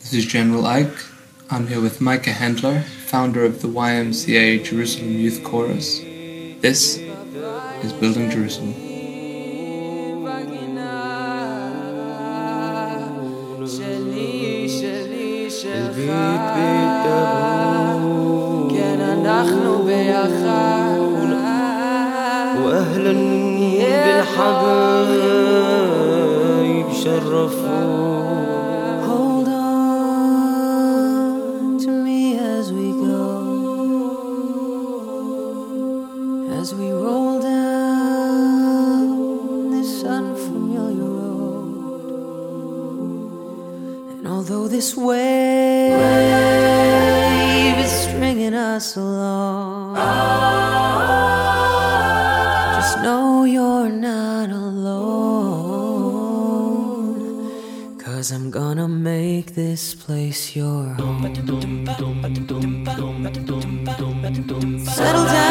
This 0.00 0.14
is 0.14 0.26
General 0.26 0.64
Ike. 0.64 0.96
I'm 1.50 1.66
here 1.66 1.80
with 1.80 2.00
Micah 2.00 2.30
Hendler, 2.30 2.84
founder 2.84 3.44
of 3.44 3.62
the 3.62 3.68
YMCA 3.68 4.64
Jerusalem 4.64 5.10
Youth 5.10 5.42
Chorus. 5.42 5.98
This 6.60 6.98
is 7.82 7.92
Building 7.92 8.30
Jerusalem. 8.30 8.74
واهلا 22.64 23.12
بالحبايب 24.06 24.98
along, 48.98 49.96
just 52.76 52.96
know 53.04 53.44
you're 53.44 53.88
not 53.88 54.50
alone. 54.50 54.98
Cause 57.98 58.28
I'm 58.32 58.50
gonna 58.50 58.88
make 58.88 59.54
this 59.54 59.94
place 59.94 60.56
your 60.56 60.84
home. 60.98 61.22
Settle 64.96 65.26
down, 65.26 65.47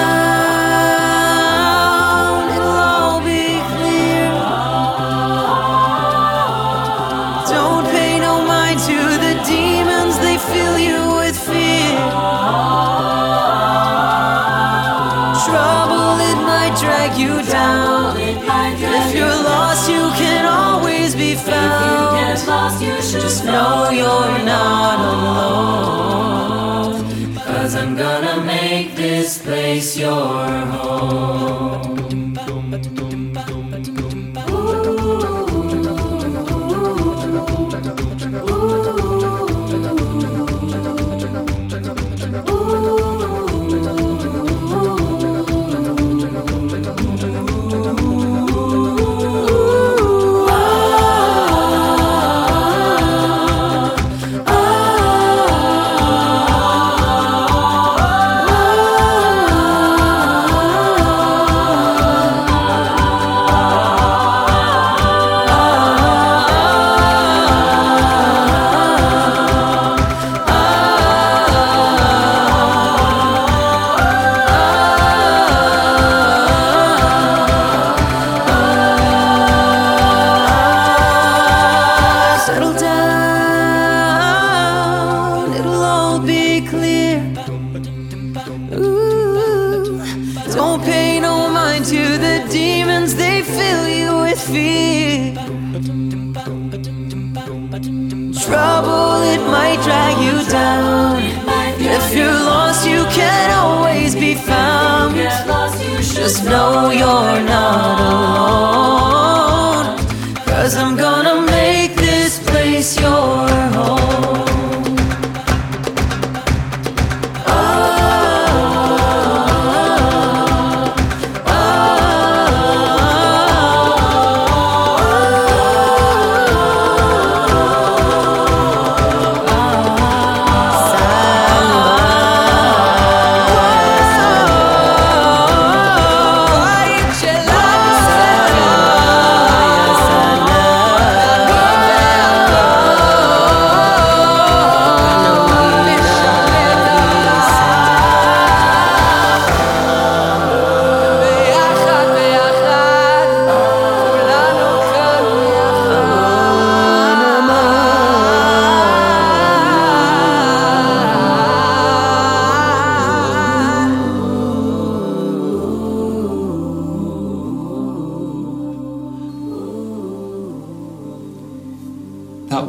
place 29.47 29.95
your 29.97 30.49
home. 30.73 31.66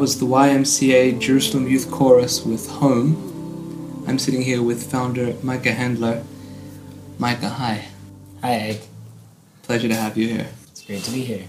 Was 0.08 0.18
the 0.18 0.24
YMCA 0.24 1.20
Jerusalem 1.20 1.68
Youth 1.68 1.90
Chorus 1.90 2.42
with 2.42 2.66
Home. 2.80 4.04
I'm 4.08 4.18
sitting 4.18 4.40
here 4.40 4.62
with 4.62 4.90
founder 4.90 5.34
Micah 5.42 5.72
Hendler. 5.72 6.24
Micah, 7.18 7.50
hi. 7.50 7.88
Hi, 8.40 8.70
Ike. 8.70 8.88
Pleasure 9.64 9.86
to 9.88 9.94
have 9.94 10.16
you 10.16 10.28
here. 10.28 10.48
It's 10.70 10.80
great 10.80 11.04
to 11.04 11.10
be 11.10 11.24
here. 11.24 11.44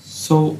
So, 0.00 0.58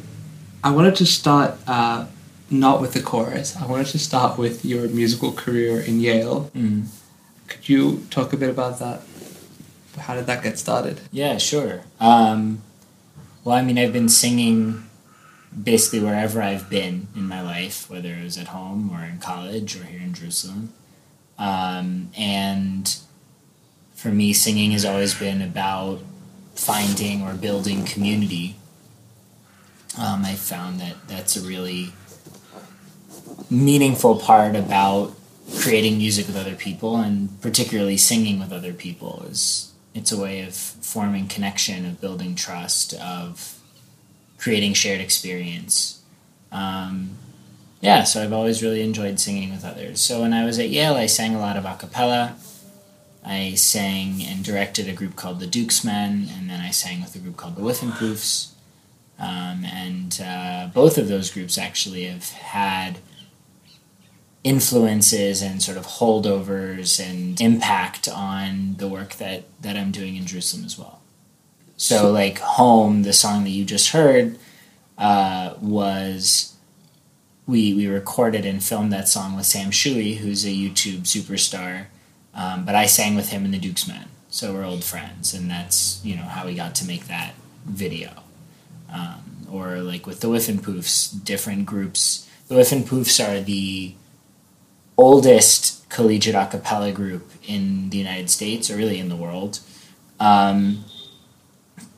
I 0.65 0.71
wanted 0.71 0.97
to 0.97 1.05
start 1.05 1.59
uh, 1.67 2.07
not 2.49 2.81
with 2.81 2.95
the 2.95 3.03
chorus. 3.03 3.55
I 3.59 3.67
wanted 3.67 3.89
to 3.89 3.99
start 3.99 4.39
with 4.39 4.65
your 4.65 4.89
musical 4.89 5.33
career 5.33 5.79
in 5.79 6.01
Yale. 6.01 6.51
Mm. 6.55 6.87
Could 7.47 7.69
you 7.69 8.07
talk 8.09 8.33
a 8.33 8.39
bit 8.39 8.49
about 8.49 8.79
that? 8.79 9.03
How 9.99 10.15
did 10.15 10.25
that 10.25 10.43
get 10.43 10.59
started? 10.59 11.03
Yeah, 11.13 11.37
sure. 11.37 11.83
Um, 12.01 12.63
well, 13.45 13.55
I 13.55 13.61
mean, 13.61 13.77
I've 13.77 13.93
been 13.93 14.09
singing 14.09 14.86
basically 15.61 16.01
wherever 16.01 16.43
I've 16.43 16.69
been 16.69 17.09
in 17.15 17.27
my 17.29 17.43
life, 17.43 17.89
whether 17.89 18.11
it 18.11 18.23
was 18.23 18.39
at 18.39 18.49
home 18.49 18.91
or 18.93 19.05
in 19.05 19.19
college 19.19 19.77
or 19.77 19.85
here 19.85 20.01
in 20.01 20.13
Jerusalem. 20.13 20.73
Um, 21.39 22.11
and 22.17 22.97
for 23.95 24.09
me, 24.09 24.33
singing 24.33 24.73
has 24.73 24.85
always 24.85 25.15
been 25.15 25.41
about 25.41 26.01
finding 26.55 27.23
or 27.23 27.35
building 27.35 27.85
community. 27.85 28.57
Um, 29.99 30.25
I 30.25 30.35
found 30.35 30.81
that 30.81 31.09
that's 31.09 31.37
a 31.37 31.41
really 31.41 31.93
meaningful 33.51 34.17
part 34.19 34.57
about 34.57 35.15
creating 35.59 35.99
music 35.99 36.27
with 36.27 36.37
other 36.37 36.55
people 36.55 36.97
and 36.97 37.41
particularly 37.41 37.97
singing 37.97 38.41
with 38.41 38.53
other 38.53 38.73
people 38.73 39.25
is 39.31 39.73
it's 39.95 40.11
a 40.11 40.21
way 40.21 40.43
of 40.43 40.55
forming 40.55 41.29
connection 41.29 41.87
of 41.87 42.01
building 42.01 42.35
trust 42.35 42.95
of 42.95 43.56
creating 44.39 44.75
shared 44.75 45.01
experience 45.01 45.97
um, 46.53 47.17
yeah, 47.81 48.05
so 48.05 48.23
I've 48.23 48.33
always 48.33 48.63
really 48.63 48.83
enjoyed 48.83 49.21
singing 49.21 49.51
with 49.51 49.65
others. 49.65 50.01
So 50.01 50.23
when 50.23 50.33
I 50.33 50.45
was 50.45 50.59
at 50.59 50.71
Yale, 50.71 50.95
I 50.95 51.07
sang 51.07 51.35
a 51.35 51.41
lot 51.41 51.57
of 51.57 51.65
a 51.65 51.77
cappella. 51.77 52.37
I 53.25 53.55
sang 53.55 54.23
and 54.23 54.45
directed 54.45 54.89
a 54.89 54.93
group 54.93 55.17
called 55.17 55.41
the 55.41 55.47
Dukesmen, 55.47 56.29
and 56.37 56.49
then 56.49 56.61
I 56.61 56.71
sang 56.71 57.01
with 57.01 57.15
a 57.15 57.19
group 57.19 57.37
called 57.37 57.57
the 57.57 57.63
Whiffenpoofs. 57.63 58.53
Um, 59.19 59.65
and 59.65 60.21
uh, 60.25 60.69
both 60.73 60.99
of 60.99 61.09
those 61.09 61.31
groups 61.31 61.59
actually 61.59 62.05
have 62.05 62.31
had 62.31 62.99
influences 64.45 65.43
and 65.43 65.63
sort 65.63 65.77
of 65.77 65.87
holdovers 65.87 67.05
and 67.05 67.41
impact 67.41 68.09
on 68.09 68.77
the 68.77 68.87
work 68.87 69.15
that, 69.15 69.45
that 69.61 69.77
I'm 69.77 69.91
doing 69.91 70.17
in 70.17 70.25
Jerusalem 70.25 70.65
as 70.65 70.79
well. 70.79 70.96
So, 71.77 72.11
like 72.11 72.39
Home, 72.39 73.03
the 73.03 73.13
song 73.13 73.45
that 73.45 73.51
you 73.51 73.65
just 73.65 73.91
heard, 73.91 74.39
uh, 74.97 75.55
was 75.61 76.55
we 77.47 77.75
we 77.75 77.87
recorded 77.87 78.45
and 78.45 78.63
filmed 78.63 78.93
that 78.93 79.09
song 79.09 79.37
with 79.37 79.47
Sam 79.47 79.71
Tsui, 79.71 80.17
who's 80.17 80.45
a 80.45 80.49
YouTube 80.49 81.03
superstar. 81.03 81.87
Um, 82.35 82.65
but 82.65 82.75
I 82.75 82.87
sang 82.87 83.15
with 83.15 83.31
him 83.31 83.45
in 83.45 83.51
the 83.51 83.59
Dukesmen, 83.59 84.07
so 84.29 84.53
we're 84.53 84.65
old 84.65 84.85
friends, 84.85 85.33
and 85.35 85.51
that's 85.51 86.01
you 86.05 86.17
know 86.17 86.23
how 86.23 86.47
we 86.47 86.55
got 86.55 86.75
to 86.77 86.87
make 86.87 87.07
that 87.07 87.35
video. 87.65 88.23
Um, 88.93 89.47
or 89.51 89.79
like 89.79 90.07
with 90.07 90.21
the 90.21 90.29
Whiffenpoofs, 90.29 91.25
different 91.25 91.67
groups. 91.67 92.29
The 92.49 92.55
Whiffenpoofs 92.55 93.27
are 93.27 93.41
the 93.41 93.95
oldest 94.97 95.89
collegiate 95.89 96.35
a 96.35 96.47
cappella 96.47 96.93
group 96.93 97.31
in 97.47 97.91
the 97.91 97.99
United 97.99 98.31
States, 98.31 98.71
or 98.71 98.77
really 98.77 98.99
in 98.99 99.09
the 99.09 99.17
world. 99.17 99.61
Um, 100.19 100.85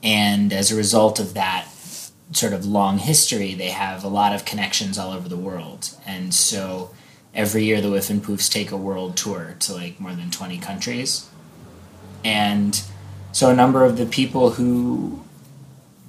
and 0.08 0.55
as 0.55 0.72
a 0.72 0.76
result 0.76 1.20
of 1.20 1.34
that 1.34 1.69
sort 2.32 2.55
of 2.55 2.64
long 2.64 2.96
history, 2.96 3.52
they 3.52 3.69
have 3.69 4.02
a 4.02 4.08
lot 4.08 4.34
of 4.34 4.46
connections 4.46 4.96
all 4.96 5.12
over 5.12 5.28
the 5.28 5.37
world. 5.37 5.90
And 6.06 6.32
so 6.32 6.93
every 7.34 7.64
year 7.64 7.82
the 7.82 7.88
Whiffenpoofs 7.88 8.50
take 8.50 8.70
a 8.70 8.76
world 8.76 9.19
tour 9.19 9.55
to 9.60 9.75
like 9.75 10.00
more 10.00 10.14
than 10.14 10.31
20 10.31 10.56
countries. 10.60 11.28
And 12.25 12.82
so 13.32 13.50
a 13.50 13.55
number 13.55 13.84
of 13.84 13.99
the 13.99 14.06
people 14.06 14.52
who 14.52 15.22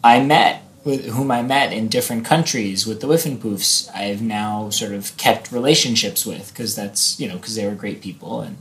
I 0.01 0.23
met, 0.23 0.63
with 0.85 1.07
whom 1.07 1.29
I 1.29 1.41
met 1.41 1.73
in 1.73 1.89
different 1.89 2.23
countries 2.23 2.87
with 2.87 3.01
the 3.01 3.07
Whiffenpoofs, 3.07 3.93
I've 3.93 4.21
now 4.21 4.69
sort 4.69 4.93
of 4.93 5.17
kept 5.17 5.51
relationships 5.51 6.25
with 6.25 6.53
because 6.53 6.73
that's, 6.73 7.19
you 7.19 7.27
know, 7.27 7.35
because 7.35 7.55
they 7.55 7.67
were 7.67 7.75
great 7.75 8.01
people 8.01 8.39
and 8.39 8.59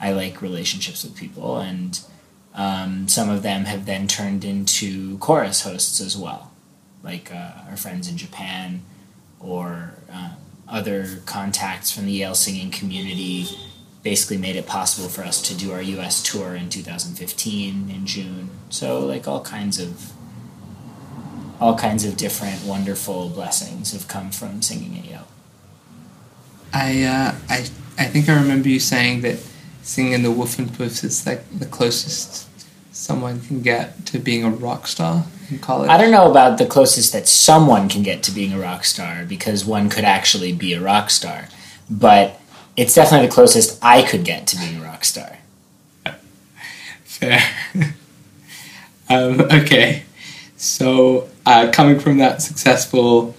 I 0.00 0.12
like 0.12 0.40
relationships 0.40 1.02
with 1.02 1.16
people. 1.16 1.58
And 1.58 2.00
um, 2.60 3.08
some 3.08 3.30
of 3.30 3.42
them 3.42 3.64
have 3.64 3.86
then 3.86 4.06
turned 4.06 4.44
into 4.44 5.16
chorus 5.16 5.62
hosts 5.62 5.98
as 5.98 6.14
well, 6.14 6.52
like 7.02 7.32
uh, 7.32 7.52
our 7.70 7.76
friends 7.76 8.06
in 8.06 8.18
Japan 8.18 8.82
or 9.40 9.94
uh, 10.12 10.34
other 10.68 11.22
contacts 11.24 11.90
from 11.90 12.04
the 12.04 12.12
Yale 12.12 12.34
singing 12.34 12.70
community. 12.70 13.46
Basically, 14.02 14.36
made 14.36 14.56
it 14.56 14.66
possible 14.66 15.08
for 15.08 15.22
us 15.22 15.40
to 15.48 15.54
do 15.54 15.72
our 15.72 15.80
U.S. 15.80 16.22
tour 16.22 16.54
in 16.54 16.68
2015 16.68 17.90
in 17.90 18.06
June. 18.06 18.50
So, 18.68 19.06
like 19.06 19.26
all 19.26 19.40
kinds 19.40 19.80
of 19.80 20.12
all 21.60 21.78
kinds 21.78 22.04
of 22.04 22.18
different 22.18 22.62
wonderful 22.64 23.30
blessings 23.30 23.92
have 23.92 24.06
come 24.06 24.30
from 24.30 24.60
singing 24.60 24.98
at 24.98 25.06
Yale. 25.06 25.28
I 26.74 27.04
uh, 27.04 27.34
I 27.48 27.60
I 27.96 28.04
think 28.04 28.28
I 28.28 28.38
remember 28.38 28.68
you 28.68 28.80
saying 28.80 29.22
that 29.22 29.38
singing 29.82 30.12
in 30.12 30.22
the 30.22 30.28
Whiffenpoofs 30.28 31.02
is 31.04 31.26
like 31.26 31.42
the 31.58 31.64
closest 31.64 32.49
someone 33.00 33.40
can 33.40 33.62
get 33.62 34.04
to 34.04 34.18
being 34.18 34.44
a 34.44 34.50
rock 34.50 34.86
star 34.86 35.24
in 35.50 35.58
college. 35.58 35.88
I 35.88 35.96
don't 35.96 36.10
know 36.10 36.30
about 36.30 36.58
the 36.58 36.66
closest 36.66 37.14
that 37.14 37.26
someone 37.26 37.88
can 37.88 38.02
get 38.02 38.22
to 38.24 38.30
being 38.30 38.52
a 38.52 38.58
rock 38.58 38.84
star 38.84 39.24
because 39.24 39.64
one 39.64 39.88
could 39.88 40.04
actually 40.04 40.52
be 40.52 40.74
a 40.74 40.80
rock 40.82 41.08
star, 41.08 41.48
but 41.88 42.38
it's 42.76 42.94
definitely 42.94 43.28
the 43.28 43.32
closest 43.32 43.82
I 43.82 44.02
could 44.02 44.22
get 44.22 44.46
to 44.48 44.56
being 44.58 44.82
a 44.82 44.84
rock 44.84 45.06
star. 45.06 45.38
Fair. 47.04 47.40
um, 49.08 49.40
okay, 49.40 50.02
so 50.58 51.30
uh, 51.46 51.70
coming 51.72 51.98
from 51.98 52.18
that 52.18 52.42
successful 52.42 53.34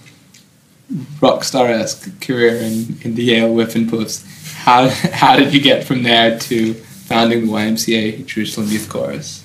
rock 1.20 1.44
star 1.44 1.68
esque 1.68 2.20
career 2.20 2.56
in, 2.56 2.98
in 3.02 3.14
the 3.14 3.22
Yale 3.22 3.54
Whiffenpoofs, 3.54 4.26
how 4.64 4.88
how 5.12 5.36
did 5.36 5.54
you 5.54 5.60
get 5.60 5.84
from 5.84 6.02
there 6.02 6.36
to 6.40 6.74
founding 6.74 7.46
the 7.46 7.52
YMCA 7.52 8.26
Jerusalem 8.26 8.66
Youth 8.66 8.88
Chorus? 8.88 9.41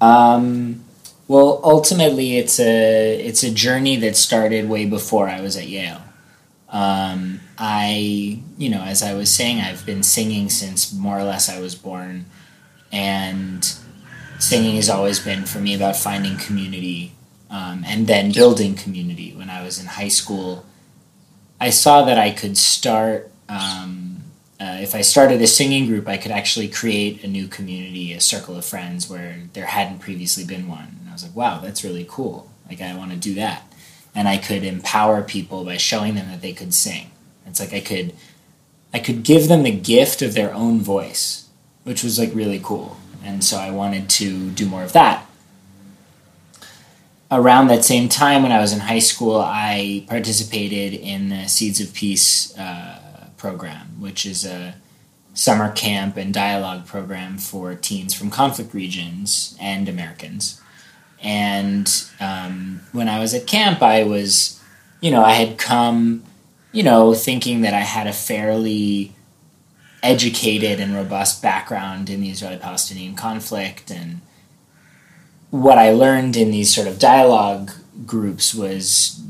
Um, 0.00 0.84
well, 1.28 1.60
ultimately, 1.62 2.38
it's 2.38 2.58
a 2.58 3.20
it's 3.20 3.42
a 3.42 3.50
journey 3.50 3.96
that 3.96 4.16
started 4.16 4.68
way 4.68 4.84
before 4.84 5.28
I 5.28 5.40
was 5.40 5.56
at 5.56 5.68
Yale. 5.68 6.02
Um, 6.68 7.40
I, 7.58 8.40
you 8.58 8.68
know, 8.68 8.82
as 8.82 9.02
I 9.02 9.14
was 9.14 9.32
saying, 9.32 9.60
I've 9.60 9.84
been 9.84 10.02
singing 10.02 10.48
since 10.48 10.92
more 10.92 11.18
or 11.18 11.24
less 11.24 11.48
I 11.48 11.60
was 11.60 11.74
born, 11.74 12.26
and 12.90 13.64
singing 14.38 14.76
has 14.76 14.88
always 14.88 15.20
been 15.20 15.44
for 15.44 15.58
me 15.58 15.74
about 15.74 15.96
finding 15.96 16.36
community 16.36 17.12
um, 17.50 17.84
and 17.86 18.06
then 18.06 18.32
building 18.32 18.74
community. 18.74 19.34
When 19.34 19.50
I 19.50 19.62
was 19.62 19.78
in 19.78 19.86
high 19.86 20.08
school, 20.08 20.64
I 21.60 21.70
saw 21.70 22.04
that 22.04 22.18
I 22.18 22.30
could 22.30 22.56
start. 22.56 23.30
Um, 23.48 24.09
uh, 24.60 24.76
if 24.78 24.94
I 24.94 25.00
started 25.00 25.40
a 25.40 25.46
singing 25.46 25.86
group, 25.86 26.06
I 26.06 26.18
could 26.18 26.32
actually 26.32 26.68
create 26.68 27.24
a 27.24 27.26
new 27.26 27.48
community, 27.48 28.12
a 28.12 28.20
circle 28.20 28.56
of 28.56 28.64
friends 28.64 29.08
where 29.08 29.36
there 29.54 29.64
hadn't 29.64 30.00
previously 30.00 30.44
been 30.44 30.68
one. 30.68 30.98
And 31.00 31.08
I 31.08 31.12
was 31.14 31.22
like, 31.22 31.34
wow, 31.34 31.60
that's 31.60 31.82
really 31.82 32.06
cool. 32.06 32.50
Like, 32.68 32.82
I 32.82 32.94
want 32.94 33.10
to 33.10 33.16
do 33.16 33.34
that. 33.34 33.62
And 34.14 34.28
I 34.28 34.36
could 34.36 34.62
empower 34.62 35.22
people 35.22 35.64
by 35.64 35.78
showing 35.78 36.14
them 36.14 36.28
that 36.30 36.42
they 36.42 36.52
could 36.52 36.74
sing. 36.74 37.10
It's 37.46 37.58
like 37.58 37.72
I 37.72 37.80
could, 37.80 38.12
I 38.92 38.98
could 38.98 39.22
give 39.22 39.48
them 39.48 39.62
the 39.62 39.70
gift 39.70 40.20
of 40.20 40.34
their 40.34 40.52
own 40.52 40.80
voice, 40.80 41.48
which 41.84 42.04
was 42.04 42.18
like 42.18 42.34
really 42.34 42.60
cool. 42.62 42.98
And 43.24 43.42
so 43.42 43.56
I 43.56 43.70
wanted 43.70 44.10
to 44.10 44.50
do 44.50 44.66
more 44.66 44.82
of 44.82 44.92
that. 44.92 45.26
Around 47.30 47.68
that 47.68 47.84
same 47.84 48.08
time, 48.08 48.42
when 48.42 48.52
I 48.52 48.60
was 48.60 48.72
in 48.72 48.80
high 48.80 48.98
school, 48.98 49.40
I 49.40 50.04
participated 50.08 50.92
in 50.94 51.28
the 51.28 51.46
Seeds 51.46 51.80
of 51.80 51.94
Peace 51.94 52.56
uh, 52.58 52.99
program, 53.40 54.00
which 54.00 54.26
is 54.26 54.44
a 54.44 54.74
summer 55.32 55.72
camp 55.72 56.16
and 56.16 56.34
dialogue 56.34 56.86
program 56.86 57.38
for 57.38 57.74
teens 57.74 58.12
from 58.12 58.30
conflict 58.30 58.74
regions 58.74 59.56
and 59.60 59.88
Americans. 59.88 60.60
And 61.22 61.90
um, 62.20 62.82
when 62.92 63.08
I 63.08 63.18
was 63.18 63.32
at 63.34 63.46
camp, 63.46 63.82
I 63.82 64.04
was, 64.04 64.62
you 65.00 65.10
know, 65.10 65.24
I 65.24 65.32
had 65.32 65.58
come, 65.58 66.22
you 66.72 66.82
know, 66.82 67.14
thinking 67.14 67.62
that 67.62 67.74
I 67.74 67.80
had 67.80 68.06
a 68.06 68.12
fairly 68.12 69.14
educated 70.02 70.80
and 70.80 70.94
robust 70.94 71.42
background 71.42 72.08
in 72.10 72.20
the 72.20 72.30
Israeli 72.30 72.56
Palestinian 72.58 73.14
conflict. 73.14 73.90
And 73.90 74.20
what 75.50 75.78
I 75.78 75.92
learned 75.92 76.36
in 76.36 76.50
these 76.50 76.74
sort 76.74 76.88
of 76.88 76.98
dialogue 76.98 77.72
groups 78.06 78.54
was 78.54 79.22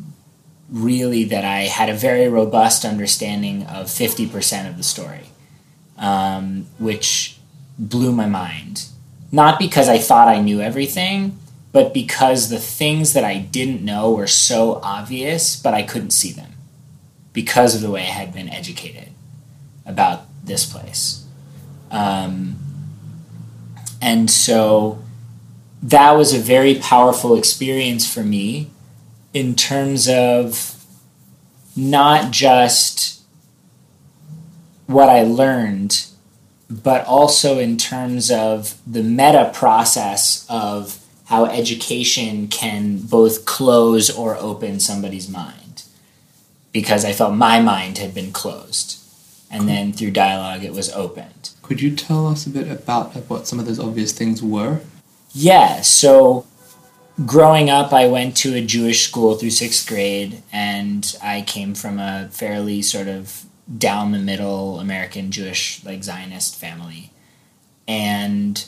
really 0.71 1.25
that 1.25 1.45
I 1.45 1.62
had 1.62 1.89
a 1.89 1.95
very 1.95 2.29
robust 2.29 2.85
understanding 2.85 3.65
of 3.65 3.87
50% 3.87 4.69
of 4.69 4.77
the 4.77 4.83
story, 4.83 5.27
um, 5.99 6.67
which 6.79 7.39
blew 7.79 8.12
my 8.12 8.27
mind. 8.27 8.87
Not 9.33 9.59
because 9.59 9.89
I 9.89 9.99
thought 9.99 10.29
I 10.29 10.41
knew 10.41 10.61
everything, 10.61 11.39
but 11.73 11.95
because 11.95 12.50
the 12.50 12.59
things 12.59 13.12
that 13.12 13.25
I 13.25 13.39
didn't 13.39 13.85
know 13.85 14.12
were 14.12 14.27
so 14.27 14.81
obvious, 14.83 15.57
but 15.57 15.75
I 15.75 15.83
couldn't 15.83 16.11
see 16.11 16.33
them 16.33 16.53
because 17.33 17.75
of 17.75 17.81
the 17.81 17.91
way 17.91 18.03
I 18.03 18.12
had 18.12 18.35
been 18.35 18.49
educated 18.49 19.09
about 19.87 20.27
this 20.45 20.67
place. 20.67 21.25
Um, 21.91 22.57
and 24.03 24.31
so 24.31 25.03
that 25.83 26.12
was 26.12 26.35
a 26.35 26.39
very 26.39 26.77
powerful 26.77 27.37
experience 27.37 28.12
for 28.12 28.23
me 28.23 28.71
in 29.33 29.55
terms 29.55 30.09
of 30.09 30.85
not 31.77 32.31
just 32.31 33.23
what 34.87 35.09
I 35.09 35.23
learned, 35.23 36.07
but 36.69 37.05
also 37.07 37.59
in 37.59 37.77
terms 37.77 38.31
of 38.31 38.77
the 38.87 39.03
meta 39.03 39.51
process 39.53 40.47
of 40.49 40.99
how 41.27 41.47
education 41.47 42.49
can 42.49 42.99
both 42.99 43.45
close 43.47 44.11
or 44.11 44.37
open 44.37 44.81
somebody's 44.81 45.29
mind. 45.29 45.85
Because 46.73 47.05
I 47.05 47.13
felt 47.13 47.35
my 47.35 47.61
mind 47.61 47.99
had 47.99 48.15
been 48.15 48.33
closed. 48.33 48.99
And 49.51 49.69
then 49.69 49.93
through 49.93 50.13
dialogue, 50.13 50.63
it 50.63 50.73
was 50.73 50.93
opened. 50.93 51.51
Could 51.63 51.81
you 51.81 51.95
tell 51.95 52.29
us 52.29 52.47
a 52.47 52.51
bit 52.51 52.71
about 52.71 53.15
what 53.29 53.49
some 53.49 53.59
of 53.59 53.67
those 53.67 53.81
obvious 53.81 54.13
things 54.13 54.41
were? 54.43 54.81
Yeah, 55.33 55.81
so 55.81 56.47
growing 57.27 57.71
up, 57.71 57.93
I 57.93 58.07
went 58.07 58.37
to 58.39 58.55
a 58.55 58.65
Jewish 58.65 59.07
school 59.07 59.35
through 59.35 59.50
sixth 59.50 59.87
grade, 59.89 60.43
and 60.53 61.17
I 61.23 61.43
came 61.43 61.75
from 61.75 61.99
a 61.99 62.29
fairly 62.31 62.83
sort 62.83 63.09
of 63.09 63.45
down 63.77 64.12
the 64.12 64.19
middle 64.19 64.81
American 64.81 65.31
Jewish, 65.31 65.85
like 65.85 66.03
Zionist 66.03 66.57
family. 66.57 67.11
And, 67.87 68.65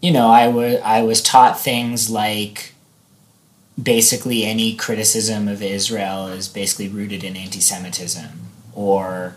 you 0.00 0.10
know, 0.10 0.28
I 0.28 0.48
was, 0.48 0.80
I 0.82 1.02
was 1.02 1.22
taught 1.22 1.58
things 1.58 2.10
like 2.10 2.74
basically 3.80 4.44
any 4.44 4.74
criticism 4.74 5.46
of 5.48 5.62
Israel 5.62 6.26
is 6.26 6.48
basically 6.48 6.88
rooted 6.88 7.22
in 7.22 7.36
anti-Semitism, 7.36 8.28
or 8.74 9.36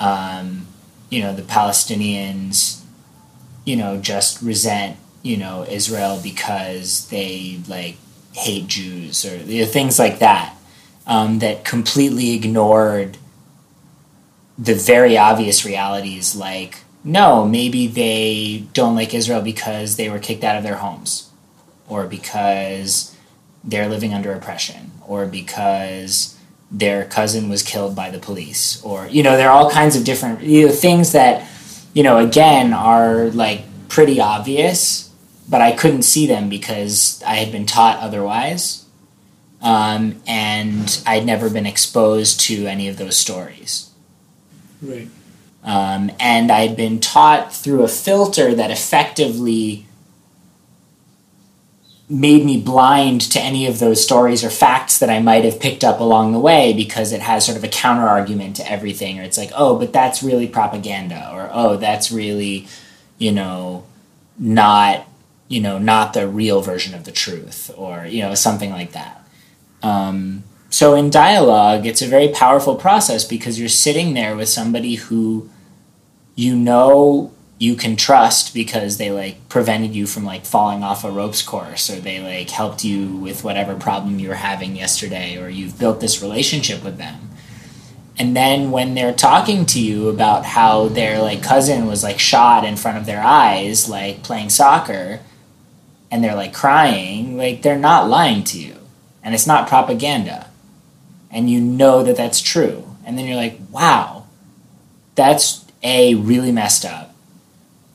um, 0.00 0.66
you 1.10 1.22
know 1.22 1.34
the 1.34 1.42
Palestinians, 1.42 2.82
you 3.64 3.76
know, 3.76 3.98
just 3.98 4.42
resent 4.42 4.96
you 5.22 5.36
know 5.36 5.64
Israel 5.68 6.20
because 6.22 7.08
they 7.08 7.60
like 7.68 7.96
hate 8.32 8.66
Jews 8.66 9.24
or 9.24 9.36
you 9.36 9.62
know, 9.62 9.66
things 9.66 9.98
like 9.98 10.20
that 10.20 10.56
um, 11.06 11.40
that 11.40 11.64
completely 11.64 12.34
ignored 12.34 13.16
the 14.58 14.74
very 14.74 15.16
obvious 15.16 15.64
realities 15.64 16.34
like 16.34 16.82
no 17.04 17.44
maybe 17.44 17.86
they 17.86 18.64
don't 18.72 18.94
like 18.94 19.14
Israel 19.14 19.40
because 19.40 19.96
they 19.96 20.08
were 20.08 20.18
kicked 20.18 20.44
out 20.44 20.56
of 20.56 20.62
their 20.62 20.76
homes 20.76 21.30
or 21.88 22.06
because 22.06 23.16
they're 23.64 23.88
living 23.88 24.14
under 24.14 24.32
oppression 24.32 24.92
or 25.06 25.26
because 25.26 26.36
their 26.70 27.04
cousin 27.04 27.48
was 27.48 27.62
killed 27.62 27.96
by 27.96 28.10
the 28.10 28.18
police 28.18 28.82
or 28.82 29.06
you 29.08 29.22
know 29.22 29.36
there 29.36 29.48
are 29.50 29.56
all 29.56 29.70
kinds 29.70 29.96
of 29.96 30.04
different 30.04 30.42
you 30.42 30.66
know, 30.66 30.72
things 30.72 31.12
that 31.12 31.48
you 31.94 32.02
know 32.02 32.18
again 32.18 32.72
are 32.72 33.30
like 33.30 33.62
pretty 33.88 34.20
obvious 34.20 35.07
but 35.48 35.60
i 35.60 35.72
couldn't 35.72 36.02
see 36.02 36.26
them 36.26 36.48
because 36.48 37.22
i 37.26 37.34
had 37.36 37.50
been 37.52 37.66
taught 37.66 37.98
otherwise 38.00 38.84
um, 39.62 40.20
and 40.26 41.02
i'd 41.06 41.26
never 41.26 41.50
been 41.50 41.66
exposed 41.66 42.40
to 42.40 42.66
any 42.66 42.88
of 42.88 42.96
those 42.96 43.16
stories 43.16 43.90
Right. 44.80 45.08
um, 45.64 46.12
and 46.20 46.52
I'd 46.52 46.76
been 46.76 47.00
taught 47.00 47.52
through 47.52 47.82
a 47.82 47.88
filter 47.88 48.54
that 48.54 48.70
effectively 48.70 49.86
made 52.08 52.44
me 52.44 52.60
blind 52.60 53.20
to 53.20 53.40
any 53.40 53.66
of 53.66 53.80
those 53.80 54.02
stories 54.02 54.44
or 54.44 54.50
facts 54.50 54.98
that 54.98 55.10
I 55.10 55.18
might 55.18 55.44
have 55.44 55.58
picked 55.58 55.82
up 55.82 55.98
along 55.98 56.32
the 56.32 56.38
way 56.38 56.72
because 56.72 57.12
it 57.12 57.20
has 57.20 57.44
sort 57.44 57.58
of 57.58 57.64
a 57.64 57.68
counter 57.68 58.06
argument 58.08 58.54
to 58.56 58.70
everything, 58.70 59.18
or 59.18 59.24
it's 59.24 59.36
like, 59.36 59.50
oh, 59.54 59.76
but 59.76 59.92
that's 59.92 60.22
really 60.22 60.46
propaganda, 60.46 61.28
or 61.34 61.50
oh, 61.52 61.76
that's 61.76 62.12
really, 62.12 62.68
you 63.18 63.32
know, 63.32 63.84
not, 64.38 65.07
you 65.48 65.60
know, 65.60 65.78
not 65.78 66.12
the 66.12 66.28
real 66.28 66.60
version 66.60 66.94
of 66.94 67.04
the 67.04 67.12
truth, 67.12 67.70
or 67.76 68.06
you 68.06 68.22
know, 68.22 68.34
something 68.34 68.70
like 68.70 68.92
that. 68.92 69.26
Um, 69.82 70.44
so 70.70 70.94
in 70.94 71.10
dialogue, 71.10 71.86
it's 71.86 72.02
a 72.02 72.06
very 72.06 72.28
powerful 72.28 72.76
process 72.76 73.24
because 73.24 73.58
you're 73.58 73.68
sitting 73.68 74.14
there 74.14 74.36
with 74.36 74.48
somebody 74.48 74.96
who 74.96 75.48
you 76.34 76.54
know 76.54 77.32
you 77.58 77.74
can 77.74 77.96
trust 77.96 78.54
because 78.54 78.98
they 78.98 79.10
like 79.10 79.48
prevented 79.48 79.94
you 79.94 80.06
from 80.06 80.24
like 80.24 80.44
falling 80.44 80.84
off 80.84 81.04
a 81.04 81.10
ropes 81.10 81.42
course 81.42 81.90
or 81.90 81.96
they 81.96 82.20
like 82.20 82.50
helped 82.50 82.84
you 82.84 83.16
with 83.16 83.42
whatever 83.42 83.74
problem 83.74 84.20
you 84.20 84.28
were 84.28 84.34
having 84.34 84.76
yesterday 84.76 85.36
or 85.36 85.48
you've 85.48 85.78
built 85.78 86.00
this 86.00 86.22
relationship 86.22 86.84
with 86.84 86.98
them. 86.98 87.30
And 88.16 88.36
then 88.36 88.70
when 88.70 88.94
they're 88.94 89.14
talking 89.14 89.66
to 89.66 89.80
you 89.80 90.08
about 90.08 90.44
how 90.44 90.88
their 90.88 91.20
like 91.20 91.42
cousin 91.42 91.86
was 91.86 92.04
like 92.04 92.20
shot 92.20 92.64
in 92.64 92.76
front 92.76 92.98
of 92.98 93.06
their 93.06 93.22
eyes 93.22 93.88
like 93.88 94.22
playing 94.22 94.50
soccer 94.50 95.20
and 96.10 96.22
they're 96.22 96.34
like 96.34 96.54
crying, 96.54 97.36
like 97.36 97.62
they're 97.62 97.78
not 97.78 98.08
lying 98.08 98.44
to 98.44 98.58
you. 98.58 98.76
And 99.22 99.34
it's 99.34 99.46
not 99.46 99.68
propaganda 99.68 100.48
and 101.30 101.50
you 101.50 101.60
know 101.60 102.02
that 102.02 102.16
that's 102.16 102.40
true. 102.40 102.84
And 103.04 103.18
then 103.18 103.26
you're 103.26 103.36
like, 103.36 103.58
wow, 103.70 104.26
that's 105.14 105.64
A, 105.82 106.14
really 106.14 106.52
messed 106.52 106.84
up. 106.84 107.14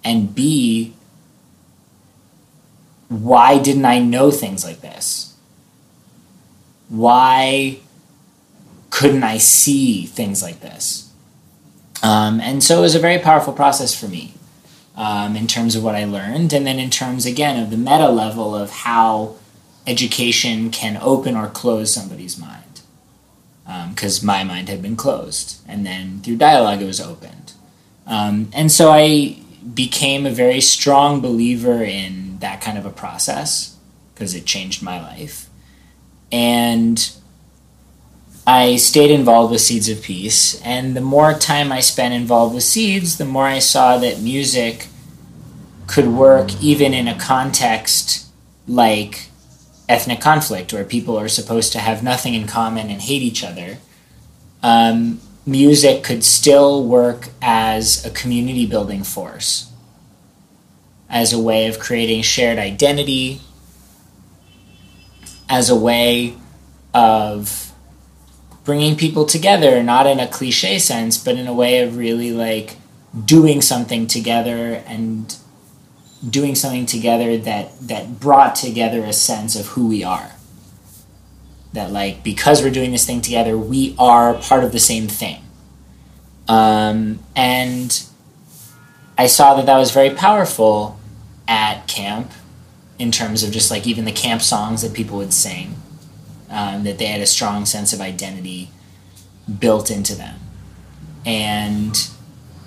And 0.04 0.34
B, 0.34 0.94
why 3.10 3.58
didn't 3.60 3.86
I 3.86 4.00
know 4.00 4.32
things 4.32 4.64
like 4.64 4.82
this? 4.82 5.36
Why 6.90 7.80
couldn't 8.90 9.24
I 9.24 9.38
see 9.38 10.06
things 10.06 10.44
like 10.44 10.60
this? 10.60 11.12
Um, 12.04 12.42
and 12.42 12.64
so 12.64 12.80
it 12.80 12.82
was 12.82 12.96
a 12.96 13.00
very 13.00 13.20
powerful 13.20 13.54
process 13.54 13.98
for 13.98 14.08
me 14.08 14.34
um, 14.96 15.36
in 15.36 15.48
terms 15.48 15.76
of 15.76 15.84
what 15.84 15.96
I 15.96 16.06
learned, 16.06 16.54
and 16.54 16.66
then 16.68 16.80
in 16.80 16.90
terms, 16.90 17.26
again, 17.26 17.62
of 17.62 17.72
the 17.72 17.78
meta 17.78 18.10
level 18.10 18.56
of 18.56 18.70
how 18.70 19.36
education 19.86 20.70
can 20.70 20.98
open 21.02 21.36
or 21.36 21.48
close 21.48 21.94
somebody's 21.94 22.38
mind 22.38 22.64
because 23.90 24.22
um, 24.22 24.28
my 24.28 24.44
mind 24.44 24.70
had 24.70 24.82
been 24.82 24.96
closed. 24.96 25.62
And 25.68 25.86
then 25.86 26.20
through 26.22 26.38
dialogue, 26.38 26.82
it 26.82 26.86
was 26.86 27.02
opened. 27.02 27.54
Um, 28.06 28.50
and 28.54 28.72
so 28.72 28.92
I 28.92 29.38
became 29.74 30.26
a 30.26 30.32
very 30.32 30.60
strong 30.60 31.22
believer 31.22 31.84
in 31.84 32.38
that 32.40 32.62
kind 32.62 32.78
of 32.78 32.86
a 32.86 32.90
process 32.90 33.78
because 34.14 34.36
it 34.36 34.46
changed 34.46 34.84
my 34.84 35.02
life. 35.02 35.50
And 36.32 37.12
I 38.46 38.76
stayed 38.76 39.12
involved 39.12 39.52
with 39.52 39.62
Seeds 39.62 39.88
of 39.90 40.02
Peace. 40.02 40.62
And 40.62 40.96
the 40.96 41.02
more 41.02 41.34
time 41.34 41.72
I 41.72 41.80
spent 41.80 42.14
involved 42.14 42.54
with 42.54 42.64
Seeds, 42.64 43.18
the 43.18 43.26
more 43.26 43.46
I 43.46 43.60
saw 43.60 43.98
that 43.98 44.20
music 44.20 44.88
could 45.88 46.08
work 46.08 46.62
even 46.62 46.94
in 46.94 47.08
a 47.08 47.18
context 47.18 48.28
like 48.68 49.28
ethnic 49.90 50.22
conflict 50.22 50.74
where 50.74 50.84
people 50.84 51.18
are 51.18 51.28
supposed 51.28 51.74
to 51.74 51.80
have 51.80 52.04
nothing 52.04 52.34
in 52.34 52.48
common 52.48 52.90
and 52.90 53.02
hate 53.02 53.22
each 53.22 53.44
other, 53.44 53.78
um, 54.62 55.20
music 55.46 56.04
could 56.04 56.24
still 56.24 56.86
work 56.86 57.30
as 57.42 58.06
a 58.06 58.10
community 58.10 58.66
building 58.66 59.04
force, 59.04 59.72
as 61.10 61.34
a 61.34 61.40
way 61.40 61.68
of 61.68 61.80
creating 61.80 62.22
shared 62.22 62.58
identity, 62.58 63.42
as 65.50 65.70
a 65.70 65.76
way 65.76 66.36
of 66.94 67.73
bringing 68.64 68.96
people 68.96 69.26
together, 69.26 69.84
not 69.84 70.08
in 70.08 70.20
a 70.20 70.28
cliche 70.28 70.80
sense, 70.80 71.18
but 71.18 71.36
in 71.36 71.48
a 71.48 71.54
way 71.54 71.82
of 71.82 71.98
really 71.98 72.32
like 72.32 72.78
doing 73.26 73.62
something 73.62 74.08
together 74.08 74.84
and 74.88 75.38
doing 76.28 76.56
something 76.56 76.86
together 76.86 77.38
that 77.38 77.78
that 77.82 78.20
brought 78.20 78.56
together 78.56 79.04
a 79.04 79.14
sense 79.14 79.56
of 79.56 79.68
who 79.68 79.88
we 79.88 80.04
are. 80.04 80.32
That 81.74 81.92
like 81.92 82.24
because 82.24 82.62
we're 82.62 82.72
doing 82.72 82.92
this 82.92 83.06
thing 83.06 83.22
together 83.22 83.58
we 83.58 83.96
are 84.00 84.36
part 84.36 84.64
of 84.64 84.72
the 84.72 84.80
same 84.80 85.08
thing. 85.08 85.42
Um, 86.48 87.20
and 87.36 88.04
i 89.18 89.28
saw 89.28 89.56
that 89.56 89.66
that 89.66 89.78
was 89.78 89.92
very 89.92 90.10
powerful 90.10 91.00
at 91.48 91.88
camp 91.88 92.32
in 93.00 93.12
terms 93.12 93.44
of 93.44 93.52
just 93.52 93.72
like 93.72 93.88
even 93.88 94.06
the 94.06 94.12
camp 94.12 94.42
songs 94.42 94.82
that 94.82 94.94
people 94.94 95.18
would 95.18 95.34
sing 95.34 95.76
um, 96.54 96.84
that 96.84 96.98
they 96.98 97.06
had 97.06 97.22
a 97.22 97.26
strong 97.26 97.66
sense 97.66 97.94
of 97.94 98.02
identity 98.02 98.70
built 99.60 99.92
into 99.92 100.16
them. 100.16 100.40
And 101.26 101.96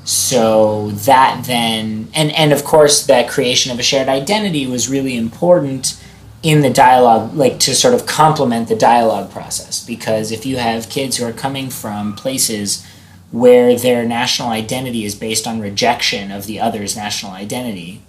so 0.04 0.90
that 0.90 1.44
then 1.46 2.08
and 2.14 2.30
and 2.32 2.52
of 2.52 2.64
course 2.64 3.06
that 3.06 3.28
creation 3.28 3.72
of 3.72 3.78
a 3.78 3.82
shared 3.82 4.08
identity 4.08 4.66
was 4.66 4.88
really 4.88 5.16
important 5.16 6.00
in 6.42 6.60
the 6.60 6.70
dialogue 6.70 7.34
like 7.34 7.58
to 7.58 7.74
sort 7.74 7.92
of 7.92 8.06
complement 8.06 8.68
the 8.68 8.76
dialogue 8.76 9.30
process. 9.30 9.84
Because 9.84 10.30
if 10.30 10.46
you 10.46 10.58
have 10.58 10.88
kids 10.88 11.16
who 11.16 11.24
are 11.24 11.32
coming 11.32 11.70
from 11.70 12.14
places 12.14 12.86
where 13.32 13.76
their 13.76 14.06
national 14.06 14.48
identity 14.48 15.04
is 15.04 15.14
based 15.14 15.46
on 15.46 15.60
rejection 15.60 16.30
of 16.30 16.46
the 16.46 16.60
other's 16.60 16.96
national 16.96 17.32
identity 17.32 18.00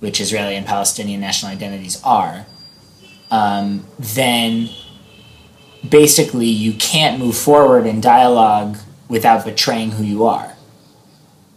which 0.00 0.20
israeli 0.20 0.56
and 0.56 0.66
palestinian 0.66 1.20
national 1.20 1.52
identities 1.52 2.02
are 2.02 2.46
um, 3.30 3.86
then 3.96 4.68
basically 5.88 6.46
you 6.46 6.72
can't 6.72 7.18
move 7.18 7.36
forward 7.36 7.86
in 7.86 8.00
dialogue 8.00 8.78
without 9.08 9.44
betraying 9.44 9.92
who 9.92 10.04
you 10.04 10.24
are. 10.24 10.54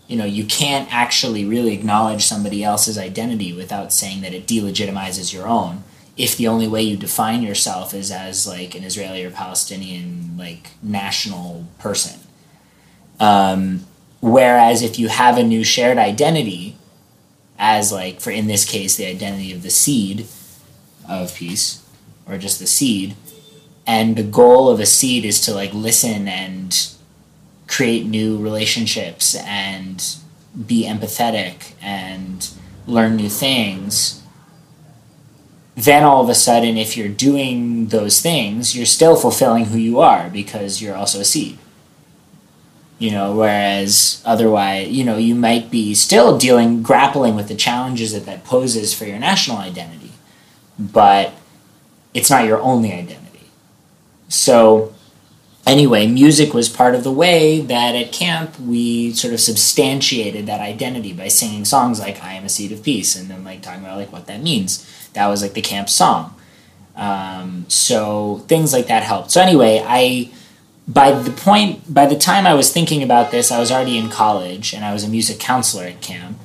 You 0.08 0.18
know 0.18 0.25
you 0.25 0.46
can't 0.46 0.94
actually 0.94 1.46
really 1.46 1.74
acknowledge 1.74 2.24
somebody 2.24 2.63
else's 2.63 2.98
identity 2.98 3.53
without 3.53 3.94
saying 3.94 4.22
that 4.22 4.34
it 4.34 4.48
delegitimizes 4.48 5.34
your 5.34 5.48
own 5.48 5.84
if 6.15 6.38
the 6.38 6.48
only 6.48 6.68
way 6.68 6.82
you 6.84 6.96
define 6.96 7.42
yourself 7.42 7.94
is 7.94 8.12
as 8.12 8.46
like 8.46 8.75
an 8.75 8.84
israeli 8.84 9.24
or 9.24 9.32
palestinian 9.32 10.36
like 10.38 10.72
national 10.82 11.65
person. 11.80 12.20
Um, 13.20 13.86
whereas 14.22 14.82
if 14.82 15.00
you 15.00 15.08
have 15.08 15.38
a 15.38 15.44
new 15.44 15.63
shared 15.63 15.98
identity 15.98 16.77
as 17.58 17.92
like 17.92 18.20
for 18.20 18.32
in 18.32 18.48
this 18.48 18.65
case 18.65 18.96
the 18.96 19.06
identity 19.06 19.53
of 19.53 19.63
the 19.63 19.70
seed 19.70 20.27
of 21.08 21.34
peace 21.36 21.84
or 22.27 22.38
just 22.38 22.60
the 22.60 22.68
seed 22.68 23.15
and 23.86 24.16
the 24.16 24.24
goal 24.24 24.70
of 24.70 24.80
a 24.80 24.86
seed 24.86 25.25
is 25.25 25.42
to 25.42 25.54
like 25.54 25.74
listen 25.74 26.28
and 26.28 26.90
create 27.68 28.06
new 28.06 28.38
relationships 28.38 29.36
and 29.36 30.16
be 30.68 30.86
empathetic 30.86 31.74
and 31.82 32.50
learn 32.86 33.16
new 33.16 33.30
things 33.30 34.22
then 35.75 36.04
all 36.04 36.22
of 36.22 36.30
a 36.30 36.36
sudden 36.36 36.78
if 36.78 36.96
you're 36.96 37.08
doing 37.08 37.88
those 37.88 38.22
things 38.22 38.75
you're 38.75 38.86
still 38.86 39.16
fulfilling 39.16 39.66
who 39.66 39.78
you 39.78 40.00
are 40.00 40.30
because 40.30 40.82
you're 40.82 40.96
also 40.96 41.20
a 41.20 41.25
seed 41.25 41.58
you 43.00 43.10
know 43.10 43.36
whereas 43.36 44.22
otherwise 44.25 44.88
you 44.90 45.04
know 45.04 45.18
you 45.18 45.34
might 45.34 45.72
be 45.72 45.96
still 45.96 46.38
dealing 46.38 46.84
grappling 46.84 47.36
with 47.36 47.48
the 47.48 47.56
challenges 47.56 48.13
that 48.13 48.25
that 48.25 48.44
poses 48.44 48.94
for 48.94 49.06
your 49.06 49.18
national 49.18 49.58
identity 49.58 50.12
but 50.78 51.34
it's 52.13 52.30
not 52.30 52.46
your 52.46 52.62
only 52.62 52.92
identity. 52.92 53.23
So, 54.27 54.94
anyway, 55.65 56.08
music 56.08 56.53
was 56.53 56.70
part 56.70 56.96
of 56.96 57.03
the 57.03 57.12
way 57.12 57.62
that 57.62 57.96
at 57.96 58.12
camp 58.12 58.60
we 58.60 59.13
sort 59.13 59.34
of 59.34 59.39
substantiated 59.39 60.46
that 60.48 60.62
identity 60.62 61.13
by 61.13 61.27
singing 61.27 61.65
songs 61.65 62.00
like 62.00 62.24
I 62.24 62.34
Am 62.34 62.46
a 62.46 62.50
Seed 62.50 62.72
of 62.72 62.84
Peace 62.84 63.15
and 63.15 63.30
then 63.30 63.44
like 63.44 63.62
talking 63.62 63.84
about 63.84 63.98
like 63.98 64.12
what 64.12 64.27
that 64.27 64.42
means. 64.42 64.89
That 65.13 65.27
was 65.27 65.42
like 65.42 65.53
the 65.53 65.62
camp 65.62 65.89
song. 65.89 66.36
Um, 66.96 67.65
so 67.68 68.44
things 68.48 68.74
like 68.74 68.88
that 68.88 69.03
helped. 69.03 69.32
So 69.32 69.42
anyway, 69.42 69.84
I 69.86 70.32
by 70.88 71.12
the 71.12 71.32
point 71.32 71.92
by 71.92 72.06
the 72.06 72.18
time 72.18 72.46
I 72.46 72.53
was 72.53 72.72
thinking 72.72 73.03
about 73.03 73.32
this, 73.32 73.51
I 73.51 73.60
was 73.60 73.72
already 73.72 73.98
in 73.98 74.10
college 74.10 74.74
and 74.74 74.84
I 74.84 74.94
was 74.94 75.03
a 75.03 75.10
music 75.10 75.39
counselor 75.39 75.86
at 75.86 76.01
camp. 76.01 76.38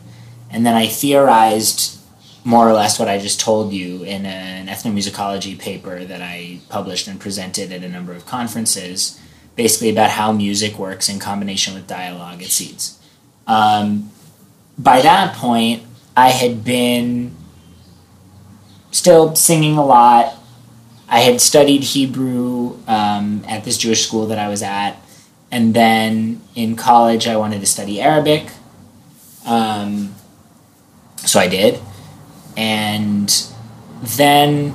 And 0.50 0.64
then 0.64 0.74
I 0.74 0.86
theorized 0.86 1.97
more 2.48 2.66
or 2.66 2.72
less 2.72 2.98
what 2.98 3.08
I 3.08 3.18
just 3.18 3.38
told 3.38 3.74
you 3.74 4.04
in 4.04 4.24
an 4.24 4.68
ethnomusicology 4.68 5.58
paper 5.58 6.02
that 6.02 6.22
I 6.22 6.60
published 6.70 7.06
and 7.06 7.20
presented 7.20 7.70
at 7.72 7.84
a 7.84 7.88
number 7.90 8.14
of 8.14 8.24
conferences, 8.24 9.20
basically 9.54 9.90
about 9.90 10.08
how 10.08 10.32
music 10.32 10.78
works 10.78 11.10
in 11.10 11.18
combination 11.18 11.74
with 11.74 11.86
dialogue 11.86 12.42
at 12.42 12.48
Seeds. 12.48 12.98
Um, 13.46 14.10
by 14.78 15.02
that 15.02 15.36
point, 15.36 15.82
I 16.16 16.30
had 16.30 16.64
been 16.64 17.36
still 18.92 19.36
singing 19.36 19.76
a 19.76 19.84
lot. 19.84 20.34
I 21.06 21.18
had 21.18 21.42
studied 21.42 21.82
Hebrew 21.82 22.78
um, 22.86 23.44
at 23.46 23.64
this 23.64 23.76
Jewish 23.76 24.06
school 24.06 24.24
that 24.28 24.38
I 24.38 24.48
was 24.48 24.62
at, 24.62 24.96
and 25.50 25.74
then 25.74 26.40
in 26.54 26.76
college 26.76 27.26
I 27.26 27.36
wanted 27.36 27.60
to 27.60 27.66
study 27.66 28.00
Arabic. 28.00 28.48
Um, 29.44 30.14
so 31.26 31.38
I 31.38 31.46
did. 31.46 31.78
And 32.58 33.32
then 34.02 34.74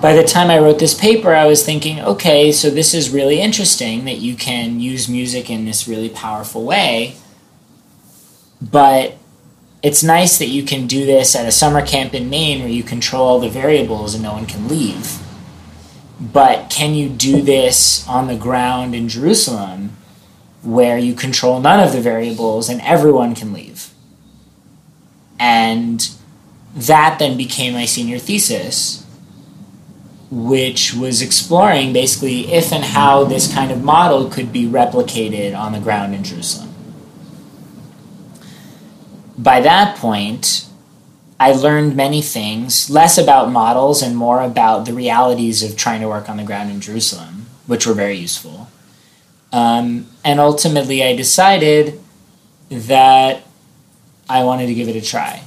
by 0.00 0.12
the 0.12 0.22
time 0.22 0.48
I 0.48 0.60
wrote 0.60 0.78
this 0.78 0.94
paper, 0.94 1.34
I 1.34 1.46
was 1.46 1.66
thinking, 1.66 2.00
okay, 2.00 2.52
so 2.52 2.70
this 2.70 2.94
is 2.94 3.10
really 3.10 3.40
interesting 3.40 4.04
that 4.04 4.18
you 4.18 4.36
can 4.36 4.78
use 4.78 5.08
music 5.08 5.50
in 5.50 5.64
this 5.64 5.88
really 5.88 6.08
powerful 6.08 6.64
way. 6.64 7.16
But 8.62 9.18
it's 9.82 10.04
nice 10.04 10.38
that 10.38 10.46
you 10.46 10.62
can 10.62 10.86
do 10.86 11.04
this 11.04 11.34
at 11.34 11.48
a 11.48 11.52
summer 11.52 11.84
camp 11.84 12.14
in 12.14 12.30
Maine 12.30 12.60
where 12.60 12.68
you 12.68 12.84
control 12.84 13.26
all 13.26 13.40
the 13.40 13.48
variables 13.48 14.14
and 14.14 14.22
no 14.22 14.32
one 14.32 14.46
can 14.46 14.68
leave. 14.68 15.18
But 16.20 16.70
can 16.70 16.94
you 16.94 17.08
do 17.08 17.42
this 17.42 18.06
on 18.06 18.28
the 18.28 18.36
ground 18.36 18.94
in 18.94 19.08
Jerusalem 19.08 19.96
where 20.62 20.96
you 20.96 21.14
control 21.14 21.60
none 21.60 21.80
of 21.80 21.92
the 21.92 22.00
variables 22.00 22.68
and 22.68 22.80
everyone 22.82 23.34
can 23.34 23.52
leave? 23.52 23.90
And 25.40 26.08
that 26.74 27.18
then 27.18 27.36
became 27.36 27.74
my 27.74 27.84
senior 27.84 28.18
thesis, 28.18 29.04
which 30.30 30.94
was 30.94 31.20
exploring 31.20 31.92
basically 31.92 32.52
if 32.52 32.72
and 32.72 32.84
how 32.84 33.24
this 33.24 33.52
kind 33.52 33.70
of 33.70 33.82
model 33.82 34.30
could 34.30 34.52
be 34.52 34.66
replicated 34.66 35.56
on 35.56 35.72
the 35.72 35.80
ground 35.80 36.14
in 36.14 36.22
Jerusalem. 36.22 36.68
By 39.36 39.60
that 39.60 39.96
point, 39.96 40.66
I 41.40 41.52
learned 41.52 41.96
many 41.96 42.20
things, 42.20 42.90
less 42.90 43.16
about 43.16 43.50
models 43.50 44.02
and 44.02 44.14
more 44.14 44.42
about 44.42 44.84
the 44.84 44.92
realities 44.92 45.62
of 45.62 45.76
trying 45.76 46.02
to 46.02 46.08
work 46.08 46.28
on 46.28 46.36
the 46.36 46.44
ground 46.44 46.70
in 46.70 46.80
Jerusalem, 46.80 47.46
which 47.66 47.86
were 47.86 47.94
very 47.94 48.16
useful. 48.16 48.68
Um, 49.50 50.06
and 50.22 50.38
ultimately, 50.38 51.02
I 51.02 51.16
decided 51.16 51.98
that 52.68 53.42
I 54.28 54.44
wanted 54.44 54.66
to 54.66 54.74
give 54.74 54.88
it 54.88 54.96
a 54.96 55.00
try. 55.00 55.42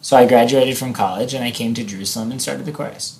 So 0.00 0.16
I 0.16 0.26
graduated 0.26 0.78
from 0.78 0.92
college 0.92 1.34
and 1.34 1.44
I 1.44 1.50
came 1.50 1.74
to 1.74 1.84
Jerusalem 1.84 2.30
and 2.30 2.40
started 2.40 2.66
the 2.66 2.72
chorus. 2.72 3.18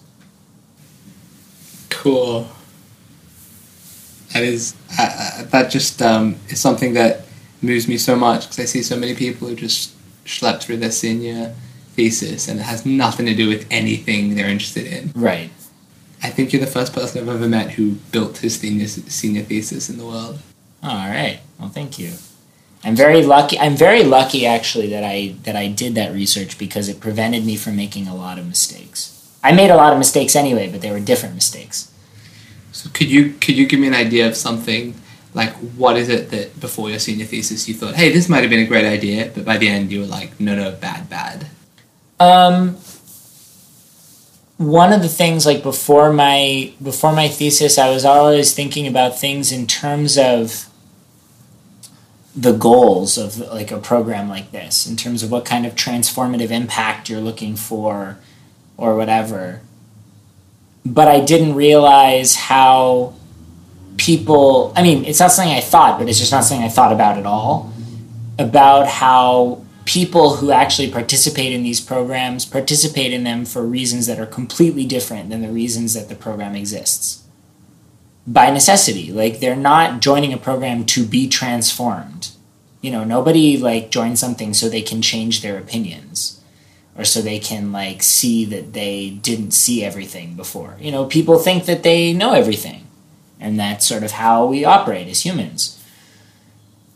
Cool. 1.90 2.49
That 4.32 4.42
is 4.42 4.75
uh, 4.99 5.44
that 5.44 5.70
just 5.70 6.00
um, 6.02 6.37
is 6.49 6.61
something 6.61 6.94
that 6.94 7.23
moves 7.62 7.88
me 7.88 7.98
so 7.98 8.14
much 8.14 8.42
because 8.42 8.61
I 8.61 8.64
see 8.66 8.83
so 8.83 8.96
many 8.96 9.14
people 9.14 9.48
who 9.48 9.57
just 9.57 9.94
schlep 10.24 10.61
through 10.61 10.76
their 10.76 10.92
senior 10.92 11.55
thesis 11.94 12.46
and 12.46 12.61
it 12.61 12.62
has 12.62 12.87
nothing 12.87 13.26
to 13.26 13.35
do 13.35 13.48
with 13.48 13.66
anything 13.70 14.37
they're 14.37 14.48
interested 14.48 14.87
in. 14.87 15.12
Right. 15.16 15.50
I 16.22 16.31
think 16.31 16.53
you're 16.53 16.61
the 16.61 16.70
first 16.70 16.92
person 16.92 17.22
I've 17.22 17.29
ever 17.29 17.48
met 17.48 17.70
who 17.72 17.92
built 18.12 18.38
his 18.38 18.59
senior 18.61 18.87
senior 18.87 19.42
thesis 19.42 19.88
in 19.88 19.98
the 19.98 20.07
world. 20.07 20.38
All 20.83 21.09
right. 21.09 21.40
Well, 21.59 21.70
thank 21.70 21.98
you. 21.98 22.12
I'm 22.85 22.95
very 22.95 23.23
lucky. 23.23 23.59
I'm 23.59 23.77
very 23.77 24.05
lucky 24.05 24.47
actually 24.47 24.88
that 24.91 25.05
I 25.05 25.35
that 25.43 25.57
I 25.57 25.69
did 25.69 25.95
that 25.97 26.12
research 26.12 26.59
because 26.59 26.88
it 26.88 27.01
prevented 27.01 27.45
me 27.45 27.57
from 27.57 27.77
making 27.77 28.07
a 28.07 28.14
lot 28.14 28.38
of 28.38 28.47
mistakes. 28.47 29.14
I 29.43 29.53
made 29.53 29.71
a 29.71 29.77
lot 29.77 29.93
of 29.93 29.99
mistakes 29.99 30.37
anyway, 30.37 30.71
but 30.71 30.81
they 30.81 30.91
were 30.91 31.01
different 31.01 31.35
mistakes. 31.35 31.91
So 32.73 32.88
could 32.91 33.11
you 33.11 33.33
could 33.41 33.57
you 33.57 33.67
give 33.67 33.81
me 33.81 33.88
an 33.88 33.95
idea 33.95 34.29
of 34.29 34.37
something 34.37 34.95
like 35.35 35.53
what 35.77 35.97
is 35.97 36.09
it 36.09 36.31
that 36.31 36.59
before 36.61 36.91
your 36.91 36.99
senior 36.99 37.27
thesis 37.27 37.69
you 37.69 37.75
thought, 37.75 37.95
hey, 37.95 38.12
this 38.12 38.29
might 38.29 38.41
have 38.41 38.51
been 38.51 38.61
a 38.61 38.67
great 38.67 38.87
idea, 38.87 39.31
but 39.35 39.45
by 39.45 39.59
the 39.59 39.69
end 39.69 39.91
you 39.91 40.01
were 40.01 40.07
like, 40.07 40.38
no, 40.41 40.55
no, 40.55 40.73
bad, 40.73 41.09
bad. 41.11 41.49
Um, 42.21 42.77
one 44.57 44.93
of 44.93 45.03
the 45.03 45.09
things 45.09 45.47
like 45.47 45.62
before 45.62 46.12
my 46.12 46.73
before 46.83 47.12
my 47.12 47.29
thesis, 47.29 47.79
I 47.79 47.91
was 47.91 48.05
always 48.05 48.55
thinking 48.55 48.87
about 48.87 49.19
things 49.19 49.53
in 49.53 49.67
terms 49.67 50.19
of 50.19 50.67
the 52.38 52.53
goals 52.53 53.18
of 53.18 53.38
like 53.38 53.72
a 53.72 53.79
program 53.79 54.29
like 54.29 54.53
this, 54.53 54.87
in 54.87 54.96
terms 54.96 55.22
of 55.22 55.31
what 55.31 55.44
kind 55.44 55.66
of 55.66 55.74
transformative 55.74 56.51
impact 56.51 57.09
you're 57.09 57.20
looking 57.20 57.57
for, 57.57 58.18
or 58.77 58.96
whatever. 58.96 59.61
But 60.87 61.09
I 61.09 61.20
didn't 61.20 61.55
realize 61.55 62.37
how 62.37 63.14
people. 63.96 64.72
I 64.77 64.83
mean, 64.83 65.05
it's 65.05 65.18
not 65.18 65.33
something 65.33 65.53
I 65.53 65.61
thought, 65.61 65.98
but 65.98 66.09
it's 66.09 66.18
just 66.18 66.31
not 66.31 66.44
something 66.44 66.64
I 66.64 66.70
thought 66.70 66.92
about 66.92 67.18
at 67.18 67.27
all. 67.27 67.72
About 68.38 68.87
how 68.87 69.64
people 69.85 70.37
who 70.37 70.53
actually 70.53 70.90
participate 70.90 71.53
in 71.53 71.64
these 71.64 71.81
programs 71.81 72.44
participate 72.44 73.12
in 73.12 73.24
them 73.24 73.44
for 73.44 73.62
reasons 73.62 74.07
that 74.07 74.20
are 74.20 74.27
completely 74.27 74.85
different 74.85 75.31
than 75.31 75.42
the 75.42 75.48
reasons 75.48 75.94
that 75.94 76.09
the 76.09 76.14
program 76.14 76.55
exists 76.55 77.24
by 78.29 78.51
necessity. 78.51 79.11
Like 79.11 79.41
they're 79.41 79.57
not 79.57 80.01
joining 80.01 80.33
a 80.33 80.38
program 80.38 80.85
to 80.87 81.05
be 81.05 81.29
transformed. 81.29 82.31
You 82.81 82.93
know 82.93 83.03
nobody 83.05 83.57
like 83.57 83.91
joins 83.91 84.21
something 84.21 84.55
so 84.55 84.69
they 84.69 84.83
can 84.83 85.03
change 85.03 85.43
their 85.43 85.59
opinions 85.59 86.41
or 86.97 87.05
so 87.05 87.21
they 87.21 87.38
can 87.38 87.73
like 87.73 88.03
see 88.03 88.45
that 88.45 88.73
they 88.73 89.11
didn't 89.11 89.53
see 89.53 89.85
everything 89.85 90.35
before. 90.35 90.77
You 90.81 90.93
know 90.93 91.07
people 91.07 91.38
think 91.38 91.64
that 91.64 91.83
they 91.83 92.12
know 92.12 92.35
everything 92.35 92.87
and 93.41 93.59
that's 93.59 93.87
sort 93.87 94.03
of 94.03 94.12
how 94.12 94.47
we 94.47 94.64
operate 94.64 95.09
as 95.09 95.25
humans. 95.25 95.75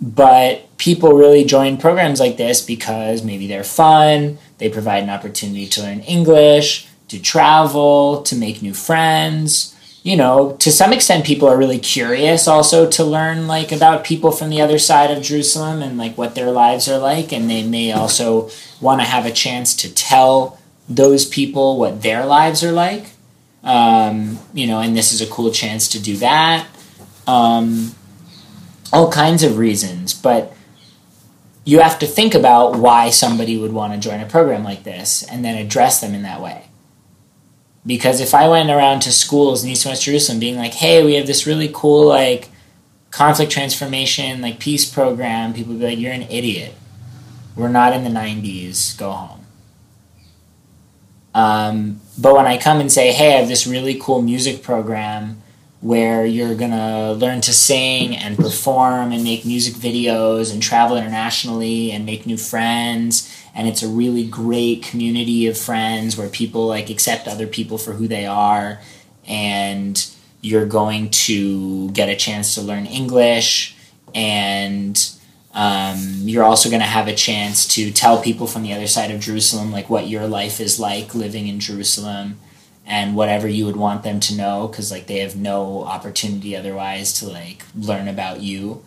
But 0.00 0.76
people 0.78 1.12
really 1.12 1.44
join 1.44 1.76
programs 1.76 2.18
like 2.18 2.36
this 2.36 2.60
because 2.60 3.22
maybe 3.22 3.46
they're 3.46 3.62
fun, 3.62 4.38
they 4.58 4.68
provide 4.68 5.04
an 5.04 5.10
opportunity 5.10 5.66
to 5.68 5.82
learn 5.82 6.00
English, 6.00 6.88
to 7.08 7.20
travel, 7.20 8.22
to 8.22 8.34
make 8.34 8.62
new 8.62 8.74
friends. 8.74 9.71
You 10.02 10.16
know, 10.16 10.56
to 10.58 10.72
some 10.72 10.92
extent 10.92 11.24
people 11.24 11.48
are 11.48 11.56
really 11.56 11.78
curious 11.78 12.48
also 12.48 12.90
to 12.90 13.04
learn 13.04 13.46
like 13.46 13.70
about 13.70 14.02
people 14.02 14.32
from 14.32 14.50
the 14.50 14.60
other 14.60 14.78
side 14.78 15.12
of 15.12 15.22
Jerusalem 15.22 15.80
and 15.80 15.96
like 15.96 16.18
what 16.18 16.34
their 16.34 16.50
lives 16.50 16.88
are 16.88 16.98
like 16.98 17.32
and 17.32 17.48
they 17.48 17.62
may 17.62 17.92
also 17.92 18.50
want 18.80 19.00
to 19.00 19.06
have 19.06 19.26
a 19.26 19.30
chance 19.30 19.76
to 19.76 19.94
tell 19.94 20.58
those 20.88 21.24
people 21.24 21.78
what 21.78 22.02
their 22.02 22.26
lives 22.26 22.64
are 22.64 22.72
like. 22.72 23.06
Um, 23.62 24.40
you 24.52 24.66
know, 24.66 24.80
and 24.80 24.96
this 24.96 25.12
is 25.12 25.20
a 25.20 25.30
cool 25.30 25.52
chance 25.52 25.88
to 25.90 26.02
do 26.02 26.16
that. 26.16 26.66
Um, 27.28 27.94
all 28.92 29.10
kinds 29.10 29.44
of 29.44 29.56
reasons, 29.56 30.12
but 30.12 30.52
you 31.64 31.78
have 31.78 32.00
to 32.00 32.06
think 32.06 32.34
about 32.34 32.76
why 32.76 33.10
somebody 33.10 33.56
would 33.56 33.72
want 33.72 33.94
to 33.94 34.00
join 34.00 34.20
a 34.20 34.26
program 34.26 34.64
like 34.64 34.82
this 34.82 35.22
and 35.22 35.44
then 35.44 35.56
address 35.56 36.00
them 36.00 36.12
in 36.12 36.22
that 36.22 36.40
way. 36.40 36.66
Because 37.84 38.20
if 38.20 38.34
I 38.34 38.48
went 38.48 38.70
around 38.70 39.00
to 39.00 39.12
schools 39.12 39.64
in 39.64 39.70
East 39.70 39.86
West 39.86 40.04
Jerusalem 40.04 40.38
being 40.38 40.56
like, 40.56 40.74
hey, 40.74 41.04
we 41.04 41.14
have 41.14 41.26
this 41.26 41.46
really 41.46 41.70
cool 41.72 42.06
like 42.06 42.48
conflict 43.10 43.50
transformation, 43.50 44.40
like 44.40 44.60
peace 44.60 44.88
program, 44.88 45.52
people 45.52 45.72
would 45.72 45.80
be 45.80 45.86
like, 45.86 45.98
you're 45.98 46.12
an 46.12 46.22
idiot. 46.22 46.74
We're 47.56 47.68
not 47.68 47.92
in 47.92 48.04
the 48.04 48.10
90s, 48.10 48.96
go 48.96 49.10
home. 49.10 49.46
Um, 51.34 52.00
but 52.18 52.34
when 52.34 52.46
I 52.46 52.56
come 52.56 52.80
and 52.80 52.90
say, 52.90 53.12
hey, 53.12 53.34
I 53.34 53.38
have 53.38 53.48
this 53.48 53.66
really 53.66 53.98
cool 54.00 54.22
music 54.22 54.62
program 54.62 55.41
where 55.82 56.24
you're 56.24 56.54
gonna 56.54 57.12
learn 57.12 57.40
to 57.40 57.52
sing 57.52 58.16
and 58.16 58.38
perform 58.38 59.10
and 59.10 59.24
make 59.24 59.44
music 59.44 59.74
videos 59.74 60.52
and 60.52 60.62
travel 60.62 60.96
internationally 60.96 61.90
and 61.90 62.06
make 62.06 62.24
new 62.24 62.36
friends. 62.36 63.28
And 63.52 63.68
it's 63.68 63.82
a 63.82 63.88
really 63.88 64.24
great 64.24 64.84
community 64.84 65.48
of 65.48 65.58
friends 65.58 66.16
where 66.16 66.28
people 66.28 66.68
like 66.68 66.88
accept 66.88 67.26
other 67.26 67.48
people 67.48 67.78
for 67.78 67.92
who 67.92 68.06
they 68.06 68.24
are. 68.26 68.80
And 69.26 70.08
you're 70.40 70.66
going 70.66 71.10
to 71.10 71.90
get 71.90 72.08
a 72.08 72.16
chance 72.16 72.54
to 72.54 72.62
learn 72.62 72.86
english. 72.86 73.76
And 74.14 74.96
um, 75.52 75.98
you're 76.22 76.44
also 76.44 76.70
going 76.70 76.80
to 76.80 76.86
have 76.86 77.08
a 77.08 77.14
chance 77.14 77.66
to 77.74 77.90
tell 77.90 78.22
people 78.22 78.46
from 78.46 78.62
the 78.62 78.72
other 78.72 78.86
side 78.86 79.10
of 79.10 79.20
jerusalem 79.20 79.70
like 79.70 79.90
what 79.90 80.08
your 80.08 80.26
life 80.26 80.60
is 80.60 80.80
like 80.80 81.14
living 81.14 81.46
in 81.46 81.60
jerusalem 81.60 82.38
and 82.86 83.14
whatever 83.14 83.48
you 83.48 83.66
would 83.66 83.76
want 83.76 84.02
them 84.02 84.20
to 84.20 84.36
know 84.36 84.66
because 84.68 84.90
like 84.90 85.06
they 85.06 85.18
have 85.18 85.36
no 85.36 85.84
opportunity 85.84 86.56
otherwise 86.56 87.12
to 87.20 87.28
like 87.28 87.64
learn 87.76 88.08
about 88.08 88.40
you. 88.40 88.84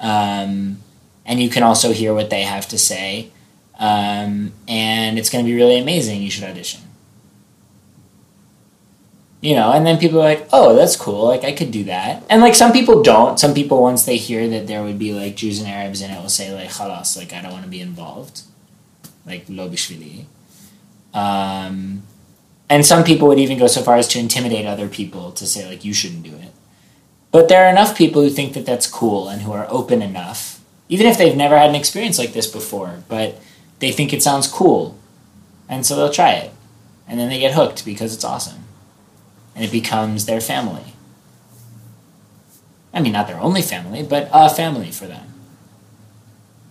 Um, 0.00 0.78
and 1.24 1.40
you 1.40 1.48
can 1.48 1.62
also 1.62 1.92
hear 1.92 2.12
what 2.14 2.30
they 2.30 2.42
have 2.42 2.68
to 2.68 2.78
say. 2.78 3.30
Um, 3.78 4.52
and 4.66 5.18
it's 5.18 5.30
going 5.30 5.44
to 5.44 5.50
be 5.50 5.56
really 5.56 5.78
amazing 5.78 6.22
you 6.22 6.30
should 6.30 6.44
audition. 6.44 6.80
You 9.42 9.54
know 9.54 9.70
and 9.70 9.86
then 9.86 9.98
people 9.98 10.18
are 10.18 10.24
like 10.24 10.48
oh 10.52 10.74
that's 10.74 10.96
cool 10.96 11.26
like 11.26 11.44
i 11.44 11.52
could 11.52 11.70
do 11.70 11.84
that. 11.84 12.24
And 12.28 12.40
like 12.40 12.54
some 12.56 12.72
people 12.72 13.02
don't. 13.02 13.38
Some 13.38 13.54
people 13.54 13.80
once 13.80 14.04
they 14.04 14.16
hear 14.16 14.48
that 14.48 14.66
there 14.66 14.82
would 14.82 14.98
be 14.98 15.12
like 15.12 15.36
jews 15.36 15.60
and 15.60 15.68
arabs 15.68 16.00
in 16.00 16.10
it 16.10 16.20
will 16.20 16.28
say 16.28 16.52
like 16.52 16.70
halas 16.70 17.16
like 17.16 17.32
i 17.32 17.42
don't 17.42 17.52
want 17.52 17.64
to 17.64 17.70
be 17.70 17.80
involved. 17.80 18.42
Like 19.24 19.44
lo 19.48 19.68
bishvili 19.68 20.24
um, 21.16 22.02
and 22.68 22.84
some 22.84 23.04
people 23.04 23.28
would 23.28 23.38
even 23.38 23.58
go 23.58 23.66
so 23.66 23.82
far 23.82 23.96
as 23.96 24.08
to 24.08 24.18
intimidate 24.18 24.66
other 24.66 24.88
people 24.88 25.32
to 25.32 25.46
say 25.46 25.68
like 25.68 25.84
you 25.84 25.94
shouldn't 25.94 26.24
do 26.24 26.34
it. 26.34 26.52
But 27.30 27.48
there 27.48 27.66
are 27.66 27.70
enough 27.70 27.96
people 27.96 28.22
who 28.22 28.30
think 28.30 28.54
that 28.54 28.66
that's 28.66 28.86
cool 28.86 29.28
and 29.28 29.42
who 29.42 29.52
are 29.52 29.66
open 29.68 30.02
enough 30.02 30.60
even 30.88 31.06
if 31.06 31.18
they've 31.18 31.36
never 31.36 31.58
had 31.58 31.70
an 31.70 31.74
experience 31.74 32.18
like 32.18 32.32
this 32.32 32.46
before 32.46 33.02
but 33.08 33.40
they 33.78 33.92
think 33.92 34.12
it 34.12 34.22
sounds 34.22 34.46
cool. 34.46 34.96
And 35.68 35.84
so 35.84 35.96
they'll 35.96 36.10
try 36.10 36.32
it. 36.32 36.52
And 37.08 37.20
then 37.20 37.28
they 37.28 37.40
get 37.40 37.54
hooked 37.54 37.84
because 37.84 38.14
it's 38.14 38.24
awesome. 38.24 38.62
And 39.54 39.64
it 39.64 39.72
becomes 39.72 40.26
their 40.26 40.40
family. 40.40 40.94
I 42.92 43.00
mean 43.00 43.12
not 43.12 43.26
their 43.26 43.40
only 43.40 43.62
family 43.62 44.02
but 44.02 44.28
a 44.32 44.48
family 44.48 44.90
for 44.90 45.06
them. 45.06 45.34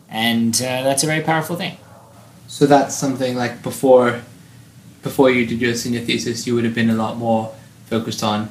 And 0.10 0.55
uh, 0.55 0.84
that's 0.84 1.03
a 1.03 1.08
very 1.08 1.21
powerful 1.21 1.55
thing. 1.55 1.77
So 2.47 2.65
that's 2.65 2.95
something 2.95 3.36
like 3.36 3.63
before, 3.63 4.21
before 5.06 5.30
you 5.30 5.46
did 5.46 5.62
your 5.62 5.76
senior 5.76 6.02
thesis, 6.02 6.48
you 6.48 6.56
would 6.56 6.63
have 6.63 6.74
been 6.74 6.89
a 6.89 6.96
lot 6.96 7.15
more 7.15 7.54
focused 7.86 8.24
on 8.24 8.50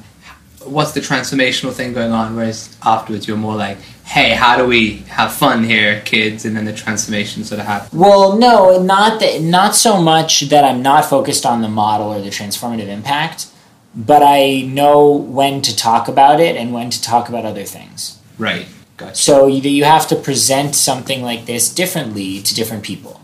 what's 0.63 0.93
the 0.93 1.01
transformational 1.01 1.73
thing 1.73 1.91
going 1.91 2.13
on, 2.13 2.33
whereas 2.33 2.77
afterwards 2.81 3.27
you're 3.27 3.35
more 3.35 3.57
like, 3.57 3.77
hey, 4.05 4.29
how 4.29 4.55
do 4.57 4.65
we 4.65 4.99
have 5.09 5.33
fun 5.33 5.65
here, 5.65 6.01
kids, 6.05 6.45
and 6.45 6.55
then 6.55 6.63
the 6.63 6.71
transformation 6.71 7.43
sort 7.43 7.59
of 7.59 7.67
happens. 7.67 7.91
Well, 7.91 8.37
no, 8.37 8.81
not 8.81 9.19
that. 9.19 9.41
Not 9.41 9.75
so 9.75 10.01
much 10.01 10.47
that 10.47 10.63
I'm 10.63 10.81
not 10.81 11.03
focused 11.03 11.45
on 11.45 11.61
the 11.61 11.67
model 11.67 12.07
or 12.07 12.21
the 12.21 12.29
transformative 12.29 12.87
impact, 12.87 13.47
but 13.93 14.23
I 14.23 14.61
know 14.61 15.11
when 15.11 15.61
to 15.61 15.75
talk 15.75 16.07
about 16.07 16.39
it 16.39 16.55
and 16.55 16.73
when 16.73 16.89
to 16.89 17.01
talk 17.01 17.27
about 17.27 17.43
other 17.43 17.65
things. 17.65 18.17
Right. 18.37 18.65
Gotcha. 18.95 19.15
So 19.15 19.47
you, 19.47 19.61
you 19.69 19.83
have 19.83 20.07
to 20.07 20.15
present 20.15 20.73
something 20.73 21.21
like 21.21 21.47
this 21.47 21.69
differently 21.73 22.41
to 22.41 22.55
different 22.55 22.83
people. 22.83 23.19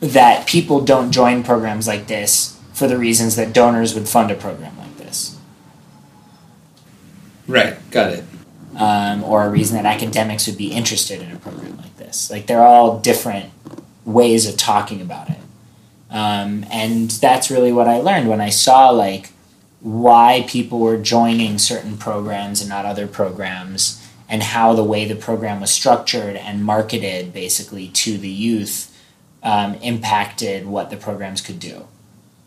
That 0.00 0.46
people 0.46 0.80
don't 0.80 1.12
join 1.12 1.42
programs 1.42 1.86
like 1.86 2.06
this 2.06 2.58
for 2.72 2.88
the 2.88 2.96
reasons 2.96 3.36
that 3.36 3.52
donors 3.52 3.94
would 3.94 4.08
fund 4.08 4.30
a 4.30 4.34
program 4.34 4.76
like 4.78 4.96
this, 4.96 5.36
Right. 7.46 7.76
Got 7.90 8.12
it. 8.14 8.24
um, 8.76 9.22
or 9.24 9.44
a 9.44 9.50
reason 9.50 9.76
that 9.76 9.84
academics 9.84 10.46
would 10.46 10.56
be 10.56 10.72
interested 10.72 11.20
in 11.20 11.30
a 11.32 11.36
program 11.38 11.76
like 11.76 11.96
this. 11.98 12.30
Like 12.30 12.46
they're 12.46 12.62
all 12.64 12.98
different 13.00 13.50
ways 14.06 14.48
of 14.48 14.56
talking 14.56 15.02
about 15.02 15.28
it, 15.28 15.38
um, 16.10 16.64
and 16.70 17.10
that's 17.10 17.50
really 17.50 17.72
what 17.72 17.88
I 17.88 17.98
learned 17.98 18.28
when 18.28 18.40
I 18.40 18.48
saw 18.50 18.88
like 18.90 19.32
why 19.80 20.44
people 20.48 20.78
were 20.78 20.96
joining 20.96 21.58
certain 21.58 21.96
programs 21.98 22.60
and 22.60 22.68
not 22.70 22.84
other 22.86 23.06
programs 23.06 24.02
and 24.28 24.42
how 24.42 24.72
the 24.74 24.84
way 24.84 25.04
the 25.06 25.14
program 25.16 25.60
was 25.60 25.70
structured 25.70 26.36
and 26.36 26.64
marketed 26.64 27.32
basically 27.32 27.88
to 27.88 28.16
the 28.18 28.28
youth 28.28 28.89
um, 29.42 29.74
impacted 29.76 30.66
what 30.66 30.90
the 30.90 30.96
programs 30.96 31.40
could 31.40 31.58
do 31.58 31.86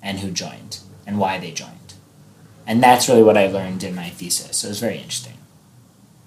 and 0.01 0.19
who 0.19 0.32
joined 0.32 0.79
and 1.06 1.17
why 1.17 1.39
they 1.39 1.51
joined. 1.51 1.93
And 2.65 2.82
that's 2.82 3.10
really 3.10 3.23
what 3.23 3.38
I 3.38 3.47
learned 3.47 3.84
in 3.84 3.95
my 3.95 4.10
thesis. 4.10 4.58
So 4.58 4.67
it 4.67 4.71
was 4.71 4.79
very 4.79 4.97
interesting. 4.97 5.38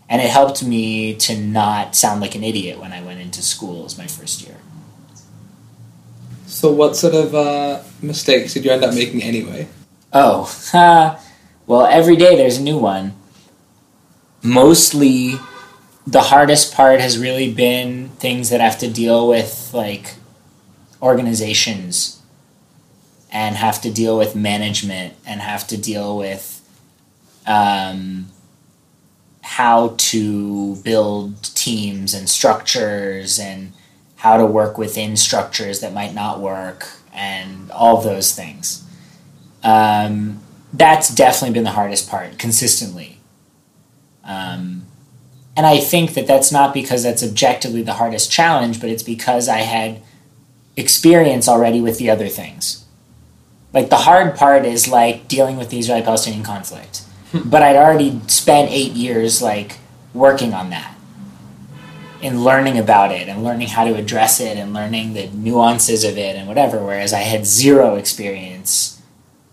And 0.08 0.22
it 0.22 0.30
helped 0.30 0.62
me 0.62 1.14
to 1.16 1.36
not 1.36 1.96
sound 1.96 2.20
like 2.20 2.34
an 2.34 2.44
idiot 2.44 2.78
when 2.78 2.92
I 2.92 3.02
went 3.02 3.20
into 3.20 3.42
school 3.42 3.84
as 3.84 3.98
my 3.98 4.06
first 4.06 4.46
year. 4.46 4.56
So 6.46 6.72
what 6.72 6.96
sort 6.96 7.14
of 7.14 7.34
uh, 7.34 7.82
mistakes 8.00 8.54
did 8.54 8.64
you 8.64 8.70
end 8.70 8.84
up 8.84 8.94
making 8.94 9.22
anyway? 9.22 9.68
Oh, 10.12 10.50
well, 11.66 11.86
every 11.86 12.16
day 12.16 12.36
there's 12.36 12.58
a 12.58 12.62
new 12.62 12.78
one. 12.78 13.14
Mostly, 14.42 15.34
the 16.06 16.22
hardest 16.22 16.72
part 16.72 17.00
has 17.00 17.18
really 17.18 17.52
been 17.52 18.10
things 18.10 18.50
that 18.50 18.60
I 18.60 18.64
have 18.64 18.78
to 18.78 18.90
deal 18.90 19.26
with 19.26 19.70
like 19.74 20.14
organizations 21.02 22.20
and 23.30 23.56
have 23.56 23.80
to 23.82 23.92
deal 23.92 24.16
with 24.16 24.34
management 24.34 25.14
and 25.26 25.40
have 25.40 25.66
to 25.66 25.76
deal 25.76 26.16
with 26.16 26.62
um, 27.46 28.26
how 29.42 29.94
to 29.98 30.76
build 30.76 31.42
teams 31.54 32.14
and 32.14 32.28
structures 32.28 33.38
and 33.38 33.72
how 34.16 34.36
to 34.36 34.46
work 34.46 34.78
within 34.78 35.16
structures 35.16 35.80
that 35.80 35.92
might 35.92 36.14
not 36.14 36.40
work 36.40 36.88
and 37.12 37.70
all 37.70 38.00
those 38.00 38.34
things 38.34 38.86
um, 39.66 40.40
that's 40.72 41.12
definitely 41.12 41.52
been 41.52 41.64
the 41.64 41.70
hardest 41.70 42.08
part 42.08 42.38
consistently. 42.38 43.18
Um, 44.22 44.86
and 45.56 45.66
I 45.66 45.78
think 45.78 46.14
that 46.14 46.26
that's 46.26 46.52
not 46.52 46.72
because 46.72 47.02
that's 47.02 47.22
objectively 47.22 47.82
the 47.82 47.94
hardest 47.94 48.30
challenge, 48.30 48.80
but 48.80 48.90
it's 48.90 49.02
because 49.02 49.48
I 49.48 49.58
had 49.58 50.02
experience 50.76 51.48
already 51.48 51.80
with 51.80 51.98
the 51.98 52.10
other 52.10 52.28
things. 52.28 52.84
Like 53.72 53.90
the 53.90 53.96
hard 53.96 54.36
part 54.36 54.64
is 54.64 54.88
like 54.88 55.28
dealing 55.28 55.56
with 55.56 55.70
the 55.70 55.78
Israeli 55.78 56.02
Palestinian 56.02 56.42
conflict, 56.42 57.02
hmm. 57.32 57.48
but 57.48 57.62
I'd 57.62 57.76
already 57.76 58.20
spent 58.26 58.70
eight 58.70 58.92
years 58.92 59.42
like 59.42 59.78
working 60.14 60.54
on 60.54 60.70
that 60.70 60.96
and 62.22 62.42
learning 62.42 62.78
about 62.78 63.12
it 63.12 63.28
and 63.28 63.44
learning 63.44 63.68
how 63.68 63.84
to 63.84 63.94
address 63.94 64.40
it 64.40 64.56
and 64.56 64.72
learning 64.72 65.12
the 65.12 65.28
nuances 65.28 66.04
of 66.04 66.16
it 66.16 66.36
and 66.36 66.48
whatever, 66.48 66.82
whereas 66.82 67.12
I 67.12 67.20
had 67.20 67.46
zero 67.46 67.96
experience 67.96 69.02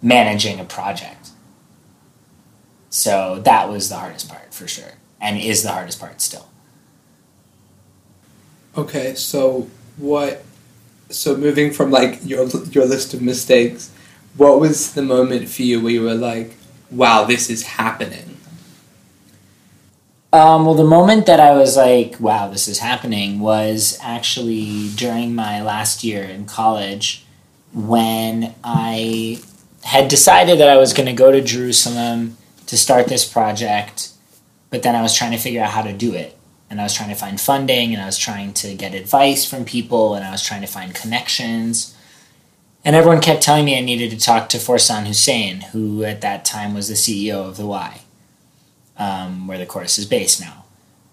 managing 0.01 0.59
a 0.59 0.65
project. 0.65 1.29
So 2.89 3.41
that 3.43 3.69
was 3.69 3.89
the 3.89 3.95
hardest 3.95 4.29
part 4.29 4.53
for 4.53 4.67
sure, 4.67 4.93
and 5.19 5.39
is 5.39 5.63
the 5.63 5.71
hardest 5.71 5.99
part 5.99 6.21
still. 6.21 6.47
Okay, 8.77 9.15
so 9.15 9.67
what? 9.97 10.42
So 11.13 11.37
moving 11.37 11.71
from 11.71 11.91
like 11.91 12.19
your 12.23 12.47
your 12.71 12.85
list 12.85 13.13
of 13.13 13.21
mistakes, 13.21 13.91
what 14.35 14.59
was 14.59 14.93
the 14.93 15.01
moment 15.01 15.49
for 15.49 15.61
you 15.61 15.81
where 15.81 15.91
you 15.91 16.01
were 16.01 16.15
like, 16.15 16.55
"Wow, 16.91 17.25
this 17.25 17.49
is 17.49 17.63
happening"? 17.63 18.37
Um, 20.33 20.65
well, 20.65 20.73
the 20.73 20.83
moment 20.83 21.27
that 21.27 21.39
I 21.39 21.51
was 21.53 21.77
like, 21.77 22.19
wow, 22.19 22.47
this 22.47 22.67
is 22.67 22.79
happening 22.79 23.39
was 23.39 23.99
actually 24.01 24.89
during 24.95 25.35
my 25.35 25.61
last 25.61 26.03
year 26.03 26.23
in 26.23 26.47
college 26.47 27.23
when 27.71 28.55
I 28.63 29.39
had 29.83 30.07
decided 30.07 30.59
that 30.59 30.69
I 30.69 30.77
was 30.77 30.91
going 30.91 31.05
to 31.05 31.13
go 31.13 31.31
to 31.31 31.39
Jerusalem 31.39 32.37
to 32.65 32.75
start 32.75 33.09
this 33.09 33.31
project, 33.31 34.09
but 34.71 34.81
then 34.81 34.95
I 34.95 35.03
was 35.03 35.15
trying 35.15 35.33
to 35.33 35.37
figure 35.37 35.61
out 35.61 35.69
how 35.69 35.83
to 35.83 35.93
do 35.93 36.15
it. 36.15 36.35
And 36.73 36.81
I 36.81 36.85
was 36.85 36.95
trying 36.95 37.09
to 37.09 37.15
find 37.15 37.39
funding 37.39 37.93
and 37.93 38.01
I 38.01 38.07
was 38.07 38.17
trying 38.17 38.51
to 38.53 38.73
get 38.73 38.95
advice 38.95 39.45
from 39.45 39.63
people 39.63 40.15
and 40.15 40.25
I 40.25 40.31
was 40.31 40.41
trying 40.41 40.61
to 40.61 40.67
find 40.67 40.95
connections. 40.95 41.95
And 42.83 42.95
everyone 42.95 43.21
kept 43.21 43.43
telling 43.43 43.63
me 43.63 43.77
I 43.77 43.81
needed 43.81 44.09
to 44.09 44.17
talk 44.17 44.49
to 44.49 44.57
Forsan 44.57 45.05
Hussein, 45.05 45.61
who 45.71 46.03
at 46.03 46.21
that 46.21 46.45
time 46.45 46.73
was 46.73 46.87
the 46.87 46.95
CEO 46.95 47.47
of 47.47 47.57
the 47.57 47.67
Y 47.67 48.01
um, 48.97 49.45
where 49.45 49.59
the 49.59 49.67
chorus 49.67 49.99
is 49.99 50.07
based 50.07 50.41
now. 50.41 50.65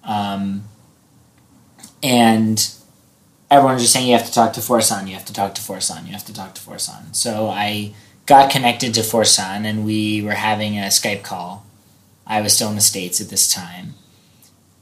Um, 0.03 0.65
and 2.03 2.73
everyone 3.51 3.75
was 3.75 3.83
just 3.83 3.93
saying, 3.93 4.09
you 4.09 4.17
have 4.17 4.25
to 4.25 4.33
talk 4.33 4.55
to 4.55 4.61
Forsan, 4.61 5.09
you 5.09 5.13
have 5.13 5.27
to 5.27 5.35
talk 5.35 5.55
to 5.57 5.61
Forsan, 5.61 6.07
you 6.07 6.13
have 6.13 6.25
to 6.25 6.33
talk 6.33 6.55
to 6.55 6.61
Forsan. 6.63 7.15
So 7.15 7.49
I 7.49 7.93
got 8.25 8.51
connected 8.51 8.95
to 8.95 9.03
Forsan 9.03 9.67
and 9.67 9.85
we 9.85 10.23
were 10.23 10.33
having 10.33 10.79
a 10.79 10.85
Skype 10.85 11.23
call. 11.23 11.67
I 12.27 12.41
was 12.41 12.55
still 12.55 12.71
in 12.71 12.77
the 12.77 12.81
States 12.81 13.21
at 13.21 13.29
this 13.29 13.53
time. 13.53 13.93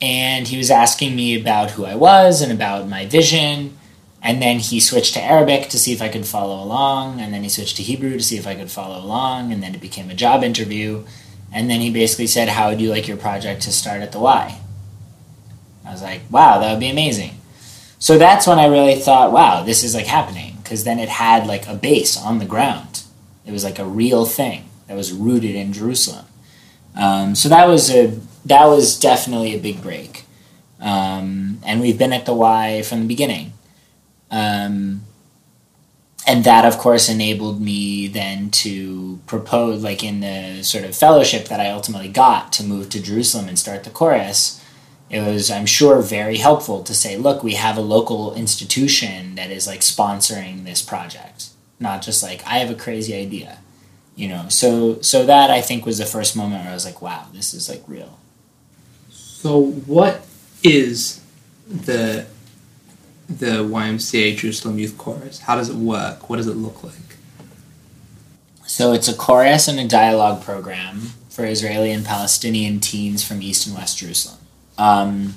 And 0.01 0.47
he 0.47 0.59
was 0.59 0.71
asking 0.71 1.17
me 1.17 1.41
about 1.41 1.73
who 1.73 1.85
I 1.85 1.95
was 1.95 2.41
and 2.41 2.53
about 2.53 2.89
my 2.89 3.07
vision. 3.07 3.77
And 4.23 4.41
then 4.43 4.59
he 4.59 4.81
switched 4.81 5.15
to 5.15 5.23
Arabic 5.23 5.69
to 5.71 5.79
see 5.79 5.93
if 5.93 6.03
I 6.03 6.09
could 6.09 6.27
follow 6.27 6.63
along. 6.63 7.21
And 7.21 7.33
then 7.33 7.43
he 7.43 7.49
switched 7.49 7.77
to 7.77 7.83
Hebrew 7.83 8.13
to 8.13 8.23
see 8.23 8.37
if 8.37 8.47
I 8.47 8.55
could 8.55 8.71
follow 8.71 8.99
along. 9.03 9.53
And 9.53 9.63
then 9.63 9.75
it 9.75 9.81
became 9.81 10.11
a 10.11 10.15
job 10.15 10.43
interview. 10.43 11.05
And 11.53 11.69
then 11.71 11.81
he 11.81 11.91
basically 11.91 12.27
said, 12.27 12.49
How 12.49 12.69
would 12.69 12.81
you 12.81 12.91
like 12.91 13.09
your 13.09 13.17
project 13.17 13.63
to 13.63 13.73
start 13.73 14.03
at 14.03 14.13
the 14.13 14.21
Y? 14.21 14.61
I 15.85 15.93
was 15.93 16.03
like, 16.03 16.23
Wow, 16.31 16.59
that 16.59 16.71
would 16.71 16.81
be 16.81 16.91
amazing. 16.91 17.41
So 17.99 18.19
that's 18.19 18.47
when 18.47 18.59
I 18.59 18.67
really 18.67 18.97
thought, 18.97 19.33
Wow, 19.33 19.65
this 19.65 19.83
is 19.83 19.95
like 19.95 20.07
happening. 20.07 20.59
Because 20.63 20.85
then 20.85 20.99
it 20.99 21.09
had 21.09 21.47
like 21.47 21.67
a 21.67 21.75
base 21.75 22.17
on 22.17 22.39
the 22.39 22.45
ground. 22.45 23.03
It 23.47 23.53
was 23.53 23.65
like 23.65 23.79
a 23.79 23.85
real 23.85 24.27
thing 24.27 24.69
that 24.87 24.97
was 24.97 25.13
rooted 25.13 25.55
in 25.55 25.73
Jerusalem. 25.73 26.27
Um, 26.95 27.35
so 27.35 27.49
that 27.49 27.67
was 27.67 27.91
a 27.91 28.19
that 28.49 28.67
was 28.67 28.99
definitely 28.99 29.55
a 29.55 29.59
big 29.59 29.83
break. 29.83 30.25
Um, 30.81 31.61
and 31.65 31.81
we've 31.81 31.99
been 31.99 32.13
at 32.13 32.27
the 32.27 32.35
Y 32.35 32.83
from 32.83 33.01
the 33.03 33.07
beginning. 33.07 33.53
Um, 34.31 35.03
and 36.29 36.45
that 36.45 36.67
of 36.67 36.79
course 36.79 37.09
enabled 37.09 37.61
me 37.61 38.07
then 38.07 38.51
to 38.51 39.19
propose 39.27 39.83
like 39.83 40.05
in 40.05 40.21
the 40.21 40.63
sort 40.63 40.85
of 40.85 40.95
fellowship 40.95 41.49
that 41.49 41.59
i 41.59 41.71
ultimately 41.71 42.09
got 42.09 42.53
to 42.53 42.63
move 42.63 42.89
to 42.91 43.03
jerusalem 43.03 43.49
and 43.49 43.59
start 43.59 43.83
the 43.85 43.91
chorus 43.91 44.63
it 45.09 45.21
was 45.21 45.51
i'm 45.51 45.67
sure 45.67 46.03
very 46.03 46.37
helpful 46.37 46.83
to 46.83 46.95
say 46.95 47.17
look 47.17 47.43
we 47.43 47.55
have 47.55 47.79
a 47.79 47.81
local 47.81 48.35
institution 48.35 49.35
that 49.37 49.51
is 49.51 49.67
like 49.67 49.81
sponsoring 49.81 50.65
this 50.65 50.83
project 50.83 51.49
not 51.81 52.03
just 52.03 52.23
like 52.23 52.45
i 52.47 52.59
have 52.59 52.71
a 52.71 52.75
crazy 52.75 53.15
idea 53.15 53.59
you 54.15 54.29
know 54.29 54.47
so 54.49 55.01
so 55.01 55.25
that 55.25 55.51
i 55.51 55.61
think 55.63 55.87
was 55.87 55.99
the 55.99 56.05
first 56.05 56.37
moment 56.37 56.63
where 56.63 56.71
i 56.71 56.75
was 56.75 56.85
like 56.85 57.01
wow 57.01 57.27
this 57.33 57.55
is 57.55 57.69
like 57.69 57.83
real 57.87 58.18
So, 59.41 59.63
what 59.87 60.27
is 60.65 61.21
the 61.69 62.27
the 63.29 63.63
YMCA 63.63 64.37
Jerusalem 64.37 64.81
Youth 64.81 64.99
Chorus? 64.99 65.39
How 65.39 65.55
does 65.55 65.69
it 65.69 65.77
work? 65.77 66.29
What 66.29 66.39
does 66.39 66.49
it 66.49 66.57
look 66.57 66.83
like? 66.83 66.95
So 68.67 68.93
it's 68.93 69.07
a 69.07 69.15
chorus 69.15 69.69
and 69.69 69.79
a 69.79 69.87
dialogue 69.87 70.43
program 70.43 71.13
for 71.29 71.45
Israeli 71.45 71.93
and 71.93 72.05
Palestinian 72.05 72.81
teens 72.81 73.23
from 73.23 73.41
East 73.41 73.69
and 73.69 73.77
West 73.77 73.99
Jerusalem. 73.99 74.41
Um, 74.77 75.37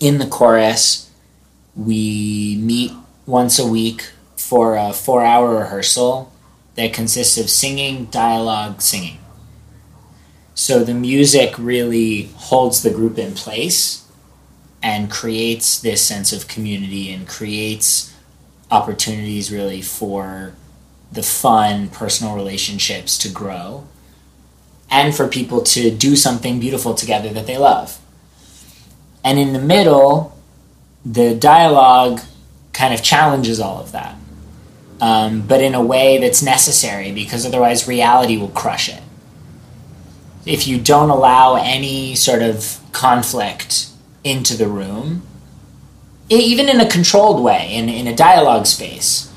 in 0.00 0.16
the 0.16 0.26
chorus, 0.26 1.10
we 1.76 2.56
meet 2.58 2.92
once 3.26 3.58
a 3.58 3.66
week 3.66 4.12
for 4.38 4.76
a 4.76 4.94
four 4.94 5.22
hour 5.22 5.58
rehearsal 5.58 6.32
that 6.76 6.94
consists 6.94 7.36
of 7.36 7.50
singing, 7.50 8.06
dialogue, 8.06 8.80
singing. 8.80 9.18
So 10.58 10.82
the 10.82 10.92
music 10.92 11.54
really 11.56 12.30
holds 12.34 12.82
the 12.82 12.90
group 12.90 13.16
in 13.16 13.34
place 13.34 14.04
and 14.82 15.08
creates 15.08 15.78
this 15.78 16.04
sense 16.04 16.32
of 16.32 16.48
community 16.48 17.12
and 17.12 17.28
creates 17.28 18.12
opportunities 18.68 19.52
really 19.52 19.80
for 19.80 20.54
the 21.12 21.22
fun 21.22 21.88
personal 21.90 22.34
relationships 22.34 23.16
to 23.18 23.28
grow 23.28 23.86
and 24.90 25.14
for 25.14 25.28
people 25.28 25.60
to 25.62 25.92
do 25.92 26.16
something 26.16 26.58
beautiful 26.58 26.92
together 26.92 27.32
that 27.32 27.46
they 27.46 27.56
love. 27.56 28.00
And 29.22 29.38
in 29.38 29.52
the 29.52 29.60
middle, 29.60 30.36
the 31.04 31.36
dialogue 31.36 32.20
kind 32.72 32.92
of 32.92 33.00
challenges 33.00 33.60
all 33.60 33.80
of 33.80 33.92
that, 33.92 34.16
um, 35.00 35.42
but 35.42 35.62
in 35.62 35.76
a 35.76 35.84
way 35.84 36.18
that's 36.18 36.42
necessary 36.42 37.12
because 37.12 37.46
otherwise 37.46 37.86
reality 37.86 38.36
will 38.36 38.48
crush 38.48 38.88
it. 38.88 39.02
If 40.48 40.66
you 40.66 40.80
don't 40.80 41.10
allow 41.10 41.56
any 41.56 42.14
sort 42.14 42.42
of 42.42 42.80
conflict 42.92 43.88
into 44.24 44.56
the 44.56 44.66
room, 44.66 45.22
even 46.30 46.68
in 46.68 46.80
a 46.80 46.88
controlled 46.88 47.42
way, 47.42 47.68
in, 47.72 47.88
in 47.88 48.06
a 48.06 48.16
dialogue 48.16 48.66
space, 48.66 49.32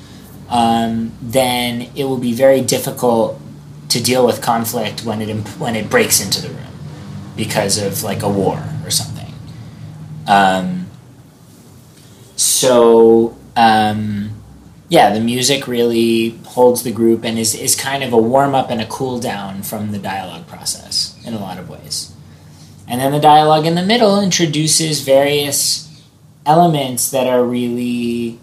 um, 0.49 1.11
then 1.21 1.89
it 1.95 2.05
will 2.05 2.17
be 2.17 2.33
very 2.33 2.61
difficult 2.61 3.39
to 3.89 4.01
deal 4.01 4.25
with 4.25 4.41
conflict 4.41 5.03
when 5.03 5.21
it 5.21 5.29
imp- 5.29 5.59
when 5.59 5.75
it 5.75 5.89
breaks 5.89 6.23
into 6.23 6.41
the 6.41 6.49
room 6.49 6.73
because 7.35 7.77
of 7.77 8.03
like 8.03 8.23
a 8.23 8.29
war 8.29 8.63
or 8.83 8.89
something. 8.89 9.33
Um, 10.27 10.87
so 12.35 13.37
um, 13.55 14.40
yeah, 14.91 15.13
the 15.13 15.21
music 15.21 15.69
really 15.69 16.31
holds 16.47 16.83
the 16.83 16.91
group 16.91 17.23
and 17.23 17.39
is, 17.39 17.55
is 17.55 17.77
kind 17.77 18.03
of 18.03 18.11
a 18.11 18.17
warm 18.17 18.53
up 18.53 18.69
and 18.69 18.81
a 18.81 18.85
cool 18.87 19.21
down 19.21 19.63
from 19.63 19.93
the 19.93 19.97
dialogue 19.97 20.47
process 20.47 21.17
in 21.25 21.33
a 21.33 21.39
lot 21.39 21.57
of 21.57 21.69
ways. 21.69 22.13
And 22.89 22.99
then 22.99 23.13
the 23.13 23.19
dialogue 23.21 23.65
in 23.65 23.75
the 23.75 23.85
middle 23.85 24.19
introduces 24.19 24.99
various 24.99 25.87
elements 26.45 27.09
that 27.11 27.25
are 27.25 27.41
really 27.41 28.37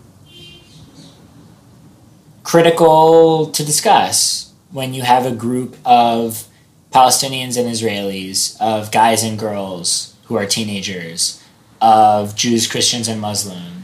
critical 2.45 3.51
to 3.51 3.63
discuss 3.63 4.51
when 4.73 4.95
you 4.95 5.03
have 5.03 5.27
a 5.27 5.33
group 5.33 5.77
of 5.85 6.49
Palestinians 6.91 7.59
and 7.59 7.69
Israelis, 7.69 8.59
of 8.59 8.91
guys 8.91 9.23
and 9.23 9.39
girls 9.39 10.17
who 10.25 10.37
are 10.37 10.47
teenagers, 10.47 11.45
of 11.83 12.35
Jews, 12.35 12.67
Christians, 12.67 13.07
and 13.07 13.21
Muslims, 13.21 13.78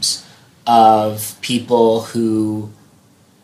of 0.67 1.37
people 1.41 2.01
who 2.01 2.71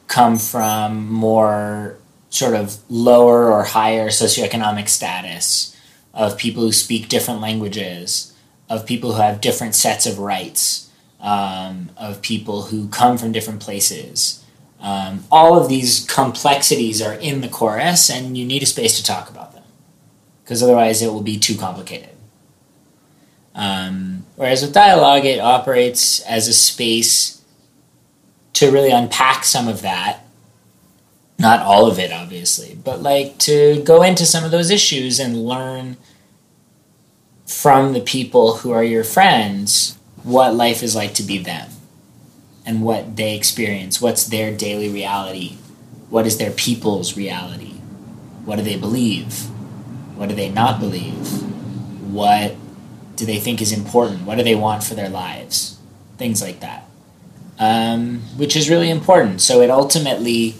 come 0.08 0.38
from 0.38 1.08
more 1.10 1.98
sort 2.30 2.56
of 2.56 2.78
lower 2.90 3.52
or 3.52 3.64
higher 3.64 4.08
socioeconomic 4.10 4.90
status, 4.90 5.76
of 6.14 6.38
people 6.38 6.64
who 6.64 6.72
speak 6.72 7.08
different 7.08 7.42
languages, 7.42 8.34
of 8.70 8.86
people 8.86 9.14
who 9.14 9.22
have 9.22 9.42
different 9.42 9.76
sets 9.76 10.06
of 10.06 10.20
rights, 10.20 10.90
um, 11.20 11.90
of 11.98 12.22
people 12.22 12.64
who 12.64 12.88
come 12.90 13.18
from 13.18 13.32
different 13.32 13.60
places. 13.60 14.44
Um, 14.80 15.26
all 15.32 15.58
of 15.58 15.70
these 15.70 16.06
complexities 16.08 17.02
are 17.02 17.14
in 17.14 17.42
the 17.42 17.48
chorus, 17.48 18.10
and 18.10 18.38
you 18.38 18.46
need 18.46 18.64
a 18.64 18.66
space 18.66 18.98
to 18.98 19.04
talk 19.04 19.30
about 19.30 19.54
them 19.54 19.64
because 20.44 20.62
otherwise 20.62 21.02
it 21.02 21.08
will 21.08 21.22
be 21.22 21.40
too 21.40 21.56
complicated. 21.56 22.10
Um, 23.56 24.11
whereas 24.36 24.62
with 24.62 24.74
dialogue, 24.74 25.26
it 25.26 25.40
operates 25.40 26.20
as 26.22 26.48
a 26.48 26.54
space 26.54 27.42
to 28.54 28.72
really 28.72 28.92
unpack 28.92 29.44
some 29.44 29.68
of 29.68 29.82
that. 29.82 30.26
Not 31.40 31.62
all 31.62 31.88
of 31.88 31.98
it, 31.98 32.12
obviously, 32.12 32.76
but 32.76 33.02
like 33.02 33.40
to 33.40 33.82
go 33.84 34.04
into 34.04 34.26
some 34.26 34.44
of 34.44 34.52
those 34.52 34.70
issues 34.70 35.20
and 35.20 35.46
learn 35.46 35.98
from 37.48 37.94
the 37.94 38.02
people 38.02 38.58
who 38.58 38.72
are 38.72 38.84
your 38.84 39.04
friends 39.04 39.98
what 40.24 40.54
life 40.54 40.84
is 40.84 40.96
like 40.96 41.14
to 41.16 41.24
be 41.24 41.38
them 41.38 41.70
and 42.66 42.84
what 42.84 43.16
they 43.16 43.36
experience. 43.36 44.00
What's 44.00 44.26
their 44.26 44.56
daily 44.56 44.90
reality? 44.90 45.58
What 46.10 46.28
is 46.28 46.38
their 46.38 46.52
people's 46.52 47.18
reality? 47.18 47.74
What 48.46 48.58
do 48.58 48.62
they 48.64 48.78
believe? 48.78 49.46
What 50.16 50.30
do 50.30 50.36
they 50.36 50.50
not 50.50 50.80
believe? 50.80 51.42
What 52.12 52.56
do 53.16 53.26
they 53.26 53.40
think 53.40 53.62
is 53.62 53.72
important? 53.72 54.24
What 54.24 54.38
do 54.38 54.44
they 54.44 54.56
want 54.56 54.84
for 54.84 54.96
their 54.96 55.10
lives? 55.10 55.78
Things 56.18 56.42
like 56.42 56.60
that, 56.60 56.86
um, 57.60 58.22
which 58.38 58.56
is 58.56 58.70
really 58.70 58.90
important. 58.90 59.42
So 59.42 59.62
it 59.62 59.70
ultimately 59.70 60.56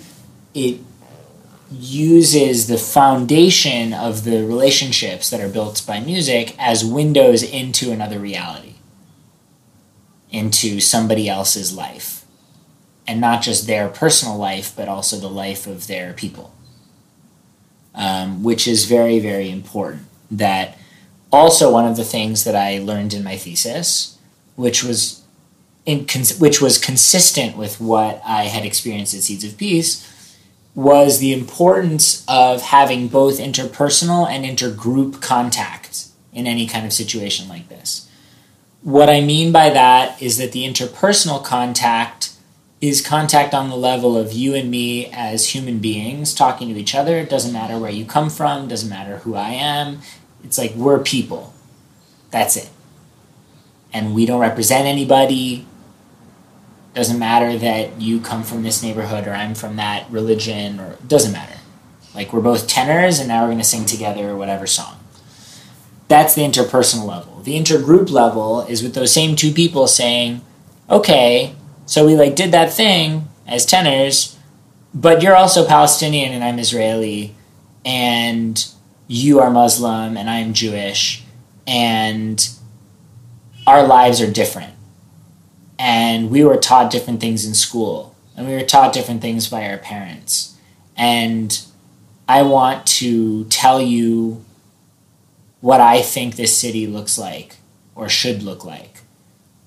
it 0.54 0.80
uses 1.72 2.68
the 2.68 2.78
foundation 2.78 3.94
of 3.94 4.24
the 4.26 4.46
relationships 4.46 5.30
that 5.30 5.40
are 5.40 5.48
built 5.48 5.84
by 5.88 6.00
music 6.00 6.54
as 6.60 6.84
windows 6.84 7.44
into 7.44 7.92
another 7.92 8.20
reality, 8.20 8.76
into 10.30 10.80
somebody 10.80 11.30
else's 11.30 11.74
life, 11.74 12.26
and 13.08 13.22
not 13.22 13.42
just 13.42 13.68
their 13.68 13.88
personal 13.88 14.38
life, 14.38 14.74
but 14.76 14.90
also 14.90 15.18
the 15.18 15.30
life 15.30 15.66
of 15.68 15.88
their 15.88 16.14
people, 16.14 16.54
um, 17.96 18.44
which 18.44 18.68
is 18.68 18.86
very 18.86 19.20
very 19.20 19.50
important. 19.50 20.04
That 20.30 20.78
also 21.32 21.72
one 21.72 21.86
of 21.86 21.98
the 21.98 22.04
things 22.04 22.44
that 22.44 22.56
I 22.56 22.80
learned 22.80 23.14
in 23.14 23.24
my 23.24 23.38
thesis, 23.38 24.18
which 24.56 24.84
was 24.84 25.24
in, 25.86 26.06
which 26.40 26.62
was 26.62 26.78
consistent 26.78 27.58
with 27.58 27.80
what 27.80 28.22
I 28.26 28.44
had 28.44 28.66
experienced 28.66 29.14
at 29.14 29.22
Seeds 29.22 29.44
of 29.44 29.58
Peace, 29.58 30.08
was 30.76 31.20
the 31.20 31.34
importance 31.34 32.24
of 32.28 32.62
having 32.62 33.08
both 33.08 33.40
interpersonal 33.40 34.28
and 34.30 34.46
intergroup 34.46 35.22
contact 35.22 36.08
in 36.34 36.48
any 36.48 36.68
kind 36.68 36.86
of 36.86 36.94
situation 36.94 37.50
like 37.50 37.68
this. 37.68 38.10
What 38.84 39.10
I 39.10 39.22
mean 39.22 39.52
by 39.52 39.70
that 39.70 40.22
is 40.22 40.38
that 40.38 40.54
the 40.54 40.68
interpersonal 40.68 41.44
contact 41.44 42.32
is 42.80 43.06
contact 43.06 43.54
on 43.54 43.70
the 43.70 43.76
level 43.76 44.18
of 44.18 44.34
you 44.34 44.56
and 44.56 44.72
me 44.72 45.06
as 45.14 45.50
human 45.50 45.78
beings 45.78 46.34
talking 46.34 46.74
to 46.74 46.80
each 46.80 46.96
other. 46.96 47.18
It 47.18 47.30
doesn't 47.30 47.54
matter 47.54 47.78
where 47.78 47.92
you 47.92 48.06
come 48.06 48.30
from, 48.30 48.68
doesn't 48.68 48.90
matter 48.90 49.18
who 49.18 49.36
I 49.36 49.50
am. 49.50 50.00
It's 50.44 50.58
like 50.58 50.74
we're 50.76 51.00
people. 51.00 51.54
That's 52.32 52.58
it. 52.58 52.70
And 53.94 54.16
we 54.16 54.26
don't 54.26 54.40
represent 54.40 54.86
anybody. 54.86 55.66
Doesn't 56.94 57.20
matter 57.20 57.58
that 57.58 58.02
you 58.02 58.20
come 58.20 58.44
from 58.44 58.64
this 58.64 58.84
neighborhood 58.84 59.28
or 59.28 59.34
I'm 59.34 59.56
from 59.56 59.76
that 59.78 60.10
religion 60.10 60.80
or 60.80 60.98
doesn't 61.08 61.32
matter. 61.32 61.58
Like 62.14 62.34
we're 62.34 62.42
both 62.42 62.68
tenors 62.68 63.20
and 63.20 63.28
now 63.28 63.42
we're 63.42 63.50
going 63.50 63.58
to 63.60 63.64
sing 63.64 63.86
together 63.86 64.36
whatever 64.36 64.68
song. 64.68 64.98
That's 66.08 66.36
the 66.36 66.42
interpersonal 66.42 67.06
level. 67.06 67.42
The 67.42 67.58
intergroup 67.58 68.10
level 68.10 68.62
is 68.62 68.84
with 68.84 68.94
those 68.94 69.14
same 69.14 69.38
two 69.38 69.54
people 69.54 69.88
saying, 69.88 70.42
"Okay, 70.90 71.56
so 71.86 72.06
we 72.06 72.16
like 72.16 72.36
did 72.36 72.52
that 72.52 72.74
thing 72.74 73.30
as 73.48 73.66
tenors, 73.66 74.38
but 74.94 75.22
you're 75.22 75.36
also 75.36 75.66
Palestinian 75.66 76.34
and 76.34 76.44
I'm 76.44 76.60
Israeli 76.60 77.34
and 77.86 78.66
you 79.12 79.40
are 79.40 79.52
Muslim 79.52 80.16
and 80.16 80.30
I'm 80.30 80.54
Jewish 80.54 81.24
and 81.68 82.50
our 83.68 83.86
lives 83.86 84.22
are 84.22 84.32
different." 84.32 84.74
and 85.84 86.30
we 86.30 86.44
were 86.44 86.58
taught 86.58 86.92
different 86.92 87.20
things 87.20 87.44
in 87.44 87.56
school 87.56 88.16
and 88.38 88.46
we 88.48 88.54
were 88.54 88.62
taught 88.62 88.94
different 88.94 89.20
things 89.20 89.50
by 89.50 89.68
our 89.68 89.80
parents 89.80 90.56
and 90.96 91.64
i 92.30 92.44
want 92.44 92.86
to 92.86 93.46
tell 93.46 93.82
you 93.82 94.46
what 95.60 95.82
i 95.82 96.00
think 96.00 96.36
this 96.36 96.56
city 96.56 96.86
looks 96.86 97.18
like 97.18 97.56
or 97.96 98.08
should 98.08 98.44
look 98.44 98.64
like 98.64 99.00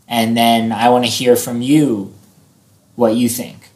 and 0.06 0.36
then 0.36 0.70
i 0.70 0.88
want 0.88 1.04
to 1.04 1.10
hear 1.10 1.34
from 1.34 1.60
you 1.60 2.14
what 2.94 3.16
you 3.16 3.28
think 3.28 3.70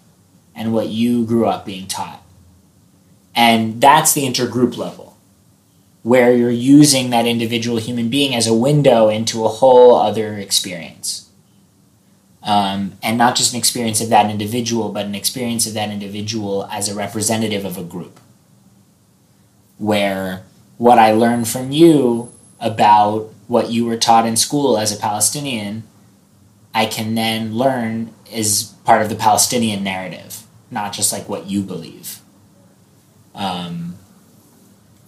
and 0.55 0.73
what 0.73 0.89
you 0.89 1.25
grew 1.25 1.47
up 1.47 1.65
being 1.65 1.87
taught. 1.87 2.23
And 3.35 3.81
that's 3.81 4.13
the 4.13 4.23
intergroup 4.23 4.77
level, 4.77 5.08
where 6.03 6.35
you're 6.35 6.51
using 6.51 7.11
that 7.11 7.27
individual 7.27 7.79
human 7.79 8.09
being 8.09 8.35
as 8.35 8.47
a 8.47 8.55
window 8.55 9.09
into 9.09 9.45
a 9.45 9.49
whole 9.49 9.95
other 9.95 10.39
experience. 10.39 11.31
Um, 12.43 12.93
and 13.03 13.19
not 13.19 13.35
just 13.35 13.53
an 13.53 13.59
experience 13.59 14.01
of 14.01 14.09
that 14.09 14.31
individual, 14.31 14.91
but 14.91 15.07
an 15.07 15.15
experience 15.15 15.67
of 15.67 15.75
that 15.75 15.91
individual 15.91 16.67
as 16.71 16.89
a 16.89 16.95
representative 16.95 17.65
of 17.65 17.77
a 17.77 17.83
group. 17.83 18.21
Where 19.77 20.45
what 20.77 20.99
I 20.99 21.13
learned 21.13 21.49
from 21.49 21.73
you 21.73 22.33
about 22.61 23.33
what 23.49 23.71
you 23.71 23.85
were 23.85 23.97
taught 23.97 24.27
in 24.27 24.37
school 24.37 24.79
as 24.79 24.93
a 24.93 25.01
Palestinian, 25.01 25.83
I 26.75 26.87
can 26.87 27.15
then 27.15 27.55
learn 27.55 28.15
is 28.33 28.75
part 28.85 29.03
of 29.03 29.09
the 29.09 29.15
Palestinian 29.15 29.83
narrative, 29.83 30.45
not 30.71 30.93
just 30.93 31.13
like 31.13 31.29
what 31.29 31.47
you 31.47 31.63
believe. 31.63 32.21
Um, 33.35 33.88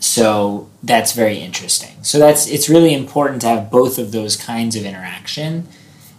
so 0.00 0.68
that's 0.82 1.12
very 1.12 1.38
interesting. 1.38 2.02
So 2.02 2.18
that's 2.18 2.48
it's 2.48 2.68
really 2.68 2.92
important 2.92 3.42
to 3.42 3.48
have 3.48 3.70
both 3.70 3.98
of 3.98 4.10
those 4.10 4.36
kinds 4.36 4.74
of 4.74 4.84
interaction, 4.84 5.68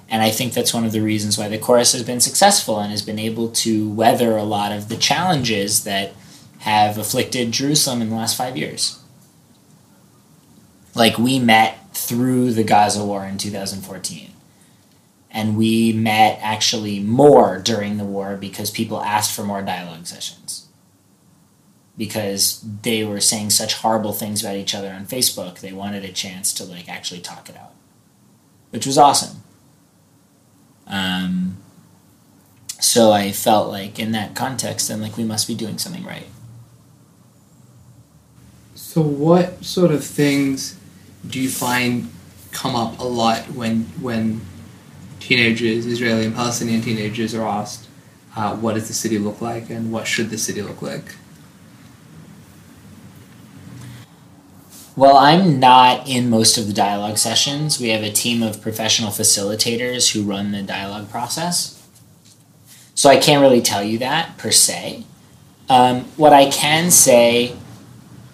and 0.10 0.22
I 0.22 0.30
think 0.30 0.54
that's 0.54 0.74
one 0.74 0.86
of 0.86 0.94
the 0.94 1.02
reasons 1.02 1.38
why 1.38 1.50
the 1.50 1.58
chorus 1.58 1.92
has 1.94 2.04
been 2.04 2.22
successful 2.22 2.80
and 2.80 2.92
has 2.92 3.02
been 3.02 3.20
able 3.20 3.50
to 3.50 3.90
weather 3.90 4.38
a 4.38 4.44
lot 4.44 4.72
of 4.72 4.88
the 4.88 4.98
challenges 4.98 5.84
that 5.84 6.14
have 6.60 6.98
afflicted 6.98 7.52
Jerusalem 7.52 8.02
in 8.02 8.10
the 8.10 8.16
last 8.16 8.38
five 8.38 8.56
years. 8.56 9.02
Like 10.94 11.18
we 11.18 11.40
met 11.40 11.96
through 11.96 12.52
the 12.52 12.64
Gaza 12.64 13.04
war 13.04 13.26
in 13.26 13.38
2014. 13.38 14.32
And 15.34 15.58
we 15.58 15.94
met 15.94 16.40
actually 16.42 17.00
more 17.00 17.58
during 17.58 17.98
the 17.98 18.04
war 18.04 18.36
because 18.36 18.70
people 18.70 19.02
asked 19.02 19.34
for 19.34 19.44
more 19.44 19.62
dialogue 19.62 20.06
sessions. 20.06 20.68
Because 22.02 22.66
they 22.82 23.04
were 23.04 23.22
saying 23.22 23.52
such 23.52 23.76
horrible 23.76 24.12
things 24.12 24.42
about 24.42 24.56
each 24.56 24.74
other 24.74 24.90
on 24.90 25.06
Facebook, 25.06 25.60
they 25.60 25.72
wanted 25.72 26.04
a 26.04 26.12
chance 26.12 26.52
to 26.56 26.64
like 26.64 26.90
actually 26.90 27.22
talk 27.22 27.48
it 27.48 27.56
out, 27.56 27.76
which 28.72 28.88
was 28.88 28.98
awesome. 28.98 29.44
Um, 30.88 31.58
so 32.80 33.12
I 33.12 33.32
felt 33.32 33.70
like 33.70 34.00
in 34.00 34.14
that 34.14 34.34
context, 34.34 34.88
then 34.88 35.00
like 35.00 35.16
we 35.16 35.24
must 35.24 35.48
be 35.48 35.54
doing 35.54 35.78
something 35.78 36.04
right. 36.04 36.26
So, 38.74 39.02
what 39.02 39.64
sort 39.64 39.92
of 39.92 40.04
things 40.04 40.80
do 41.30 41.40
you 41.40 41.50
find 41.50 42.10
come 42.52 42.76
up 42.76 42.98
a 42.98 43.04
lot 43.04 43.44
when 43.52 43.84
when 44.02 44.42
teenagers, 45.20 45.86
Israeli 45.86 46.26
and 46.26 46.34
Palestinian 46.34 46.82
teenagers, 46.82 47.36
are 47.36 47.48
asked, 47.48 47.88
uh, 48.36 48.56
"What 48.56 48.74
does 48.74 48.88
the 48.88 48.96
city 48.96 49.20
look 49.20 49.40
like?" 49.40 49.70
and 49.70 49.92
"What 49.92 50.08
should 50.08 50.32
the 50.32 50.40
city 50.40 50.64
look 50.64 50.82
like?" 50.82 51.16
Well, 55.02 55.18
I'm 55.18 55.60
not 55.60 56.08
in 56.08 56.30
most 56.30 56.60
of 56.60 56.68
the 56.68 56.74
dialogue 56.74 57.18
sessions. 57.18 57.80
We 57.80 57.90
have 57.90 58.04
a 58.04 58.12
team 58.12 58.44
of 58.44 58.62
professional 58.62 59.10
facilitators 59.10 60.12
who 60.12 60.22
run 60.22 60.52
the 60.52 60.62
dialogue 60.62 61.10
process. 61.10 61.84
So 62.94 63.10
I 63.10 63.18
can't 63.18 63.42
really 63.42 63.64
tell 63.64 63.82
you 63.84 63.98
that 63.98 64.38
per 64.38 64.52
se. 64.52 65.04
Um, 65.68 66.02
what 66.18 66.34
I 66.34 66.52
can 66.52 66.92
say 66.92 67.56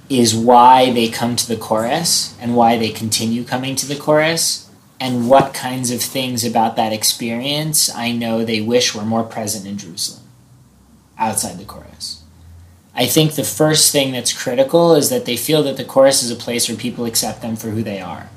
is 0.10 0.36
why 0.36 0.91
they 0.91 1.08
come 1.08 1.38
to 1.38 1.47
the 1.47 1.56
chorus 1.56 2.36
and 2.38 2.53
why 2.53 2.77
they 2.77 2.89
continue 2.89 3.45
coming 3.45 3.77
to 3.77 3.86
the 3.86 3.95
chorus 3.95 4.69
and 4.99 5.30
what 5.30 5.53
kinds 5.53 5.89
of 5.89 6.01
things 6.01 6.43
about 6.43 6.75
that 6.75 6.91
experience 6.91 7.89
I 7.95 8.12
know 8.12 8.43
they 8.43 8.60
wish 8.60 8.93
were 8.93 9.06
more 9.06 9.23
present 9.23 9.65
in 9.65 9.77
Jerusalem 9.77 10.27
outside 11.17 11.60
the 11.60 11.63
chorus. 11.63 12.16
I 12.97 13.05
think 13.05 13.36
the 13.36 13.43
first 13.43 13.91
thing 13.91 14.12
that's 14.12 14.33
critical 14.33 14.95
is 14.95 15.12
that 15.12 15.25
they 15.25 15.38
feel 15.38 15.62
that 15.63 15.77
the 15.77 15.86
chorus 15.86 16.23
is 16.23 16.31
a 16.31 16.36
place 16.36 16.67
where 16.67 16.77
people 16.77 17.05
accept 17.05 17.43
them 17.43 17.55
for 17.55 17.69
who 17.69 17.83
they 17.83 18.01
are, 18.01 18.27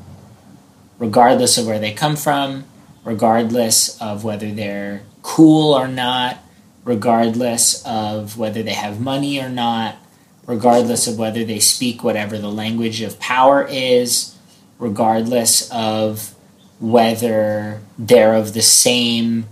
regardless 0.99 1.57
of 1.57 1.66
where 1.66 1.79
they 1.79 1.92
come 1.92 2.14
from, 2.14 2.64
regardless 3.03 3.99
of 4.03 4.23
whether 4.23 4.51
they're 4.51 5.01
cool 5.23 5.73
or 5.73 5.88
not, 5.88 6.38
regardless 6.85 7.83
of 7.87 8.37
whether 8.37 8.62
they 8.62 8.75
have 8.75 9.01
money 9.01 9.40
or 9.40 9.49
not, 9.49 9.96
regardless 10.46 11.07
of 11.07 11.18
whether 11.18 11.42
they 11.42 11.59
speak 11.59 12.05
whatever 12.05 12.37
the 12.37 12.51
language 12.51 13.01
of 13.01 13.18
power 13.18 13.66
is, 13.70 14.37
regardless 14.79 15.70
of 15.70 16.35
whether 16.81 17.81
they're 17.99 18.35
of 18.35 18.53
the 18.53 18.62
same 18.62 19.46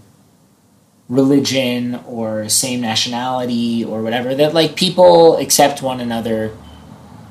religion 1.08 1.94
or 2.06 2.48
same 2.48 2.80
nationality 2.80 3.82
or 3.84 4.02
whatever 4.02 4.34
that 4.34 4.52
like 4.52 4.76
people 4.76 5.38
accept 5.38 5.80
one 5.80 6.00
another 6.00 6.54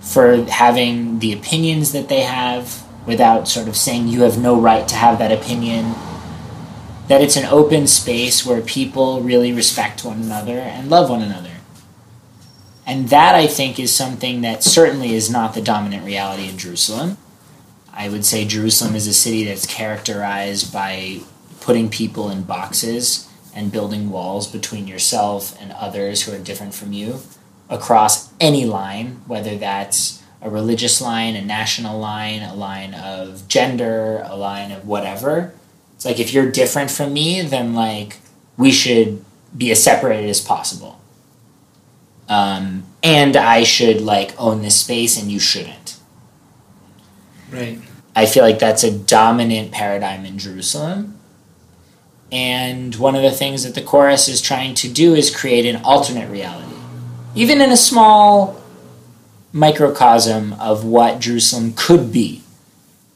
for 0.02 0.44
having 0.46 1.20
the 1.20 1.32
opinions 1.32 1.92
that 1.92 2.10
they 2.10 2.22
have 2.22 2.84
without 3.06 3.48
sort 3.48 3.68
of 3.68 3.76
saying 3.76 4.08
you 4.08 4.24
have 4.24 4.38
no 4.38 4.60
right 4.60 4.88
to 4.88 4.96
have 4.96 5.20
that 5.20 5.32
opinion. 5.32 5.94
That 7.08 7.22
it's 7.22 7.38
an 7.38 7.46
open 7.46 7.88
space 7.88 8.46
where 8.46 8.62
people 8.62 9.22
really 9.22 9.54
respect 9.54 10.04
one 10.04 10.22
another 10.22 10.58
and 10.58 10.90
love 10.90 11.10
one 11.10 11.22
another. 11.22 11.52
And 12.86 13.10
that 13.10 13.36
i 13.36 13.48
think 13.48 13.80
is 13.80 13.94
something 13.94 14.42
that 14.42 14.64
certainly 14.64 15.14
is 15.14 15.30
not 15.30 15.54
the 15.54 15.62
dominant 15.62 16.06
reality 16.06 16.50
in 16.50 16.58
jerusalem. 16.58 17.18
I 17.94 18.10
would 18.10 18.26
say 18.26 18.46
jerusalem 18.46 18.96
is 18.96 19.08
a 19.08 19.14
city 19.14 19.44
that's 19.44 19.66
characterized 19.66 20.74
by 20.74 21.20
putting 21.60 21.90
people 21.90 22.30
in 22.30 22.44
boxes 22.44 23.27
and 23.58 23.72
building 23.72 24.12
walls 24.12 24.48
between 24.48 24.88
yourself 24.88 25.60
and 25.60 25.72
others 25.72 26.24
who 26.24 26.32
are 26.32 26.38
different 26.38 26.76
from 26.76 26.94
you 26.94 27.20
across 27.70 28.32
any 28.40 28.66
line, 28.66 29.20
whether 29.26 29.58
that's 29.58 30.24
a 30.44 30.50
religious 30.50 31.02
line, 31.02 31.36
a 31.36 31.44
national 31.44 32.00
line, 32.00 32.44
a 32.44 32.54
line 32.54 32.94
of 32.94 33.48
gender, 33.48 34.22
a 34.26 34.36
line 34.36 34.72
of 34.72 34.88
whatever. 34.88 35.54
It's 35.96 36.06
like 36.06 36.20
if 36.20 36.32
you're 36.32 36.52
different 36.52 36.92
from 36.92 37.14
me, 37.14 37.42
then 37.42 37.74
like 37.74 38.20
we 38.58 38.72
should 38.72 39.26
be 39.58 39.72
as 39.72 39.84
separated 39.84 40.30
as 40.30 40.40
possible. 40.40 41.02
Um, 42.30 42.84
and 43.02 43.36
I 43.36 43.64
should 43.64 44.02
like 44.02 44.40
own 44.40 44.62
this 44.62 44.80
space 44.80 45.20
and 45.20 45.32
you 45.32 45.40
shouldn't. 45.40 45.98
Right. 47.50 47.80
I 48.16 48.28
feel 48.28 48.44
like 48.44 48.60
that's 48.60 48.84
a 48.84 48.96
dominant 48.96 49.72
paradigm 49.72 50.26
in 50.26 50.38
Jerusalem. 50.38 51.17
And 52.32 52.94
one 52.96 53.16
of 53.16 53.22
the 53.22 53.32
things 53.32 53.64
that 53.64 53.74
the 53.74 53.82
chorus 53.82 54.28
is 54.28 54.42
trying 54.42 54.76
to 54.76 54.90
do 54.90 55.16
is 55.16 55.36
create 55.36 55.66
an 55.66 55.82
alternate 55.84 56.30
reality, 56.30 56.76
even 57.36 57.62
in 57.62 57.72
a 57.72 57.78
small 57.78 58.62
microcosm 59.54 60.54
of 60.54 60.84
what 60.84 61.20
Jerusalem 61.20 61.74
could 61.76 62.12
be. 62.12 62.44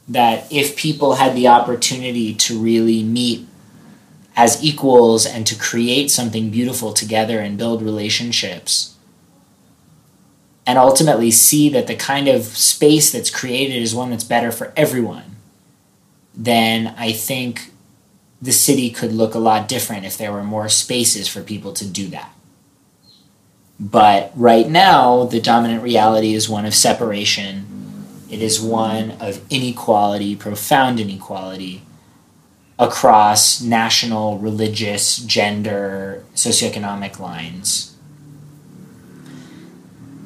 That 0.07 0.51
if 0.51 0.75
people 0.75 1.15
had 1.15 1.35
the 1.35 1.47
opportunity 1.47 2.33
to 2.35 2.59
really 2.59 3.03
meet 3.03 3.47
as 4.35 4.63
equals 4.63 5.25
and 5.25 5.45
to 5.47 5.55
create 5.55 6.09
something 6.09 6.49
beautiful 6.49 6.93
together 6.93 7.39
and 7.39 7.57
build 7.57 7.81
relationships, 7.81 8.95
and 10.65 10.77
ultimately 10.77 11.31
see 11.31 11.69
that 11.69 11.87
the 11.87 11.95
kind 11.95 12.27
of 12.27 12.45
space 12.45 13.11
that's 13.11 13.29
created 13.29 13.81
is 13.81 13.95
one 13.95 14.09
that's 14.09 14.23
better 14.23 14.51
for 14.51 14.71
everyone, 14.75 15.35
then 16.33 16.93
I 16.97 17.11
think 17.11 17.70
the 18.41 18.51
city 18.51 18.89
could 18.89 19.13
look 19.13 19.35
a 19.35 19.39
lot 19.39 19.67
different 19.67 20.05
if 20.05 20.17
there 20.17 20.31
were 20.31 20.43
more 20.43 20.67
spaces 20.67 21.27
for 21.27 21.43
people 21.43 21.73
to 21.73 21.85
do 21.85 22.07
that. 22.07 22.33
But 23.79 24.31
right 24.35 24.67
now, 24.67 25.25
the 25.25 25.39
dominant 25.39 25.83
reality 25.83 26.33
is 26.33 26.49
one 26.49 26.65
of 26.65 26.73
separation. 26.73 28.05
It 28.29 28.41
is 28.41 28.59
one 28.59 29.11
of 29.19 29.41
inequality, 29.51 30.35
profound 30.35 30.99
inequality, 30.99 31.83
across 32.79 33.61
national, 33.61 34.39
religious, 34.39 35.17
gender, 35.17 36.23
socioeconomic 36.33 37.19
lines. 37.19 37.95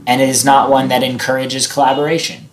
And 0.08 0.22
it 0.22 0.30
is 0.30 0.46
not 0.46 0.70
one 0.70 0.88
that 0.88 1.04
encourages 1.04 1.68
collaboration. 1.68 2.50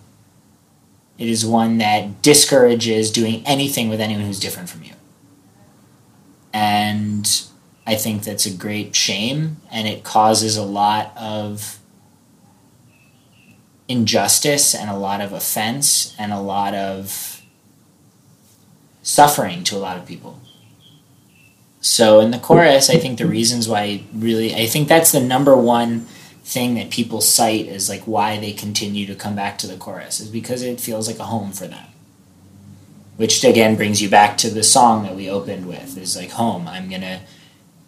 It 1.17 1.29
is 1.29 1.45
one 1.45 1.77
that 1.77 2.21
discourages 2.21 3.11
doing 3.11 3.43
anything 3.45 3.87
with 3.87 4.01
anyone 4.01 4.25
who's 4.25 4.39
different 4.39 4.69
from 4.69 4.83
you 4.83 4.93
and 6.93 7.43
I 7.85 7.95
think 7.95 8.23
that's 8.23 8.45
a 8.45 8.53
great 8.53 8.95
shame, 8.95 9.57
and 9.71 9.87
it 9.87 10.03
causes 10.03 10.57
a 10.57 10.63
lot 10.63 11.11
of 11.17 11.79
injustice 13.87 14.73
and 14.73 14.89
a 14.89 14.95
lot 14.95 15.19
of 15.19 15.33
offense 15.33 16.15
and 16.17 16.31
a 16.31 16.39
lot 16.39 16.73
of 16.73 17.41
suffering 19.01 19.63
to 19.65 19.75
a 19.75 19.79
lot 19.79 19.97
of 19.97 20.05
people. 20.05 20.39
So 21.81 22.21
in 22.21 22.31
the 22.31 22.39
chorus, 22.39 22.89
I 22.89 22.97
think 22.97 23.17
the 23.17 23.27
reasons 23.27 23.67
why 23.67 24.03
really 24.13 24.55
I 24.55 24.67
think 24.67 24.87
that's 24.87 25.11
the 25.11 25.19
number 25.19 25.55
one 25.57 26.01
thing 26.45 26.75
that 26.75 26.89
people 26.89 27.19
cite 27.19 27.65
is 27.65 27.89
like 27.89 28.03
why 28.03 28.39
they 28.39 28.53
continue 28.53 29.05
to 29.07 29.15
come 29.15 29.35
back 29.35 29.57
to 29.57 29.67
the 29.67 29.77
chorus 29.77 30.21
is 30.21 30.29
because 30.29 30.61
it 30.61 30.79
feels 30.79 31.07
like 31.07 31.19
a 31.19 31.25
home 31.25 31.51
for 31.51 31.67
them 31.67 31.87
which 33.17 33.43
again 33.43 33.75
brings 33.75 34.01
you 34.01 34.09
back 34.09 34.37
to 34.37 34.49
the 34.49 34.63
song 34.63 35.03
that 35.03 35.15
we 35.15 35.29
opened 35.29 35.67
with 35.67 35.97
is 35.97 36.15
like 36.15 36.31
home 36.31 36.67
i'm 36.67 36.89
gonna 36.89 37.21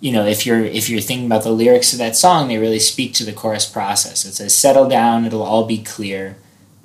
you 0.06 0.12
know, 0.12 0.26
if 0.26 0.46
you're 0.46 0.64
if 0.64 0.88
you're 0.88 1.02
thinking 1.02 1.26
about 1.26 1.42
the 1.44 1.52
lyrics 1.52 1.92
of 1.92 1.98
that 1.98 2.16
song, 2.16 2.48
they 2.48 2.60
really 2.60 2.78
speak 2.78 3.14
to 3.16 3.26
the 3.26 3.34
chorus 3.34 3.66
process. 3.66 4.24
It 4.24 4.34
says, 4.34 4.54
"Settle 4.54 4.88
down, 4.88 5.26
it'll 5.26 5.42
all 5.42 5.66
be 5.66 5.82
clear. 5.82 6.38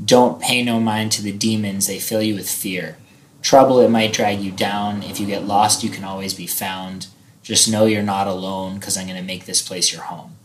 Don't 0.03 0.41
pay 0.41 0.63
no 0.63 0.81
mind 0.81 1.13
to 1.13 1.23
the 1.23 1.31
demons; 1.31 1.87
they 1.87 1.99
fill 1.99 2.23
you 2.23 2.35
with 2.35 2.49
fear. 2.49 2.97
Trouble 3.43 3.79
it 3.81 3.91
might 3.91 4.15
drag 4.15 4.41
you 4.41 4.51
down. 4.51 5.03
If 5.03 5.21
you 5.21 5.27
get 5.27 5.47
lost, 5.47 5.85
you 5.85 5.91
can 5.91 6.03
always 6.03 6.33
be 6.33 6.47
found. 6.47 7.09
Just 7.43 7.71
know 7.71 7.85
you're 7.85 8.03
not 8.03 8.27
alone, 8.27 8.77
because 8.77 8.97
I'm 8.97 9.07
going 9.07 9.21
to 9.21 9.23
make 9.23 9.45
this 9.45 9.61
place 9.61 9.93
your 9.93 10.03
home." 10.03 10.37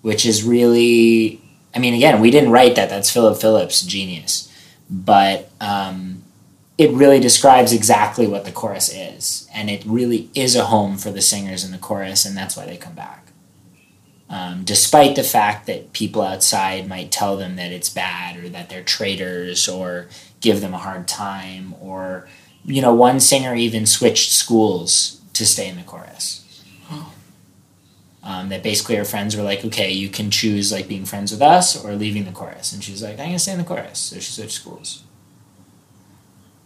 Which 0.00 0.24
is 0.24 0.44
really, 0.44 1.42
I 1.74 1.78
mean, 1.78 1.92
again, 1.92 2.22
we 2.22 2.30
didn't 2.30 2.52
write 2.52 2.76
that. 2.76 2.88
That's 2.88 3.10
Phillip 3.10 3.38
Phillips, 3.38 3.82
genius, 3.82 4.50
but. 4.88 5.50
Um, 5.60 6.07
it 6.78 6.92
really 6.92 7.18
describes 7.18 7.72
exactly 7.72 8.28
what 8.28 8.44
the 8.44 8.52
chorus 8.52 8.88
is, 8.88 9.48
and 9.52 9.68
it 9.68 9.84
really 9.84 10.30
is 10.34 10.54
a 10.54 10.66
home 10.66 10.96
for 10.96 11.10
the 11.10 11.20
singers 11.20 11.64
in 11.64 11.72
the 11.72 11.78
chorus, 11.78 12.24
and 12.24 12.36
that's 12.36 12.56
why 12.56 12.64
they 12.64 12.76
come 12.76 12.94
back. 12.94 13.26
Um, 14.30 14.62
despite 14.62 15.16
the 15.16 15.24
fact 15.24 15.66
that 15.66 15.92
people 15.92 16.22
outside 16.22 16.86
might 16.86 17.10
tell 17.10 17.36
them 17.36 17.56
that 17.56 17.72
it's 17.72 17.88
bad 17.88 18.36
or 18.36 18.48
that 18.50 18.68
they're 18.68 18.84
traitors 18.84 19.68
or 19.68 20.06
give 20.40 20.60
them 20.60 20.72
a 20.72 20.78
hard 20.78 21.08
time, 21.08 21.74
or 21.80 22.28
you 22.64 22.80
know, 22.80 22.94
one 22.94 23.18
singer 23.18 23.56
even 23.56 23.84
switched 23.84 24.30
schools 24.30 25.20
to 25.32 25.44
stay 25.44 25.68
in 25.68 25.76
the 25.76 25.82
chorus. 25.82 26.44
Um, 28.22 28.50
that 28.50 28.62
basically 28.62 28.96
her 28.96 29.06
friends 29.06 29.34
were 29.36 29.42
like, 29.42 29.64
okay, 29.64 29.90
you 29.90 30.10
can 30.10 30.30
choose 30.30 30.70
like 30.70 30.86
being 30.86 31.06
friends 31.06 31.32
with 31.32 31.40
us 31.40 31.82
or 31.82 31.94
leaving 31.94 32.24
the 32.24 32.30
chorus, 32.30 32.72
and 32.72 32.84
she's 32.84 33.02
like, 33.02 33.18
I'm 33.18 33.26
gonna 33.26 33.38
stay 33.38 33.52
in 33.52 33.58
the 33.58 33.64
chorus, 33.64 33.98
so 33.98 34.20
she 34.20 34.30
switched 34.32 34.52
schools. 34.52 35.02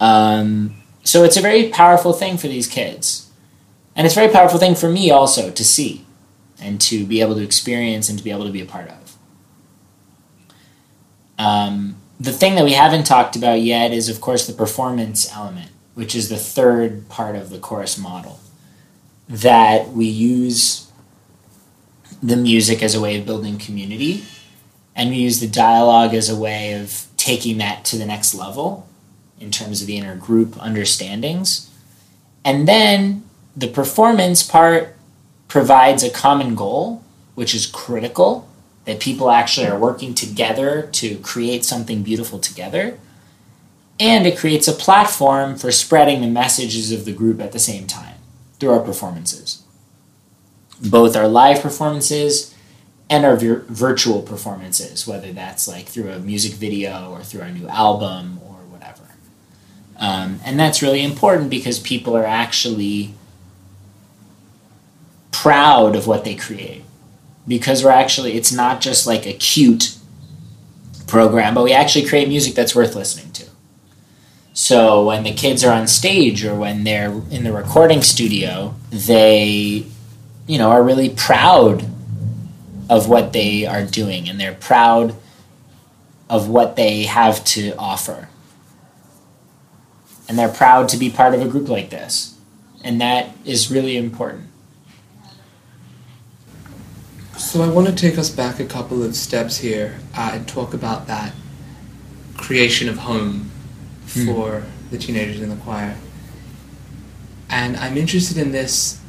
Um, 0.03 0.83
so 1.05 1.23
it's 1.23 1.37
a 1.37 1.41
very 1.41 1.69
powerful 1.69 2.13
thing 2.13 2.37
for 2.37 2.49
these 2.49 2.67
kids. 2.67 3.31
And 3.95 4.05
it's 4.05 4.17
a 4.17 4.21
very 4.21 4.33
powerful 4.33 4.59
thing 4.59 4.75
for 4.75 4.91
me 4.91 5.13
also 5.13 5.51
to 5.53 5.65
see 5.65 6.05
and 6.61 6.81
to 6.81 7.07
be 7.07 7.21
able 7.21 7.37
to 7.37 7.43
experience 7.43 8.09
and 8.09 8.19
to 8.19 8.25
be 8.25 8.33
able 8.33 8.45
to 8.45 8.51
be 8.51 8.61
a 8.61 8.67
part 8.67 8.91
of. 8.91 9.17
Um, 11.39 11.97
the 12.19 12.33
thing 12.33 12.57
that 12.57 12.65
we 12.65 12.73
haven't 12.73 13.05
talked 13.05 13.37
about 13.37 13.61
yet 13.61 13.93
is, 13.93 14.09
of 14.09 14.21
course, 14.21 14.47
the 14.47 14.53
performance 14.53 15.33
element, 15.33 15.71
which 15.95 16.17
is 16.17 16.29
the 16.29 16.37
third 16.37 17.09
part 17.09 17.37
of 17.37 17.51
the 17.51 17.59
chorus 17.59 17.97
model. 17.97 18.41
That 19.29 19.91
we 19.91 20.07
use 20.07 20.91
the 22.21 22.37
music 22.37 22.83
as 22.83 22.97
a 22.97 23.01
way 23.01 23.19
of 23.19 23.27
building 23.27 23.57
community, 23.57 24.25
and 24.97 25.11
we 25.11 25.17
use 25.17 25.39
the 25.39 25.49
dialogue 25.49 26.13
as 26.13 26.29
a 26.29 26.37
way 26.37 26.75
of 26.75 27.07
taking 27.17 27.59
that 27.59 27.85
to 27.87 27.97
the 27.97 28.07
next 28.07 28.35
level 28.35 28.89
in 29.43 29.51
terms 29.51 29.81
of 29.81 29.89
the 29.89 29.97
inner 29.97 30.15
group 30.15 30.57
understandings. 30.63 31.69
And 32.45 32.69
then 32.69 33.25
the 33.57 33.67
performance 33.67 34.43
part 34.43 34.97
provides 35.49 36.05
a 36.05 36.11
common 36.11 36.55
goal, 36.55 37.03
which 37.35 37.55
is 37.55 37.67
critical, 37.67 38.49
that 38.85 39.01
people 39.01 39.31
actually 39.31 39.67
are 39.67 39.79
working 39.79 40.15
together 40.15 40.89
to 40.93 41.19
create 41.19 41.65
something 41.65 42.03
beautiful 42.03 42.39
together. 42.39 42.99
And 43.99 44.27
it 44.27 44.39
creates 44.39 44.69
a 44.69 44.73
platform 44.73 45.57
for 45.57 45.71
spreading 45.73 46.21
the 46.21 46.29
messages 46.29 46.93
of 46.93 47.05
the 47.05 47.13
group 47.13 47.41
at 47.41 47.53
the 47.53 47.59
same 47.59 47.87
time 47.87 48.17
through 48.59 48.71
our 48.71 48.81
performances. 48.81 49.63
Both 50.81 51.17
our 51.17 51.29
live 51.29 51.61
performances 51.61 52.55
and 53.11 53.25
our 53.25 53.37
vir- 53.37 53.65
virtual 53.69 54.23
performances, 54.23 55.07
whether 55.07 55.33
that's 55.33 55.69
like 55.69 55.87
through 55.87 56.11
a 56.11 56.19
music 56.19 56.55
video 56.55 57.11
or 57.11 57.23
through 57.23 57.43
our 57.43 57.51
new 57.51 57.69
album. 57.69 58.41
Um, 60.03 60.41
and 60.45 60.59
that's 60.59 60.83
really 60.83 61.01
important 61.01 61.49
because 61.49 61.79
people 61.79 62.17
are 62.17 62.27
actually 62.27 63.15
proud 65.31 65.95
of 65.95 66.09
what 66.09 66.25
they 66.25 66.35
create. 66.35 66.83
Because 67.47 67.85
we're 67.85 67.91
actually, 67.91 68.33
it's 68.33 68.53
not 68.53 68.81
just 68.81 69.07
like 69.07 69.27
a 69.27 69.33
cute 69.33 69.97
program, 71.07 71.55
but 71.55 71.63
we 71.63 71.73
actually 71.73 72.05
create 72.09 72.27
music 72.27 72.55
that's 72.55 72.75
worth 72.75 72.97
listening 72.97 73.31
to. 73.35 73.47
So 74.55 75.07
when 75.07 75.23
the 75.23 75.33
kids 75.33 75.63
are 75.63 75.73
on 75.73 75.87
stage 75.87 76.45
or 76.45 76.57
when 76.57 76.83
they're 76.83 77.13
in 77.31 77.45
the 77.45 77.53
recording 77.53 78.03
studio, 78.03 78.75
they, 78.91 79.87
you 80.49 80.59
know, 80.59 80.71
are 80.71 80.83
really 80.83 81.11
proud 81.11 81.85
of 82.91 83.09
what 83.09 83.33
they 83.33 83.67
are 83.67 83.85
doing 83.85 84.29
and 84.29 84.41
they're 84.41 84.53
proud 84.53 85.15
of 86.29 86.49
what 86.49 86.75
they 86.75 87.05
have 87.05 87.45
to 87.45 87.73
offer. 87.77 88.29
And 90.29 90.39
they're 90.39 90.49
proud 90.49 90.89
to 90.91 90.97
be 90.97 91.11
part 91.11 91.35
of 91.35 91.43
a 91.43 91.49
group 91.49 91.69
like 91.69 91.91
this. 91.91 92.39
And 92.85 93.01
that 93.01 93.31
is 93.45 93.71
really 93.71 93.97
important. 93.97 94.49
So 97.37 97.63
I 97.63 97.69
want 97.69 97.89
to 97.89 97.95
take 97.95 98.19
us 98.19 98.31
back 98.31 98.61
a 98.61 98.65
couple 98.65 99.03
of 99.03 99.17
steps 99.17 99.59
here 99.59 99.99
uh, 100.17 100.31
and 100.35 100.49
talk 100.49 100.75
about 100.75 101.07
that 101.09 101.33
creation 102.37 102.89
of 102.89 102.99
home 102.99 103.51
for 104.07 104.65
the 104.91 104.99
teenagers 104.99 105.41
in 105.41 105.49
the 105.49 105.57
choir. 105.57 105.97
And 107.51 107.77
I'm 107.77 107.97
interested 107.97 108.39
in 108.39 108.53
this 108.53 109.01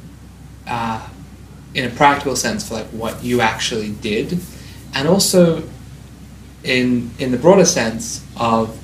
uh, 0.66 1.08
in 1.74 1.84
a 1.84 1.90
practical 1.90 2.36
sense 2.36 2.68
for 2.68 2.74
like 2.74 2.86
what 2.88 3.22
you 3.22 3.40
actually 3.40 3.92
did, 3.92 4.40
and 4.94 5.08
also 5.08 5.62
in 6.62 7.10
in 7.18 7.32
the 7.32 7.38
broader 7.38 7.64
sense 7.64 8.24
of 8.36 8.78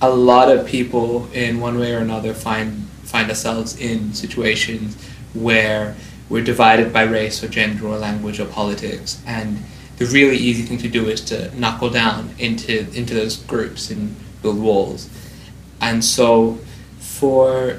a 0.00 0.10
lot 0.10 0.50
of 0.50 0.66
people 0.66 1.30
in 1.32 1.60
one 1.60 1.78
way 1.78 1.94
or 1.94 1.98
another 1.98 2.34
find 2.34 2.86
find 3.04 3.28
ourselves 3.28 3.78
in 3.78 4.12
situations 4.12 4.96
where 5.34 5.94
we're 6.28 6.42
divided 6.42 6.92
by 6.92 7.02
race 7.02 7.44
or 7.44 7.48
gender 7.48 7.86
or 7.86 7.96
language 7.96 8.40
or 8.40 8.46
politics. 8.46 9.22
And 9.26 9.62
the 9.98 10.06
really 10.06 10.36
easy 10.36 10.62
thing 10.62 10.78
to 10.78 10.88
do 10.88 11.08
is 11.08 11.20
to 11.22 11.56
knuckle 11.58 11.90
down 11.90 12.34
into 12.38 12.90
into 12.92 13.14
those 13.14 13.36
groups 13.36 13.90
and 13.90 14.16
build 14.42 14.60
walls. 14.60 15.08
And 15.80 16.04
so 16.04 16.58
for 16.98 17.78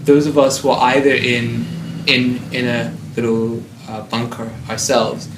those 0.00 0.26
of 0.26 0.36
us 0.36 0.60
who 0.60 0.70
are 0.70 0.94
either 0.94 1.14
in 1.14 1.64
in 2.06 2.40
in 2.52 2.66
a 2.66 2.94
little 3.16 3.62
uh, 3.88 4.02
bunker 4.02 4.50
ourselves 4.68 5.28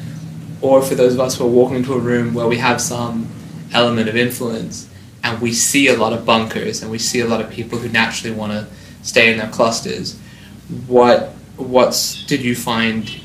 or 0.61 0.83
for 0.83 0.95
those 0.95 1.15
of 1.15 1.21
us 1.21 1.37
who 1.37 1.45
are 1.45 1.51
walking 1.51 1.77
into 1.77 1.93
a 1.93 1.99
room 1.99 2.35
where 2.35 2.49
we 2.49 2.57
have 2.57 2.81
some 2.81 3.29
element 3.73 4.09
of 4.09 4.17
influence 4.17 4.86
and 5.27 5.43
we 5.43 5.53
see 5.53 5.89
a 5.89 5.97
lot 5.97 6.13
of 6.13 6.25
bunkers 6.25 6.83
and 6.83 6.91
we 6.91 6.99
see 6.99 7.19
a 7.21 7.27
lot 7.27 7.41
of 7.41 7.51
people 7.51 7.79
who 7.79 7.89
naturally 7.89 8.35
want 8.35 8.53
to 8.53 8.67
stay 9.03 9.33
in 9.33 9.39
their 9.39 9.51
clusters. 9.51 10.17
What 10.87 11.31
what's 11.57 12.25
did 12.27 12.43
you 12.43 12.55
find 12.55 13.21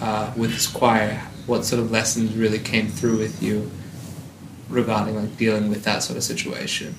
uh, 0.00 0.32
with 0.36 0.52
this 0.52 0.66
choir? 0.66 1.22
What 1.46 1.64
sort 1.64 1.80
of 1.80 1.92
lessons 1.92 2.34
really 2.34 2.58
came 2.58 2.88
through 2.88 3.18
with 3.18 3.40
you 3.42 3.70
regarding 4.68 5.14
like 5.14 5.36
dealing 5.36 5.70
with 5.70 5.84
that 5.84 6.02
sort 6.02 6.16
of 6.16 6.24
situation? 6.24 6.96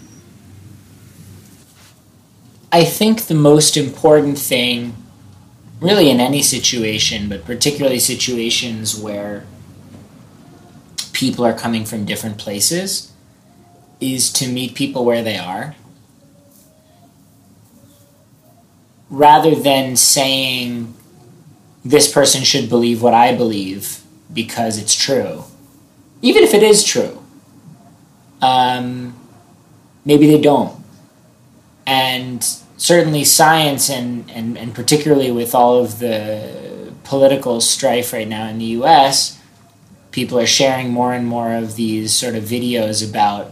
I 2.71 2.85
think 2.85 3.23
the 3.23 3.35
most 3.35 3.75
important 3.75 4.37
thing, 4.37 4.95
really 5.81 6.09
in 6.09 6.19
any 6.19 6.43
situation, 6.43 7.27
but 7.27 7.43
particularly 7.43 7.99
situations 7.99 8.97
where 8.97 9.45
people 11.13 11.43
are 11.45 11.53
coming 11.53 11.83
from 11.83 12.05
different 12.05 12.37
places, 12.37 13.08
is 13.99 14.31
to 14.33 14.47
meet 14.47 14.75
people 14.75 15.05
where 15.05 15.23
they 15.23 15.37
are. 15.37 15.75
Rather 19.09 19.55
than 19.55 19.95
saying, 19.95 20.93
this 21.83 22.11
person 22.11 22.43
should 22.43 22.69
believe 22.69 23.01
what 23.01 23.13
I 23.13 23.35
believe 23.35 24.01
because 24.31 24.77
it's 24.77 24.95
true. 24.95 25.43
Even 26.21 26.43
if 26.43 26.53
it 26.53 26.63
is 26.63 26.83
true, 26.83 27.23
um, 28.41 29.19
maybe 30.05 30.27
they 30.27 30.39
don't 30.39 30.79
and 31.89 32.43
certainly 32.77 33.23
science 33.23 33.89
and, 33.89 34.29
and, 34.29 34.59
and 34.59 34.75
particularly 34.75 35.31
with 35.31 35.55
all 35.55 35.83
of 35.83 35.97
the 35.97 36.93
political 37.03 37.59
strife 37.59 38.13
right 38.13 38.27
now 38.27 38.47
in 38.47 38.59
the 38.59 38.65
US, 38.65 39.39
people 40.11 40.37
are 40.37 40.45
sharing 40.45 40.91
more 40.91 41.13
and 41.13 41.25
more 41.25 41.51
of 41.53 41.75
these 41.75 42.13
sort 42.13 42.35
of 42.35 42.43
videos 42.43 43.07
about 43.07 43.51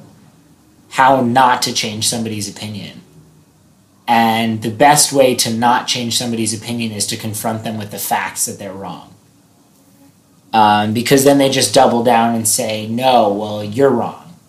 how 0.98 1.22
not 1.22 1.62
to 1.62 1.72
change 1.72 2.08
somebody's 2.08 2.50
opinion. 2.50 3.00
And 4.08 4.64
the 4.64 4.72
best 4.72 5.14
way 5.14 5.36
to 5.36 5.54
not 5.54 5.86
change 5.86 6.18
somebody's 6.18 6.60
opinion 6.60 6.92
is 6.92 7.06
to 7.08 7.16
confront 7.16 7.64
them 7.64 7.78
with 7.78 7.92
the 7.92 8.00
facts 8.00 8.48
that 8.48 8.58
they're 8.58 8.74
wrong. 8.74 9.14
Um, 10.54 10.96
because 10.96 11.24
then 11.24 11.38
they 11.38 11.52
just 11.52 11.72
double 11.72 12.04
down 12.04 12.34
and 12.34 12.48
say, 12.48 12.88
no, 12.88 13.32
well, 13.32 13.64
you're 13.64 13.92
wrong. 13.92 14.40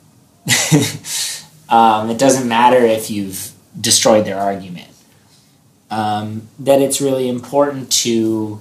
um, 1.68 2.08
it 2.08 2.18
doesn't 2.18 2.48
matter 2.48 2.78
if 2.78 3.10
you've 3.10 3.52
destroyed 3.78 4.24
their 4.24 4.38
argument. 4.38 4.88
Um, 5.90 6.48
that 6.58 6.80
it's 6.80 6.98
really 6.98 7.28
important 7.28 7.92
to 8.04 8.58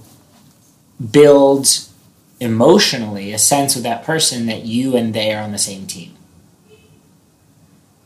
build 1.10 1.70
emotionally 2.42 3.32
a 3.32 3.40
sense 3.40 3.76
with 3.76 3.86
that 3.86 4.04
person 4.04 4.46
that 4.48 4.66
you 4.66 4.98
and 4.98 5.14
they 5.14 5.34
are 5.34 5.42
on 5.42 5.54
the 5.54 5.58
same 5.58 5.88
team. 5.88 6.17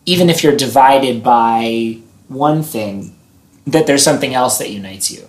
Even 0.05 0.29
if 0.29 0.43
you're 0.43 0.55
divided 0.55 1.23
by 1.23 1.97
one 2.27 2.63
thing, 2.63 3.15
that 3.67 3.87
there's 3.87 4.03
something 4.03 4.33
else 4.33 4.57
that 4.57 4.71
unites 4.71 5.11
you. 5.11 5.27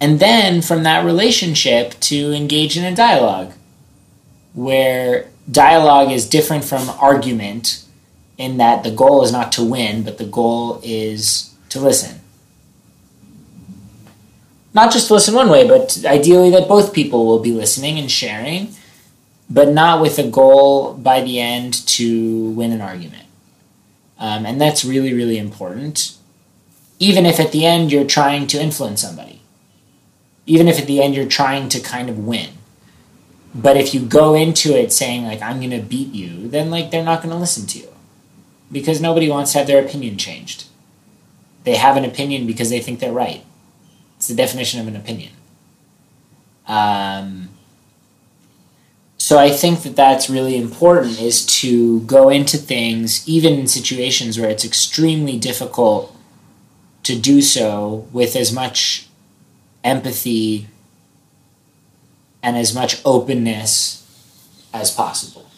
And 0.00 0.18
then 0.18 0.62
from 0.62 0.82
that 0.84 1.04
relationship 1.04 1.98
to 2.00 2.32
engage 2.32 2.78
in 2.78 2.84
a 2.84 2.94
dialogue 2.94 3.52
where 4.54 5.28
dialogue 5.50 6.10
is 6.10 6.28
different 6.28 6.64
from 6.64 6.88
argument 6.88 7.84
in 8.38 8.56
that 8.56 8.82
the 8.82 8.90
goal 8.90 9.22
is 9.22 9.32
not 9.32 9.52
to 9.52 9.64
win, 9.64 10.02
but 10.02 10.16
the 10.16 10.24
goal 10.24 10.80
is 10.82 11.54
to 11.68 11.78
listen. 11.78 12.20
Not 14.72 14.92
just 14.92 15.10
listen 15.10 15.34
one 15.34 15.50
way, 15.50 15.66
but 15.66 16.02
ideally 16.06 16.50
that 16.50 16.68
both 16.68 16.94
people 16.94 17.26
will 17.26 17.40
be 17.40 17.52
listening 17.52 17.98
and 17.98 18.10
sharing, 18.10 18.74
but 19.50 19.68
not 19.68 20.00
with 20.00 20.18
a 20.18 20.28
goal 20.28 20.94
by 20.94 21.20
the 21.20 21.40
end 21.40 21.74
to 21.88 22.50
win 22.50 22.70
an 22.70 22.80
argument. 22.80 23.26
Um, 24.18 24.46
and 24.46 24.60
that's 24.60 24.84
really, 24.84 25.12
really 25.12 25.38
important. 25.38 26.16
Even 27.00 27.26
if 27.26 27.40
at 27.40 27.50
the 27.50 27.66
end 27.66 27.90
you're 27.90 28.06
trying 28.06 28.46
to 28.48 28.62
influence 28.62 29.02
somebody, 29.02 29.40
even 30.46 30.68
if 30.68 30.78
at 30.78 30.86
the 30.86 31.02
end 31.02 31.14
you're 31.14 31.26
trying 31.26 31.68
to 31.70 31.80
kind 31.80 32.08
of 32.08 32.18
win. 32.18 32.50
But 33.54 33.76
if 33.76 33.92
you 33.92 34.00
go 34.00 34.34
into 34.34 34.78
it 34.78 34.92
saying, 34.92 35.24
like, 35.24 35.42
I'm 35.42 35.58
going 35.58 35.70
to 35.70 35.80
beat 35.80 36.14
you, 36.14 36.48
then, 36.48 36.70
like, 36.70 36.90
they're 36.90 37.04
not 37.04 37.22
going 37.22 37.32
to 37.32 37.40
listen 37.40 37.66
to 37.68 37.78
you 37.80 37.88
because 38.70 39.00
nobody 39.00 39.28
wants 39.28 39.52
to 39.52 39.58
have 39.58 39.66
their 39.66 39.84
opinion 39.84 40.16
changed. 40.16 40.66
They 41.64 41.74
have 41.74 41.96
an 41.96 42.04
opinion 42.04 42.46
because 42.46 42.70
they 42.70 42.80
think 42.80 43.00
they're 43.00 43.12
right. 43.12 43.44
It's 44.16 44.28
the 44.28 44.34
definition 44.34 44.80
of 44.80 44.86
an 44.86 44.96
opinion. 44.96 45.32
Um, 46.68 47.49
so 49.30 49.38
I 49.38 49.52
think 49.52 49.84
that 49.84 49.94
that's 49.94 50.28
really 50.28 50.56
important 50.56 51.20
is 51.20 51.46
to 51.60 52.00
go 52.00 52.30
into 52.30 52.56
things, 52.56 53.22
even 53.28 53.60
in 53.60 53.68
situations 53.68 54.36
where 54.36 54.50
it's 54.50 54.64
extremely 54.64 55.38
difficult 55.38 56.12
to 57.04 57.16
do 57.16 57.40
so 57.40 58.08
with 58.12 58.34
as 58.34 58.52
much 58.52 59.06
empathy 59.84 60.66
and 62.42 62.56
as 62.56 62.74
much 62.74 63.00
openness 63.04 64.04
as 64.74 64.90
possible. 64.90 65.48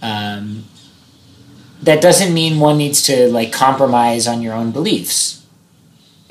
Um, 0.00 0.64
that 1.82 2.00
doesn't 2.00 2.32
mean 2.32 2.60
one 2.60 2.78
needs 2.78 3.02
to 3.02 3.28
like 3.28 3.52
compromise 3.52 4.26
on 4.26 4.40
your 4.40 4.54
own 4.54 4.70
beliefs. 4.70 5.44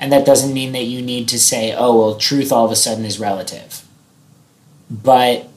And 0.00 0.10
that 0.10 0.26
doesn't 0.26 0.52
mean 0.52 0.72
that 0.72 0.86
you 0.86 1.00
need 1.00 1.28
to 1.28 1.38
say, 1.38 1.72
oh, 1.72 1.96
well, 1.96 2.16
truth 2.16 2.50
all 2.50 2.64
of 2.64 2.72
a 2.72 2.74
sudden 2.74 3.04
is 3.04 3.20
relative. 3.20 3.84
But 4.90 5.48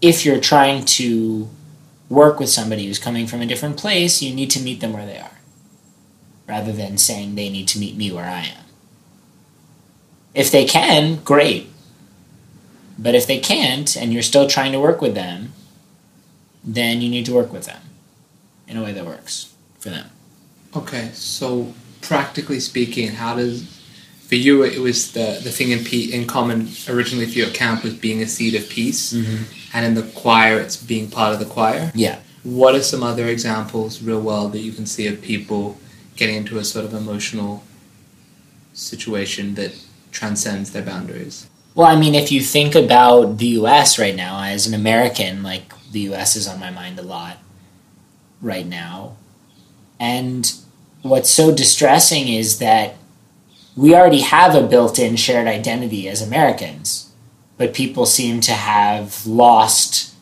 if 0.00 0.24
you're 0.24 0.40
trying 0.40 0.84
to 0.84 1.48
work 2.08 2.40
with 2.40 2.48
somebody 2.48 2.86
who's 2.86 2.98
coming 2.98 3.26
from 3.26 3.40
a 3.40 3.46
different 3.46 3.76
place, 3.76 4.22
you 4.22 4.34
need 4.34 4.50
to 4.50 4.60
meet 4.60 4.80
them 4.80 4.92
where 4.92 5.06
they 5.06 5.18
are, 5.18 5.38
rather 6.48 6.72
than 6.72 6.98
saying 6.98 7.34
they 7.34 7.48
need 7.48 7.68
to 7.68 7.78
meet 7.78 7.96
me 7.96 8.10
where 8.10 8.24
I 8.24 8.40
am. 8.40 8.64
If 10.34 10.50
they 10.50 10.64
can, 10.64 11.16
great. 11.24 11.68
But 12.98 13.14
if 13.14 13.26
they 13.26 13.38
can't, 13.38 13.96
and 13.96 14.12
you're 14.12 14.22
still 14.22 14.46
trying 14.46 14.72
to 14.72 14.80
work 14.80 15.00
with 15.00 15.14
them, 15.14 15.52
then 16.62 17.00
you 17.00 17.08
need 17.08 17.26
to 17.26 17.34
work 17.34 17.52
with 17.52 17.66
them 17.66 17.82
in 18.68 18.76
a 18.76 18.82
way 18.82 18.92
that 18.92 19.06
works 19.06 19.54
for 19.78 19.90
them. 19.90 20.10
Okay, 20.76 21.10
so 21.12 21.72
practically 22.02 22.60
speaking, 22.60 23.12
how 23.12 23.34
does 23.36 23.79
for 24.30 24.36
you 24.36 24.62
it 24.62 24.78
was 24.78 25.10
the 25.10 25.40
the 25.42 25.50
thing 25.50 25.72
in 25.72 25.84
pe- 25.84 26.12
in 26.16 26.24
common 26.24 26.68
originally 26.88 27.26
for 27.26 27.36
your 27.36 27.50
camp 27.50 27.82
was 27.82 27.94
being 27.94 28.22
a 28.22 28.28
seed 28.28 28.54
of 28.54 28.68
peace, 28.68 29.12
mm-hmm. 29.12 29.42
and 29.74 29.84
in 29.84 29.94
the 29.94 30.04
choir 30.12 30.60
it's 30.60 30.76
being 30.76 31.10
part 31.10 31.32
of 31.34 31.40
the 31.40 31.44
choir. 31.56 31.90
Yeah. 31.96 32.20
What 32.44 32.76
are 32.76 32.82
some 32.82 33.02
other 33.02 33.26
examples, 33.26 34.00
real 34.00 34.20
world, 34.20 34.52
that 34.52 34.60
you 34.60 34.70
can 34.70 34.86
see 34.86 35.08
of 35.08 35.20
people 35.20 35.78
getting 36.14 36.36
into 36.36 36.58
a 36.58 36.64
sort 36.64 36.84
of 36.84 36.94
emotional 36.94 37.64
situation 38.72 39.56
that 39.56 39.72
transcends 40.12 40.70
their 40.70 40.84
boundaries? 40.84 41.48
Well, 41.74 41.88
I 41.88 41.96
mean, 41.98 42.14
if 42.14 42.30
you 42.30 42.40
think 42.40 42.76
about 42.76 43.38
the 43.38 43.48
US 43.60 43.98
right 43.98 44.14
now, 44.14 44.44
as 44.44 44.68
an 44.68 44.74
American, 44.74 45.42
like 45.42 45.74
the 45.90 46.02
US 46.12 46.36
is 46.36 46.46
on 46.46 46.60
my 46.60 46.70
mind 46.70 47.00
a 47.00 47.02
lot 47.02 47.38
right 48.40 48.66
now. 48.66 49.16
And 49.98 50.50
what's 51.02 51.30
so 51.30 51.52
distressing 51.52 52.28
is 52.28 52.60
that 52.60 52.94
we 53.76 53.94
already 53.94 54.20
have 54.20 54.54
a 54.54 54.66
built 54.66 54.98
in 54.98 55.16
shared 55.16 55.46
identity 55.46 56.08
as 56.08 56.20
Americans, 56.20 57.12
but 57.56 57.74
people 57.74 58.06
seem 58.06 58.40
to 58.40 58.52
have 58.52 59.26
lost 59.26 60.14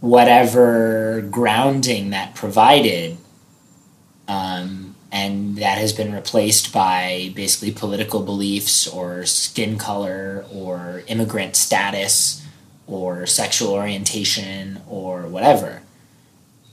whatever 0.00 1.20
grounding 1.30 2.10
that 2.10 2.34
provided. 2.34 3.16
Um, 4.26 4.94
and 5.12 5.56
that 5.56 5.78
has 5.78 5.92
been 5.92 6.14
replaced 6.14 6.72
by 6.72 7.32
basically 7.34 7.72
political 7.72 8.22
beliefs 8.22 8.86
or 8.86 9.26
skin 9.26 9.76
color 9.76 10.44
or 10.52 11.02
immigrant 11.08 11.56
status 11.56 12.46
or 12.86 13.26
sexual 13.26 13.72
orientation 13.72 14.80
or 14.88 15.22
whatever. 15.22 15.82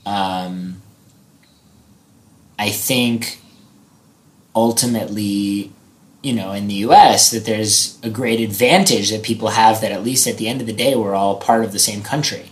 Um, 0.06 0.82
I 2.58 2.70
think 2.70 3.40
ultimately, 4.54 5.72
you 6.22 6.32
know, 6.32 6.52
in 6.52 6.68
the 6.68 6.74
US, 6.74 7.30
that 7.30 7.44
there's 7.44 7.98
a 8.02 8.10
great 8.10 8.40
advantage 8.40 9.10
that 9.10 9.22
people 9.22 9.48
have 9.48 9.80
that 9.80 9.92
at 9.92 10.02
least 10.02 10.26
at 10.26 10.36
the 10.36 10.48
end 10.48 10.60
of 10.60 10.66
the 10.66 10.72
day, 10.72 10.94
we're 10.96 11.14
all 11.14 11.36
part 11.36 11.64
of 11.64 11.72
the 11.72 11.78
same 11.78 12.02
country. 12.02 12.50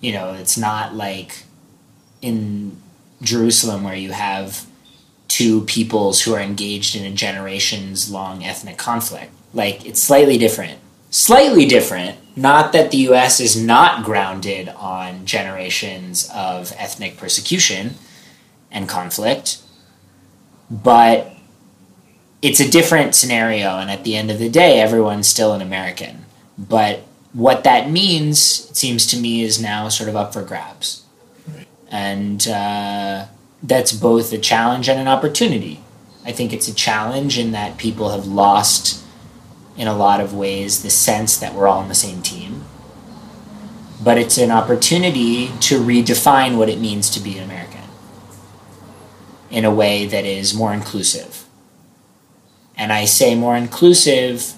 You 0.00 0.12
know, 0.12 0.32
it's 0.34 0.56
not 0.56 0.94
like 0.94 1.44
in 2.22 2.76
Jerusalem 3.22 3.82
where 3.82 3.96
you 3.96 4.12
have 4.12 4.66
two 5.28 5.62
peoples 5.62 6.22
who 6.22 6.34
are 6.34 6.40
engaged 6.40 6.96
in 6.96 7.04
a 7.04 7.14
generations 7.14 8.10
long 8.10 8.44
ethnic 8.44 8.78
conflict. 8.78 9.32
Like, 9.52 9.84
it's 9.84 10.02
slightly 10.02 10.38
different. 10.38 10.78
Slightly 11.10 11.66
different, 11.66 12.18
not 12.36 12.72
that 12.72 12.92
the 12.92 12.98
US 13.08 13.40
is 13.40 13.60
not 13.60 14.04
grounded 14.04 14.68
on 14.68 15.26
generations 15.26 16.30
of 16.32 16.72
ethnic 16.76 17.16
persecution 17.16 17.94
and 18.70 18.88
conflict, 18.88 19.58
but 20.70 21.34
it's 22.42 22.60
a 22.60 22.70
different 22.70 23.14
scenario. 23.14 23.78
And 23.78 23.90
at 23.90 24.04
the 24.04 24.16
end 24.16 24.30
of 24.30 24.38
the 24.38 24.48
day, 24.48 24.80
everyone's 24.80 25.28
still 25.28 25.52
an 25.52 25.62
American. 25.62 26.24
But 26.58 27.00
what 27.32 27.64
that 27.64 27.90
means, 27.90 28.70
it 28.70 28.76
seems 28.76 29.06
to 29.08 29.18
me, 29.18 29.42
is 29.42 29.60
now 29.60 29.88
sort 29.88 30.08
of 30.08 30.16
up 30.16 30.32
for 30.32 30.42
grabs. 30.42 31.04
And 31.90 32.46
uh, 32.48 33.26
that's 33.62 33.92
both 33.92 34.32
a 34.32 34.38
challenge 34.38 34.88
and 34.88 34.98
an 34.98 35.08
opportunity. 35.08 35.82
I 36.24 36.32
think 36.32 36.52
it's 36.52 36.68
a 36.68 36.74
challenge 36.74 37.38
in 37.38 37.52
that 37.52 37.78
people 37.78 38.10
have 38.10 38.26
lost, 38.26 39.04
in 39.76 39.88
a 39.88 39.96
lot 39.96 40.20
of 40.20 40.34
ways, 40.34 40.82
the 40.82 40.90
sense 40.90 41.36
that 41.38 41.54
we're 41.54 41.66
all 41.66 41.80
on 41.80 41.88
the 41.88 41.94
same 41.94 42.22
team. 42.22 42.64
But 44.02 44.18
it's 44.18 44.38
an 44.38 44.50
opportunity 44.50 45.48
to 45.60 45.80
redefine 45.80 46.56
what 46.56 46.68
it 46.68 46.78
means 46.78 47.10
to 47.10 47.20
be 47.20 47.36
an 47.36 47.44
American 47.44 47.80
in 49.50 49.64
a 49.64 49.74
way 49.74 50.06
that 50.06 50.24
is 50.24 50.54
more 50.54 50.72
inclusive. 50.72 51.39
And 52.80 52.94
I 52.94 53.04
say 53.04 53.34
more 53.34 53.58
inclusive 53.58 54.54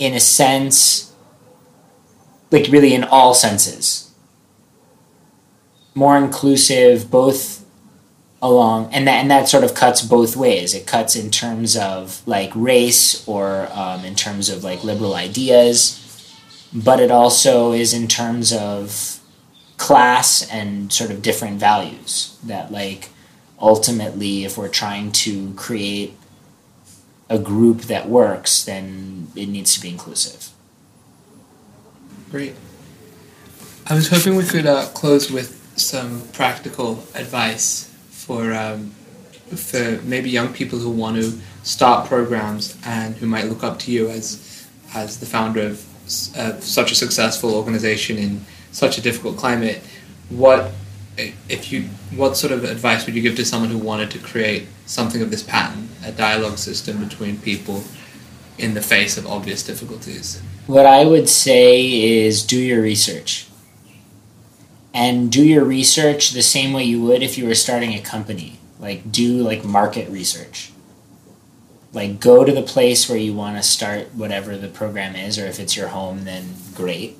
in 0.00 0.14
a 0.14 0.18
sense, 0.20 1.14
like 2.50 2.66
really 2.72 2.92
in 2.92 3.04
all 3.04 3.34
senses. 3.34 4.12
More 5.94 6.18
inclusive, 6.18 7.08
both 7.08 7.64
along, 8.42 8.92
and 8.92 9.06
that, 9.06 9.20
and 9.20 9.30
that 9.30 9.48
sort 9.48 9.62
of 9.62 9.74
cuts 9.76 10.02
both 10.02 10.34
ways. 10.34 10.74
It 10.74 10.88
cuts 10.88 11.14
in 11.14 11.30
terms 11.30 11.76
of 11.76 12.20
like 12.26 12.50
race 12.56 13.26
or 13.28 13.68
um, 13.72 14.04
in 14.04 14.16
terms 14.16 14.48
of 14.48 14.64
like 14.64 14.82
liberal 14.82 15.14
ideas, 15.14 16.34
but 16.72 16.98
it 16.98 17.12
also 17.12 17.70
is 17.70 17.94
in 17.94 18.08
terms 18.08 18.52
of 18.52 19.20
class 19.76 20.50
and 20.50 20.92
sort 20.92 21.12
of 21.12 21.22
different 21.22 21.60
values 21.60 22.36
that 22.42 22.72
like 22.72 23.10
ultimately 23.60 24.44
if 24.44 24.58
we're 24.58 24.68
trying 24.68 25.12
to 25.12 25.54
create 25.54 26.16
a 27.34 27.38
group 27.38 27.78
that 27.92 28.04
works 28.08 28.64
then 28.64 29.28
it 29.34 29.48
needs 29.56 29.74
to 29.74 29.80
be 29.80 29.88
inclusive 29.88 30.44
Great. 32.34 32.56
I 33.86 33.94
was 33.94 34.08
hoping 34.08 34.34
we 34.34 34.42
could 34.42 34.66
uh, 34.66 34.86
close 34.86 35.30
with 35.30 35.62
some 35.76 36.22
practical 36.32 36.94
advice 37.14 37.88
for 38.10 38.52
um, 38.52 38.90
for 39.54 40.00
maybe 40.02 40.30
young 40.30 40.52
people 40.52 40.80
who 40.80 40.90
want 40.90 41.14
to 41.14 41.38
start 41.62 42.08
programs 42.08 42.76
and 42.84 43.14
who 43.14 43.26
might 43.28 43.44
look 43.44 43.62
up 43.62 43.78
to 43.80 43.92
you 43.92 44.08
as 44.08 44.66
as 44.94 45.20
the 45.20 45.26
founder 45.26 45.60
of 45.60 45.86
uh, 46.36 46.58
such 46.58 46.90
a 46.90 46.96
successful 46.96 47.54
organization 47.54 48.18
in 48.18 48.44
such 48.72 48.98
a 48.98 49.00
difficult 49.00 49.36
climate. 49.36 49.80
What 50.28 50.72
if 51.16 51.72
you 51.72 51.82
what 52.16 52.36
sort 52.36 52.52
of 52.52 52.64
advice 52.64 53.06
would 53.06 53.14
you 53.14 53.22
give 53.22 53.36
to 53.36 53.44
someone 53.44 53.70
who 53.70 53.78
wanted 53.78 54.10
to 54.10 54.18
create 54.18 54.66
something 54.86 55.22
of 55.22 55.30
this 55.30 55.42
pattern, 55.42 55.88
a 56.04 56.12
dialogue 56.12 56.58
system 56.58 57.02
between 57.02 57.38
people 57.38 57.84
in 58.58 58.74
the 58.74 58.82
face 58.82 59.16
of 59.16 59.26
obvious 59.26 59.62
difficulties? 59.62 60.40
what 60.66 60.86
i 60.86 61.04
would 61.04 61.28
say 61.28 61.84
is 62.24 62.42
do 62.42 62.58
your 62.58 62.80
research 62.80 63.46
and 64.94 65.30
do 65.30 65.44
your 65.44 65.64
research 65.64 66.30
the 66.30 66.42
same 66.42 66.72
way 66.72 66.82
you 66.82 67.02
would 67.02 67.22
if 67.22 67.36
you 67.36 67.46
were 67.46 67.54
starting 67.54 67.92
a 67.92 68.00
company 68.00 68.58
like 68.78 69.12
do 69.12 69.36
like 69.42 69.62
market 69.64 70.08
research 70.08 70.70
Like, 71.94 72.18
go 72.18 72.44
to 72.44 72.50
the 72.52 72.62
place 72.62 73.08
where 73.08 73.18
you 73.18 73.34
want 73.34 73.56
to 73.56 73.62
start 73.62 74.12
whatever 74.14 74.56
the 74.56 74.66
program 74.66 75.14
is, 75.14 75.38
or 75.38 75.46
if 75.46 75.60
it's 75.60 75.76
your 75.76 75.88
home, 75.88 76.24
then 76.24 76.54
great. 76.74 77.10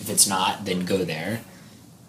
If 0.00 0.10
it's 0.10 0.26
not, 0.26 0.64
then 0.64 0.84
go 0.84 1.04
there. 1.04 1.42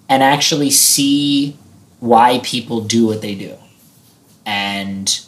And 0.07 0.21
actually 0.21 0.71
see 0.71 1.57
why 1.99 2.39
people 2.43 2.81
do 2.81 3.07
what 3.07 3.21
they 3.21 3.35
do. 3.35 3.55
And 4.45 5.19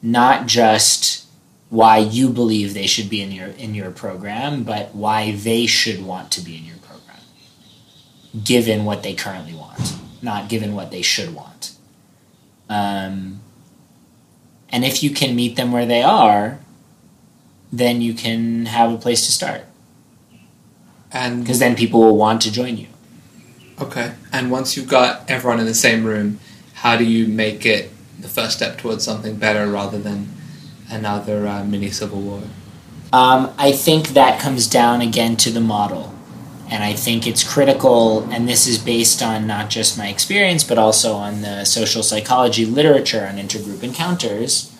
not 0.00 0.46
just 0.46 1.26
why 1.70 1.98
you 1.98 2.28
believe 2.28 2.72
they 2.72 2.86
should 2.86 3.10
be 3.10 3.20
in 3.20 3.32
your 3.32 3.48
in 3.48 3.74
your 3.74 3.90
program, 3.90 4.62
but 4.62 4.94
why 4.94 5.32
they 5.32 5.66
should 5.66 6.04
want 6.04 6.30
to 6.30 6.40
be 6.40 6.56
in 6.56 6.64
your 6.64 6.76
program, 6.76 7.18
given 8.44 8.84
what 8.84 9.02
they 9.02 9.14
currently 9.14 9.54
want, 9.54 9.96
not 10.22 10.48
given 10.48 10.74
what 10.74 10.92
they 10.92 11.02
should 11.02 11.34
want. 11.34 11.72
Um, 12.68 13.40
and 14.68 14.84
if 14.84 15.02
you 15.02 15.10
can 15.10 15.34
meet 15.34 15.56
them 15.56 15.72
where 15.72 15.86
they 15.86 16.02
are, 16.02 16.60
then 17.72 18.00
you 18.00 18.14
can 18.14 18.66
have 18.66 18.92
a 18.92 18.96
place 18.96 19.26
to 19.26 19.32
start, 19.32 19.62
And 21.10 21.42
because 21.42 21.58
then 21.58 21.74
people 21.74 22.00
will 22.00 22.16
want 22.16 22.42
to 22.42 22.52
join 22.52 22.76
you. 22.76 22.86
Okay, 23.80 24.14
and 24.32 24.50
once 24.50 24.76
you've 24.76 24.88
got 24.88 25.28
everyone 25.30 25.60
in 25.60 25.66
the 25.66 25.74
same 25.74 26.04
room, 26.04 26.40
how 26.74 26.96
do 26.96 27.04
you 27.04 27.26
make 27.26 27.64
it 27.64 27.90
the 28.20 28.28
first 28.28 28.56
step 28.56 28.78
towards 28.78 29.04
something 29.04 29.36
better 29.36 29.66
rather 29.66 29.98
than 29.98 30.28
another 30.90 31.46
uh, 31.46 31.64
mini 31.64 31.90
civil 31.90 32.20
war? 32.20 32.42
Um, 33.12 33.52
I 33.58 33.72
think 33.72 34.08
that 34.08 34.40
comes 34.40 34.66
down 34.66 35.00
again 35.00 35.36
to 35.38 35.50
the 35.50 35.60
model. 35.60 36.12
And 36.70 36.82
I 36.82 36.94
think 36.94 37.26
it's 37.26 37.44
critical, 37.44 38.22
and 38.30 38.48
this 38.48 38.66
is 38.66 38.78
based 38.78 39.22
on 39.22 39.46
not 39.46 39.68
just 39.68 39.98
my 39.98 40.08
experience, 40.08 40.64
but 40.64 40.78
also 40.78 41.12
on 41.12 41.42
the 41.42 41.64
social 41.64 42.02
psychology 42.02 42.64
literature 42.64 43.26
on 43.26 43.36
intergroup 43.36 43.82
encounters, 43.82 44.74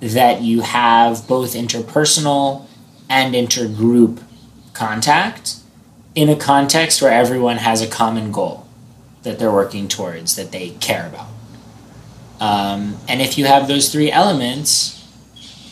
that 0.00 0.40
you 0.40 0.62
have 0.62 1.28
both 1.28 1.52
interpersonal 1.52 2.66
and 3.08 3.34
intergroup 3.34 4.22
contact 4.72 5.59
in 6.14 6.28
a 6.28 6.36
context 6.36 7.00
where 7.00 7.12
everyone 7.12 7.58
has 7.58 7.80
a 7.82 7.86
common 7.86 8.32
goal 8.32 8.66
that 9.22 9.38
they're 9.38 9.52
working 9.52 9.88
towards, 9.88 10.36
that 10.36 10.50
they 10.50 10.70
care 10.70 11.06
about. 11.06 11.28
Um, 12.40 12.96
and 13.06 13.20
if 13.20 13.36
you 13.36 13.44
have 13.44 13.68
those 13.68 13.92
three 13.92 14.10
elements, 14.10 14.96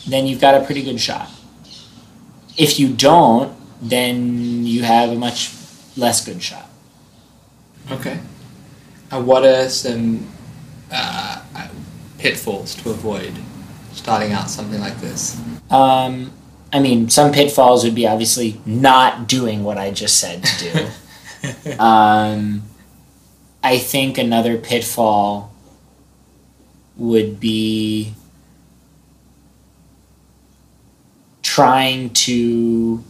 then 0.07 0.27
you've 0.27 0.41
got 0.41 0.61
a 0.61 0.65
pretty 0.65 0.83
good 0.83 1.01
shot. 1.01 1.31
If 2.57 2.79
you 2.79 2.93
don't, 2.93 3.57
then 3.81 4.67
you 4.67 4.83
have 4.83 5.11
a 5.11 5.15
much 5.15 5.53
less 5.97 6.25
good 6.25 6.43
shot. 6.43 6.69
Okay. 7.91 8.21
And 9.11 9.27
what 9.27 9.45
are 9.45 9.69
some 9.69 10.27
uh, 10.93 11.43
pitfalls 12.19 12.75
to 12.77 12.91
avoid 12.91 13.33
starting 13.93 14.33
out 14.33 14.51
something 14.51 14.81
like 14.81 15.01
this? 15.01 15.41
Um, 15.71 16.33
I 16.73 16.81
mean, 16.81 17.09
some 17.09 17.33
pitfalls 17.33 17.85
would 17.85 17.95
be 17.95 18.07
obviously 18.07 18.61
not 18.67 19.27
doing 19.27 19.65
what 19.65 19.79
I 19.79 19.91
just 19.91 20.19
said 20.19 20.45
to 20.45 20.91
do. 21.65 21.79
um, 21.79 22.63
I 23.63 23.79
think 23.79 24.19
another 24.19 24.59
pitfall 24.59 25.53
would 26.97 27.41
be 27.41 28.15
trying 31.43 32.11
to 32.11 33.03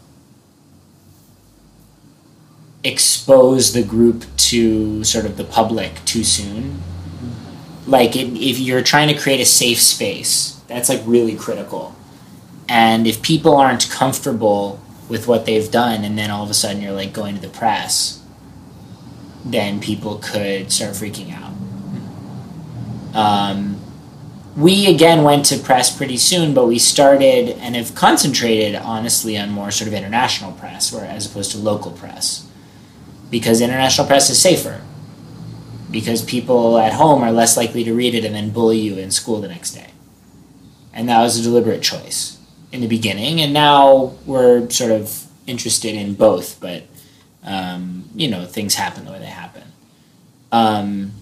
expose 2.84 3.72
the 3.72 3.82
group 3.82 4.24
to 4.36 5.02
sort 5.04 5.24
of 5.24 5.36
the 5.36 5.44
public 5.44 6.04
too 6.04 6.22
soon. 6.22 6.80
Like, 7.86 8.14
it, 8.14 8.28
if 8.36 8.58
you're 8.58 8.82
trying 8.82 9.08
to 9.08 9.20
create 9.20 9.40
a 9.40 9.46
safe 9.46 9.80
space, 9.80 10.60
that's 10.68 10.88
like 10.88 11.02
really 11.04 11.34
critical. 11.34 11.94
And 12.68 13.06
if 13.06 13.22
people 13.22 13.56
aren't 13.56 13.88
comfortable 13.88 14.80
with 15.08 15.26
what 15.26 15.46
they've 15.46 15.70
done, 15.70 16.04
and 16.04 16.18
then 16.18 16.30
all 16.30 16.44
of 16.44 16.50
a 16.50 16.54
sudden 16.54 16.82
you're 16.82 16.92
like 16.92 17.12
going 17.12 17.34
to 17.34 17.40
the 17.40 17.48
press, 17.48 18.22
then 19.44 19.80
people 19.80 20.18
could 20.18 20.70
start 20.70 20.92
freaking 20.94 21.32
out. 21.34 21.54
Um, 23.14 23.80
we 24.54 24.86
again 24.86 25.24
went 25.24 25.46
to 25.46 25.56
press 25.56 25.96
pretty 25.96 26.18
soon, 26.18 26.52
but 26.52 26.66
we 26.66 26.78
started 26.78 27.50
and 27.58 27.74
have 27.74 27.94
concentrated 27.94 28.74
honestly 28.74 29.38
on 29.38 29.50
more 29.50 29.70
sort 29.70 29.88
of 29.88 29.94
international 29.94 30.52
press, 30.52 30.92
where 30.92 31.06
as 31.06 31.24
opposed 31.24 31.52
to 31.52 31.58
local 31.58 31.92
press, 31.92 32.46
because 33.30 33.60
international 33.60 34.06
press 34.06 34.28
is 34.28 34.40
safer. 34.40 34.82
Because 35.90 36.22
people 36.22 36.76
at 36.76 36.92
home 36.92 37.22
are 37.22 37.32
less 37.32 37.56
likely 37.56 37.82
to 37.84 37.94
read 37.94 38.14
it 38.14 38.22
and 38.22 38.34
then 38.34 38.50
bully 38.50 38.78
you 38.78 38.98
in 38.98 39.10
school 39.10 39.40
the 39.40 39.48
next 39.48 39.72
day, 39.72 39.92
and 40.92 41.08
that 41.08 41.22
was 41.22 41.38
a 41.38 41.42
deliberate 41.42 41.80
choice 41.80 42.37
in 42.72 42.80
the 42.80 42.86
beginning, 42.86 43.40
and 43.40 43.52
now 43.52 44.14
we're 44.26 44.68
sort 44.70 44.90
of 44.90 45.26
interested 45.46 45.94
in 45.94 46.14
both, 46.14 46.60
but 46.60 46.84
um, 47.44 48.08
you 48.14 48.28
know 48.28 48.44
things 48.44 48.74
happen 48.74 49.04
the 49.04 49.12
way 49.12 49.18
they 49.18 49.26
happen. 49.26 49.62
Um, 50.52 51.12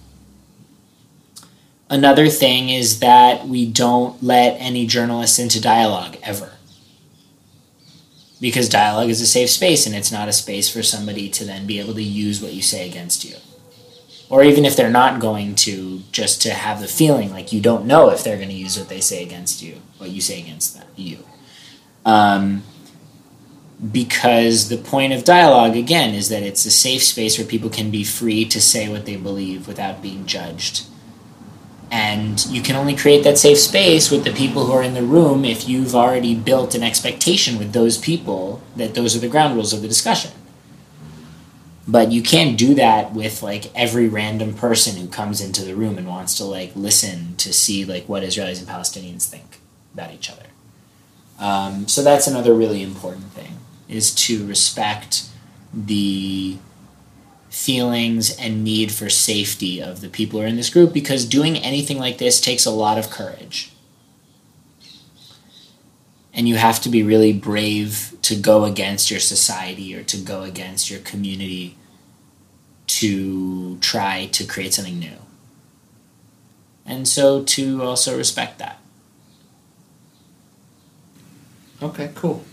Another 1.89 2.27
thing 2.27 2.69
is 2.69 2.99
that 2.99 3.47
we 3.47 3.65
don't 3.65 4.21
let 4.21 4.59
any 4.59 4.85
journalists 4.85 5.39
into 5.39 5.61
dialogue 5.61 6.17
ever. 6.21 6.51
Because 8.41 8.67
dialogue 8.67 9.09
is 9.09 9.21
a 9.21 9.25
safe 9.25 9.49
space 9.49 9.85
and 9.85 9.95
it's 9.95 10.11
not 10.11 10.27
a 10.27 10.33
space 10.33 10.69
for 10.69 10.83
somebody 10.83 11.29
to 11.29 11.45
then 11.45 11.65
be 11.65 11.79
able 11.79 11.93
to 11.93 12.03
use 12.03 12.41
what 12.41 12.53
you 12.53 12.61
say 12.61 12.87
against 12.87 13.23
you. 13.23 13.35
Or 14.29 14.43
even 14.43 14.65
if 14.65 14.75
they're 14.75 14.89
not 14.89 15.21
going 15.21 15.55
to, 15.55 16.01
just 16.11 16.41
to 16.41 16.51
have 16.51 16.81
the 16.81 16.87
feeling 16.87 17.31
like 17.31 17.53
you 17.53 17.61
don't 17.61 17.85
know 17.85 18.09
if 18.09 18.23
they're 18.23 18.35
going 18.37 18.49
to 18.49 18.55
use 18.55 18.77
what 18.77 18.89
they 18.89 18.99
say 18.99 19.23
against 19.23 19.61
you, 19.61 19.81
what 19.97 20.09
you 20.09 20.19
say 20.19 20.41
against 20.41 20.77
them, 20.77 20.87
you. 20.95 21.19
Um, 22.05 22.63
because 23.91 24.69
the 24.69 24.77
point 24.77 25.13
of 25.13 25.23
dialogue, 25.23 25.77
again, 25.77 26.13
is 26.13 26.29
that 26.29 26.43
it's 26.43 26.65
a 26.65 26.71
safe 26.71 27.03
space 27.03 27.37
where 27.37 27.47
people 27.47 27.69
can 27.69 27.89
be 27.89 28.03
free 28.03 28.43
to 28.45 28.59
say 28.59 28.89
what 28.89 29.05
they 29.05 29.15
believe 29.15 29.67
without 29.67 30.01
being 30.01 30.25
judged 30.25 30.87
and 31.89 32.45
you 32.47 32.61
can 32.61 32.75
only 32.75 32.95
create 32.95 33.23
that 33.23 33.37
safe 33.37 33.57
space 33.57 34.11
with 34.11 34.23
the 34.23 34.33
people 34.33 34.65
who 34.65 34.73
are 34.73 34.83
in 34.83 34.93
the 34.93 35.03
room 35.03 35.45
if 35.45 35.69
you've 35.69 35.95
already 35.95 36.35
built 36.35 36.75
an 36.75 36.83
expectation 36.83 37.57
with 37.57 37.71
those 37.71 37.97
people 37.97 38.61
that 38.75 38.93
those 38.93 39.15
are 39.15 39.19
the 39.19 39.29
ground 39.29 39.55
rules 39.55 39.73
of 39.73 39.81
the 39.81 39.87
discussion. 39.87 40.31
But 41.87 42.11
you 42.11 42.21
can't 42.21 42.57
do 42.57 42.73
that 42.75 43.13
with 43.13 43.41
like 43.41 43.73
every 43.73 44.09
random 44.09 44.53
person 44.53 44.97
who 44.97 45.07
comes 45.07 45.39
into 45.39 45.63
the 45.63 45.75
room 45.75 45.97
and 45.97 46.07
wants 46.07 46.35
to 46.37 46.43
like 46.43 46.73
listen 46.75 47.35
to 47.37 47.53
see 47.53 47.85
like 47.85 48.09
what 48.09 48.23
Israelis 48.23 48.59
and 48.59 48.67
Palestinians 48.67 49.25
think 49.25 49.59
about 49.93 50.13
each 50.13 50.29
other. 50.29 50.47
Um, 51.39 51.87
so 51.87 52.03
that's 52.03 52.27
another 52.27 52.53
really 52.53 52.81
important 52.81 53.25
thing 53.31 53.59
is 53.87 54.13
to 54.13 54.45
respect 54.45 55.23
the 55.73 56.57
feelings 57.49 58.35
and 58.37 58.63
need 58.63 58.91
for 58.91 59.09
safety 59.09 59.81
of 59.81 60.01
the 60.01 60.09
people 60.09 60.39
who 60.39 60.45
are 60.45 60.49
in 60.49 60.57
this 60.57 60.69
group 60.69 60.93
because 60.93 61.25
doing 61.25 61.57
anything 61.57 61.97
like 61.97 62.17
this 62.17 62.41
takes 62.41 62.65
a 62.65 62.71
lot 62.71 62.97
of 62.97 63.09
courage. 63.09 63.71
And 66.37 66.47
you 66.47 66.55
have 66.55 66.79
to 66.81 66.89
be 66.89 67.03
really 67.03 67.33
brave 67.33 68.15
to 68.21 68.35
go 68.35 68.63
against 68.63 69.11
your 69.11 69.19
society 69.19 69.93
or 69.93 70.03
to 70.03 70.17
go 70.17 70.43
against 70.43 70.89
your 70.89 70.99
community 71.01 71.75
to 72.87 73.77
try 73.79 74.27
to 74.27 74.45
create 74.45 74.73
something 74.73 74.99
new. 74.99 75.17
And 76.85 77.07
so 77.07 77.43
to 77.43 77.83
also 77.83 78.17
respect 78.17 78.59
that. 78.59 78.79
Okay, 81.81 82.11
cool. 82.15 82.43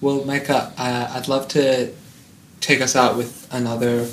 Well, 0.00 0.24
Micah, 0.24 0.72
uh, 0.78 1.12
I'd 1.14 1.28
love 1.28 1.48
to 1.48 1.92
take 2.60 2.80
us 2.80 2.94
out 2.94 3.16
with 3.16 3.48
another 3.50 4.06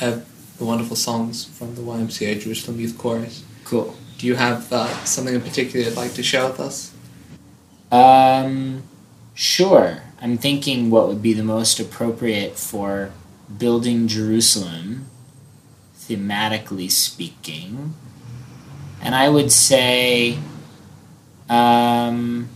of 0.00 0.24
the 0.58 0.64
wonderful 0.64 0.96
songs 0.96 1.44
from 1.44 1.74
the 1.74 1.82
YMCA 1.82 2.40
Jerusalem 2.40 2.80
Youth 2.80 2.96
Chorus. 2.96 3.44
Cool. 3.64 3.94
Do 4.18 4.26
you 4.26 4.34
have 4.34 4.72
uh, 4.72 4.88
something 5.04 5.34
in 5.34 5.42
particular 5.42 5.84
you'd 5.84 5.96
like 5.96 6.14
to 6.14 6.22
share 6.22 6.48
with 6.48 6.58
us? 6.58 6.95
Um, 7.90 8.82
sure. 9.34 10.02
I'm 10.20 10.38
thinking 10.38 10.90
what 10.90 11.08
would 11.08 11.22
be 11.22 11.32
the 11.32 11.44
most 11.44 11.78
appropriate 11.78 12.58
for 12.58 13.12
building 13.58 14.08
Jerusalem, 14.08 15.06
thematically 15.96 16.90
speaking. 16.90 17.94
And 19.00 19.14
I 19.14 19.28
would 19.28 19.52
say, 19.52 20.38
um, 21.48 22.48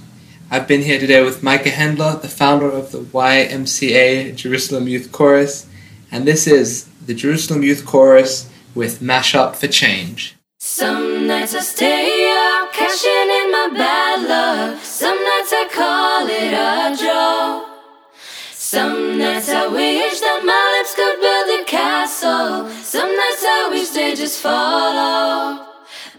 I've 0.50 0.68
been 0.68 0.82
here 0.84 1.00
today 1.00 1.24
with 1.24 1.44
Micah 1.44 1.72
Hendler, 1.72 2.22
the 2.22 2.28
founder 2.28 2.70
of 2.70 2.92
the 2.92 3.00
YMCA 3.00 4.36
Jerusalem 4.36 4.88
Youth 4.88 5.12
Chorus, 5.12 5.66
and 6.12 6.28
this 6.28 6.46
is 6.46 6.86
the 7.06 7.16
Jerusalem 7.16 7.64
Youth 7.64 7.84
Chorus 7.86 8.50
with 8.76 9.00
Mashup 9.00 9.56
for 9.56 9.68
Change. 9.68 10.36
Some 10.60 11.28
nights 11.28 11.56
I 11.56 11.62
stay 11.62 12.36
up, 12.38 12.74
cashing 12.74 13.30
in 13.40 13.52
my 13.52 13.70
bad 13.74 14.28
luck. 14.28 14.84
Some 14.84 15.18
nights 15.30 15.54
I 15.54 15.66
call 15.72 16.28
it 16.28 16.54
a 16.54 16.96
draw. 17.02 17.66
Some 18.52 19.18
nights 19.18 19.50
I 19.50 19.68
wish 19.68 20.20
that 20.20 20.42
my 20.44 20.64
lips 20.76 20.94
could 20.94 21.18
build 21.24 21.62
a 21.62 21.64
castle. 21.64 22.70
Some 22.84 23.16
nights 23.16 23.44
I 23.46 23.70
wish 23.72 23.90
they 23.90 24.16
just 24.16 24.42
fall 24.42 24.98
off. 24.98 25.62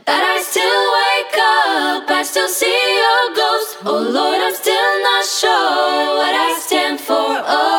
But 0.07 0.23
I 0.23 0.39
still 0.41 0.83
wake 0.97 1.37
up, 1.37 2.09
I 2.09 2.23
still 2.23 2.49
see 2.49 2.81
your 3.03 3.35
ghost. 3.35 3.79
Oh 3.85 3.99
Lord, 3.99 4.39
I'm 4.41 4.55
still 4.55 4.95
not 5.03 5.25
sure 5.27 6.17
what 6.23 6.33
I 6.33 6.57
stand 6.63 7.01
for. 7.01 7.27
Oh, 7.43 7.76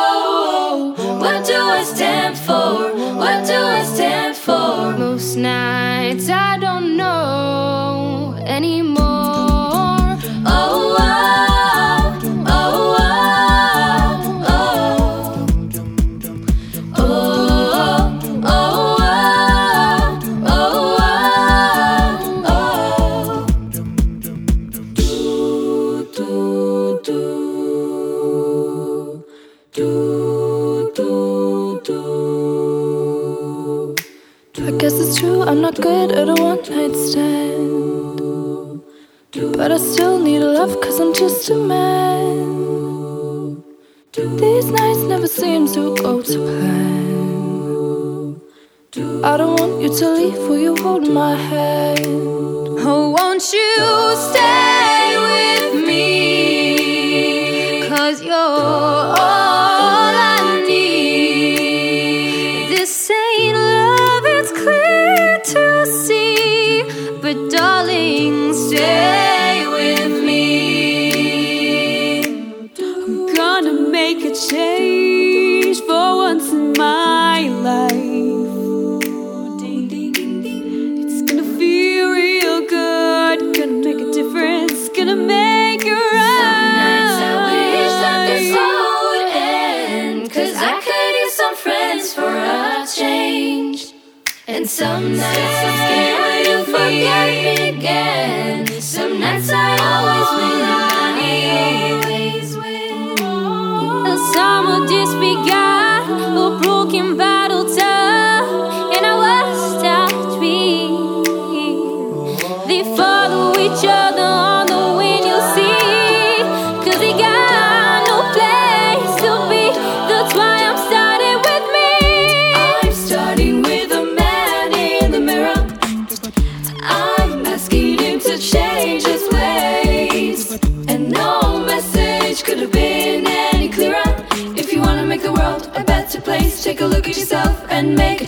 for? 4.48 4.96
Most 4.96 5.36
nights 5.36 6.28
I 6.30 6.58
don't 6.58 6.67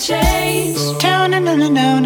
change. 0.01 0.79
No, 1.03 1.27
no, 1.27 1.39
no, 1.39 1.55
no, 1.55 1.69
no, 1.69 2.01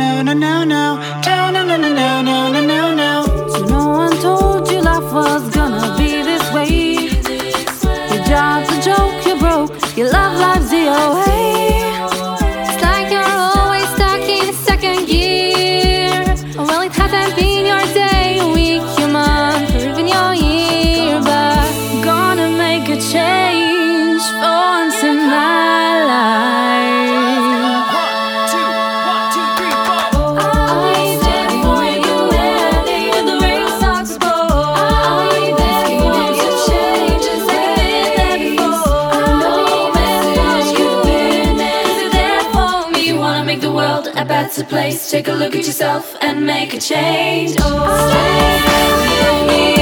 look 45.45 45.57
at 45.57 45.67
yourself 45.67 46.17
and 46.23 46.47
make 46.47 46.73
a 46.73 46.81
change. 46.81 47.55
Oh, 47.61 48.09
stay 48.09 49.45
with 49.45 49.53
me. 49.53 49.74